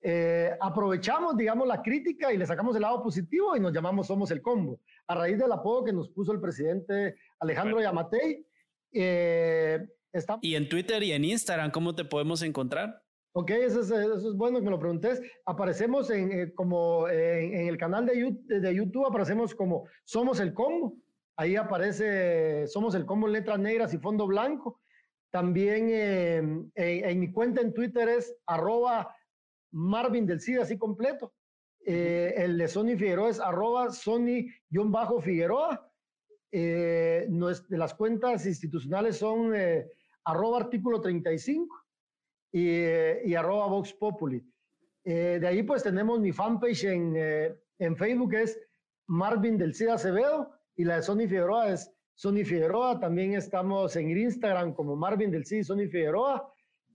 eh, 0.02 0.50
aprovechamos, 0.60 1.36
digamos, 1.36 1.68
la 1.68 1.80
crítica 1.80 2.32
y 2.32 2.38
le 2.38 2.46
sacamos 2.46 2.74
el 2.74 2.82
lado 2.82 3.04
positivo 3.04 3.56
y 3.56 3.60
nos 3.60 3.72
llamamos 3.72 4.08
Somos 4.08 4.32
el 4.32 4.42
Combo, 4.42 4.80
a 5.06 5.14
raíz 5.14 5.38
del 5.38 5.52
apodo 5.52 5.84
que 5.84 5.92
nos 5.92 6.08
puso 6.08 6.32
el 6.32 6.40
presidente 6.40 7.14
Alejandro 7.38 7.80
Yamatei. 7.80 8.44
Eh, 8.92 9.86
y 10.40 10.54
en 10.56 10.68
Twitter 10.68 11.02
y 11.04 11.12
en 11.12 11.24
Instagram, 11.24 11.70
¿cómo 11.70 11.94
te 11.94 12.04
podemos 12.04 12.42
encontrar? 12.42 13.03
Ok, 13.36 13.50
eso 13.50 13.80
es, 13.80 13.90
bueno 14.36 14.60
que 14.60 14.64
me 14.64 14.70
lo 14.70 14.78
preguntes. 14.78 15.20
Aparecemos 15.44 16.08
en, 16.10 16.30
eh, 16.30 16.54
como 16.54 17.08
en, 17.08 17.66
el 17.66 17.76
canal 17.76 18.06
de 18.06 18.20
YouTube, 18.20 18.46
de 18.46 18.72
YouTube, 18.72 19.06
aparecemos 19.06 19.56
como 19.56 19.88
Somos 20.04 20.38
el 20.38 20.54
Combo. 20.54 20.96
Ahí 21.36 21.56
aparece 21.56 22.68
Somos 22.68 22.94
el 22.94 23.04
Combo 23.04 23.26
en 23.26 23.32
letras 23.32 23.58
negras 23.58 23.92
y 23.92 23.98
fondo 23.98 24.28
blanco. 24.28 24.80
También 25.32 25.90
em, 25.90 26.70
en, 26.76 27.18
mi 27.18 27.32
cuenta 27.32 27.60
en 27.60 27.74
Twitter 27.74 28.08
es 28.08 28.32
arroba 28.46 29.12
Marvin 29.72 30.26
del 30.26 30.40
CID, 30.40 30.60
así 30.60 30.78
completo. 30.78 31.34
Eh, 31.84 32.34
el 32.36 32.56
de 32.56 32.68
Sony 32.68 32.96
Figueroa 32.96 33.30
es 33.30 33.40
arroba 33.40 33.90
Sony-Figueroa. 33.90 35.90
Eh, 36.52 37.28
las 37.70 37.94
cuentas 37.94 38.46
institucionales 38.46 39.16
son 39.16 39.52
arroba 40.24 40.60
artículo 40.60 41.00
35 41.00 41.83
y, 42.54 43.28
y 43.28 43.34
arroba 43.34 43.66
Vox 43.66 43.92
Populi. 43.94 44.40
Eh, 45.02 45.38
de 45.40 45.46
ahí 45.46 45.64
pues 45.64 45.82
tenemos 45.82 46.20
mi 46.20 46.32
fanpage 46.32 46.84
en, 46.84 47.14
eh, 47.16 47.54
en 47.80 47.96
Facebook 47.96 48.34
es 48.34 48.58
Marvin 49.08 49.58
del 49.58 49.74
Cid 49.74 49.88
Acevedo 49.88 50.52
y 50.76 50.84
la 50.84 50.96
de 50.96 51.02
Sony 51.02 51.26
Figueroa 51.28 51.72
es 51.72 51.90
Sony 52.14 52.44
Figueroa. 52.44 53.00
También 53.00 53.34
estamos 53.34 53.96
en 53.96 54.16
Instagram 54.16 54.72
como 54.72 54.94
Marvin 54.94 55.32
del 55.32 55.44
Cid 55.44 55.64
Sony 55.64 55.88
Figueroa. 55.90 56.48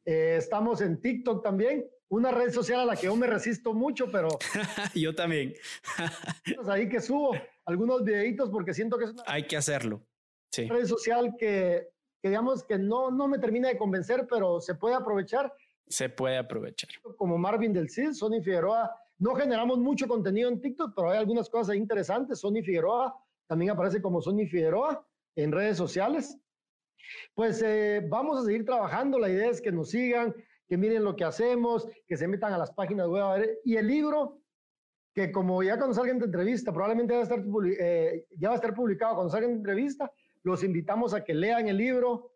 Eh, 0.05 0.37
estamos 0.37 0.79
en 0.79 1.01
TikTok 1.01 1.43
también, 1.43 1.85
una 2.07 2.31
red 2.31 2.51
social 2.51 2.79
a 2.79 2.85
la 2.85 2.95
que 2.95 3.07
yo 3.07 3.15
me 3.17 3.27
resisto 3.27 3.73
mucho, 3.73 4.09
pero... 4.09 4.29
yo 4.95 5.13
también. 5.13 5.53
ahí 6.69 6.87
que 6.87 7.01
subo 7.01 7.35
algunos 7.65 8.05
videitos 8.05 8.49
porque 8.49 8.73
siento 8.73 8.97
que 8.97 9.05
es 9.05 9.11
una... 9.11 9.23
Hay 9.27 9.43
que 9.45 9.57
hacerlo. 9.57 10.05
Sí. 10.51 10.67
red 10.67 10.85
social 10.85 11.35
que 11.37 11.89
que 12.21 12.29
digamos 12.29 12.63
que 12.63 12.77
no, 12.77 13.11
no 13.11 13.27
me 13.27 13.39
termina 13.39 13.69
de 13.69 13.77
convencer, 13.77 14.27
pero 14.29 14.59
se 14.59 14.75
puede 14.75 14.95
aprovechar. 14.95 15.53
Se 15.87 16.09
puede 16.09 16.37
aprovechar. 16.37 16.89
Como 17.17 17.37
Marvin 17.37 17.73
del 17.73 17.89
Cid, 17.89 18.11
Sony 18.13 18.41
Figueroa. 18.43 18.93
No 19.17 19.35
generamos 19.35 19.79
mucho 19.79 20.07
contenido 20.07 20.49
en 20.49 20.61
TikTok, 20.61 20.93
pero 20.95 21.09
hay 21.09 21.17
algunas 21.17 21.49
cosas 21.49 21.75
interesantes. 21.75 22.39
Sony 22.39 22.61
Figueroa 22.63 23.13
también 23.47 23.71
aparece 23.71 24.01
como 24.01 24.21
Sony 24.21 24.45
Figueroa 24.49 25.05
en 25.35 25.51
redes 25.51 25.77
sociales. 25.77 26.37
Pues 27.33 27.61
eh, 27.65 28.05
vamos 28.07 28.39
a 28.39 28.45
seguir 28.45 28.65
trabajando. 28.65 29.17
La 29.17 29.29
idea 29.29 29.49
es 29.49 29.61
que 29.61 29.71
nos 29.71 29.89
sigan, 29.89 30.35
que 30.67 30.77
miren 30.77 31.03
lo 31.03 31.15
que 31.15 31.23
hacemos, 31.23 31.87
que 32.07 32.17
se 32.17 32.27
metan 32.27 32.53
a 32.53 32.57
las 32.57 32.71
páginas 32.71 33.07
web. 33.07 33.59
Y 33.65 33.75
el 33.77 33.87
libro, 33.87 34.41
que 35.13 35.31
como 35.31 35.63
ya 35.63 35.77
cuando 35.77 35.95
salga 35.95 36.11
en 36.11 36.21
entrevista, 36.21 36.71
probablemente 36.71 37.13
va 37.13 37.21
a 37.21 37.23
estar, 37.23 37.43
eh, 37.79 38.25
ya 38.37 38.49
va 38.49 38.55
a 38.55 38.57
estar 38.57 38.73
publicado 38.73 39.15
cuando 39.15 39.31
salga 39.31 39.47
en 39.47 39.55
entrevista, 39.55 40.11
los 40.43 40.63
invitamos 40.63 41.13
a 41.13 41.23
que 41.23 41.33
lean 41.33 41.67
el 41.67 41.77
libro. 41.77 42.35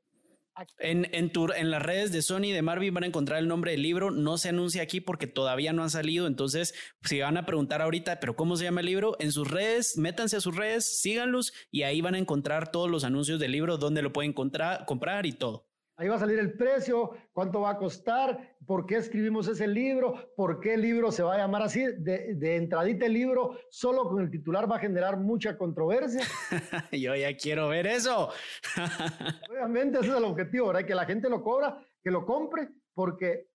En, 0.77 1.05
en, 1.15 1.31
en 1.55 1.71
las 1.71 1.81
redes 1.81 2.11
de 2.11 2.21
Sony 2.21 2.45
y 2.45 2.51
de 2.51 2.61
Marvin 2.61 2.93
van 2.93 3.03
a 3.03 3.07
encontrar 3.07 3.39
el 3.39 3.47
nombre 3.47 3.71
del 3.71 3.81
libro. 3.81 4.11
No 4.11 4.37
se 4.37 4.49
anuncia 4.49 4.83
aquí 4.83 5.01
porque 5.01 5.25
todavía 5.25 5.73
no 5.73 5.83
ha 5.83 5.89
salido. 5.89 6.27
Entonces, 6.27 6.75
si 7.03 7.19
van 7.19 7.37
a 7.37 7.45
preguntar 7.45 7.81
ahorita, 7.81 8.19
pero 8.19 8.35
¿cómo 8.35 8.55
se 8.55 8.65
llama 8.65 8.81
el 8.81 8.85
libro? 8.85 9.15
En 9.19 9.31
sus 9.31 9.49
redes, 9.49 9.97
métanse 9.97 10.37
a 10.37 10.41
sus 10.41 10.55
redes, 10.55 10.99
síganlos 10.99 11.53
y 11.71 11.83
ahí 11.83 12.01
van 12.01 12.13
a 12.15 12.19
encontrar 12.19 12.71
todos 12.71 12.89
los 12.89 13.03
anuncios 13.03 13.39
del 13.39 13.51
libro, 13.51 13.77
donde 13.77 14.03
lo 14.03 14.13
pueden 14.13 14.33
comprar 14.33 15.25
y 15.25 15.33
todo. 15.33 15.72
Ahí 15.95 16.07
va 16.07 16.15
a 16.15 16.19
salir 16.19 16.39
el 16.39 16.53
precio, 16.53 17.11
cuánto 17.33 17.61
va 17.61 17.71
a 17.71 17.77
costar, 17.77 18.55
por 18.65 18.87
qué 18.87 18.95
escribimos 18.95 19.47
ese 19.47 19.67
libro, 19.67 20.33
por 20.35 20.59
qué 20.59 20.73
el 20.73 20.81
libro 20.81 21.11
se 21.11 21.21
va 21.21 21.35
a 21.35 21.37
llamar 21.37 21.61
así. 21.61 21.83
De, 21.97 22.33
de 22.33 22.55
entradita 22.55 23.05
el 23.05 23.13
libro, 23.13 23.57
solo 23.69 24.09
con 24.09 24.23
el 24.23 24.31
titular 24.31 24.69
va 24.69 24.77
a 24.77 24.79
generar 24.79 25.17
mucha 25.17 25.55
controversia. 25.55 26.21
Yo 26.91 27.15
ya 27.15 27.35
quiero 27.37 27.67
ver 27.67 27.85
eso. 27.85 28.29
Obviamente 29.51 29.99
ese 29.99 30.09
es 30.09 30.15
el 30.15 30.23
objetivo, 30.23 30.67
¿verdad? 30.67 30.85
Que 30.85 30.95
la 30.95 31.05
gente 31.05 31.29
lo 31.29 31.43
cobra, 31.43 31.77
que 32.03 32.09
lo 32.09 32.25
compre, 32.25 32.69
porque 32.95 33.49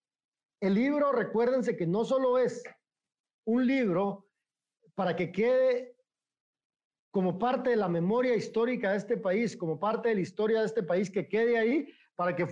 el 0.61 0.75
libro, 0.75 1.11
recuérdense 1.11 1.77
que 1.77 1.87
no 1.87 2.05
solo 2.05 2.39
es 2.39 2.63
un 3.47 3.67
libro 3.67 4.29
para 4.95 5.17
que 5.17 5.33
quede 5.33 5.97
como 7.11 7.39
parte 7.39 7.71
de 7.71 7.77
la 7.77 7.89
memoria 7.89 8.37
histórica 8.37 8.93
de 8.93 8.99
este 8.99 9.17
país, 9.17 9.57
como 9.57 9.81
parte 9.81 10.11
de 10.11 10.17
la 10.17 10.21
historia 10.21 10.61
de 10.61 10.67
este 10.67 10.83
país, 10.83 11.11
que 11.11 11.27
quede 11.27 11.59
ahí, 11.59 11.89
para 12.19 12.35
que 12.35 12.49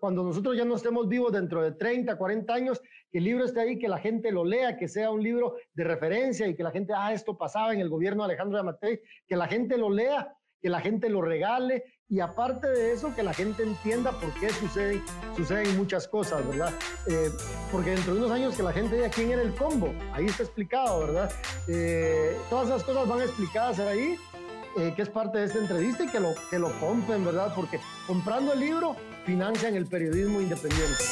cuando 0.00 0.24
nosotros 0.24 0.56
ya 0.56 0.64
no 0.64 0.76
estemos 0.76 1.06
vivos 1.06 1.30
dentro 1.30 1.60
de 1.62 1.72
30, 1.72 2.16
40 2.16 2.54
años, 2.54 2.80
que 3.12 3.18
el 3.18 3.24
libro 3.24 3.44
esté 3.44 3.60
ahí, 3.60 3.78
que 3.78 3.86
la 3.86 3.98
gente 3.98 4.32
lo 4.32 4.46
lea, 4.46 4.78
que 4.78 4.88
sea 4.88 5.10
un 5.10 5.22
libro 5.22 5.56
de 5.74 5.84
referencia 5.84 6.46
y 6.46 6.56
que 6.56 6.62
la 6.62 6.70
gente, 6.70 6.94
ah, 6.96 7.12
esto 7.12 7.36
pasaba 7.36 7.74
en 7.74 7.80
el 7.80 7.90
gobierno 7.90 8.22
de 8.22 8.30
Alejandro 8.32 8.56
Yamatei, 8.56 8.98
que 9.28 9.36
la 9.36 9.46
gente 9.46 9.76
lo 9.76 9.90
lea, 9.90 10.34
que 10.62 10.70
la 10.70 10.80
gente 10.80 11.10
lo 11.10 11.20
regale 11.20 11.84
y 12.08 12.20
aparte 12.20 12.66
de 12.68 12.92
eso, 12.92 13.14
que 13.14 13.22
la 13.22 13.34
gente 13.34 13.62
entienda 13.62 14.10
por 14.12 14.32
qué 14.40 14.48
suceden, 14.48 15.02
suceden 15.36 15.76
muchas 15.76 16.08
cosas, 16.08 16.46
¿verdad? 16.48 16.72
Eh, 17.06 17.28
porque 17.70 17.90
dentro 17.90 18.14
de 18.14 18.20
unos 18.20 18.32
años 18.32 18.56
que 18.56 18.62
la 18.62 18.72
gente 18.72 18.96
diga 18.96 19.10
quién 19.10 19.32
era 19.32 19.42
el 19.42 19.54
combo, 19.54 19.92
ahí 20.14 20.24
está 20.24 20.44
explicado, 20.44 21.00
¿verdad? 21.00 21.30
Eh, 21.68 22.38
todas 22.48 22.68
esas 22.68 22.84
cosas 22.84 23.06
van 23.06 23.20
explicadas 23.20 23.80
ahí 23.80 24.16
eh, 24.76 24.92
que 24.94 25.02
es 25.02 25.08
parte 25.08 25.38
de 25.38 25.46
esta 25.46 25.58
entrevista 25.58 26.04
y 26.04 26.08
que 26.08 26.20
lo, 26.20 26.34
que 26.48 26.58
lo 26.58 26.70
compren, 26.78 27.24
¿verdad? 27.24 27.52
Porque 27.54 27.80
comprando 28.06 28.52
el 28.52 28.60
libro 28.60 28.96
financian 29.24 29.74
el 29.74 29.86
periodismo 29.86 30.40
independiente. 30.40 31.04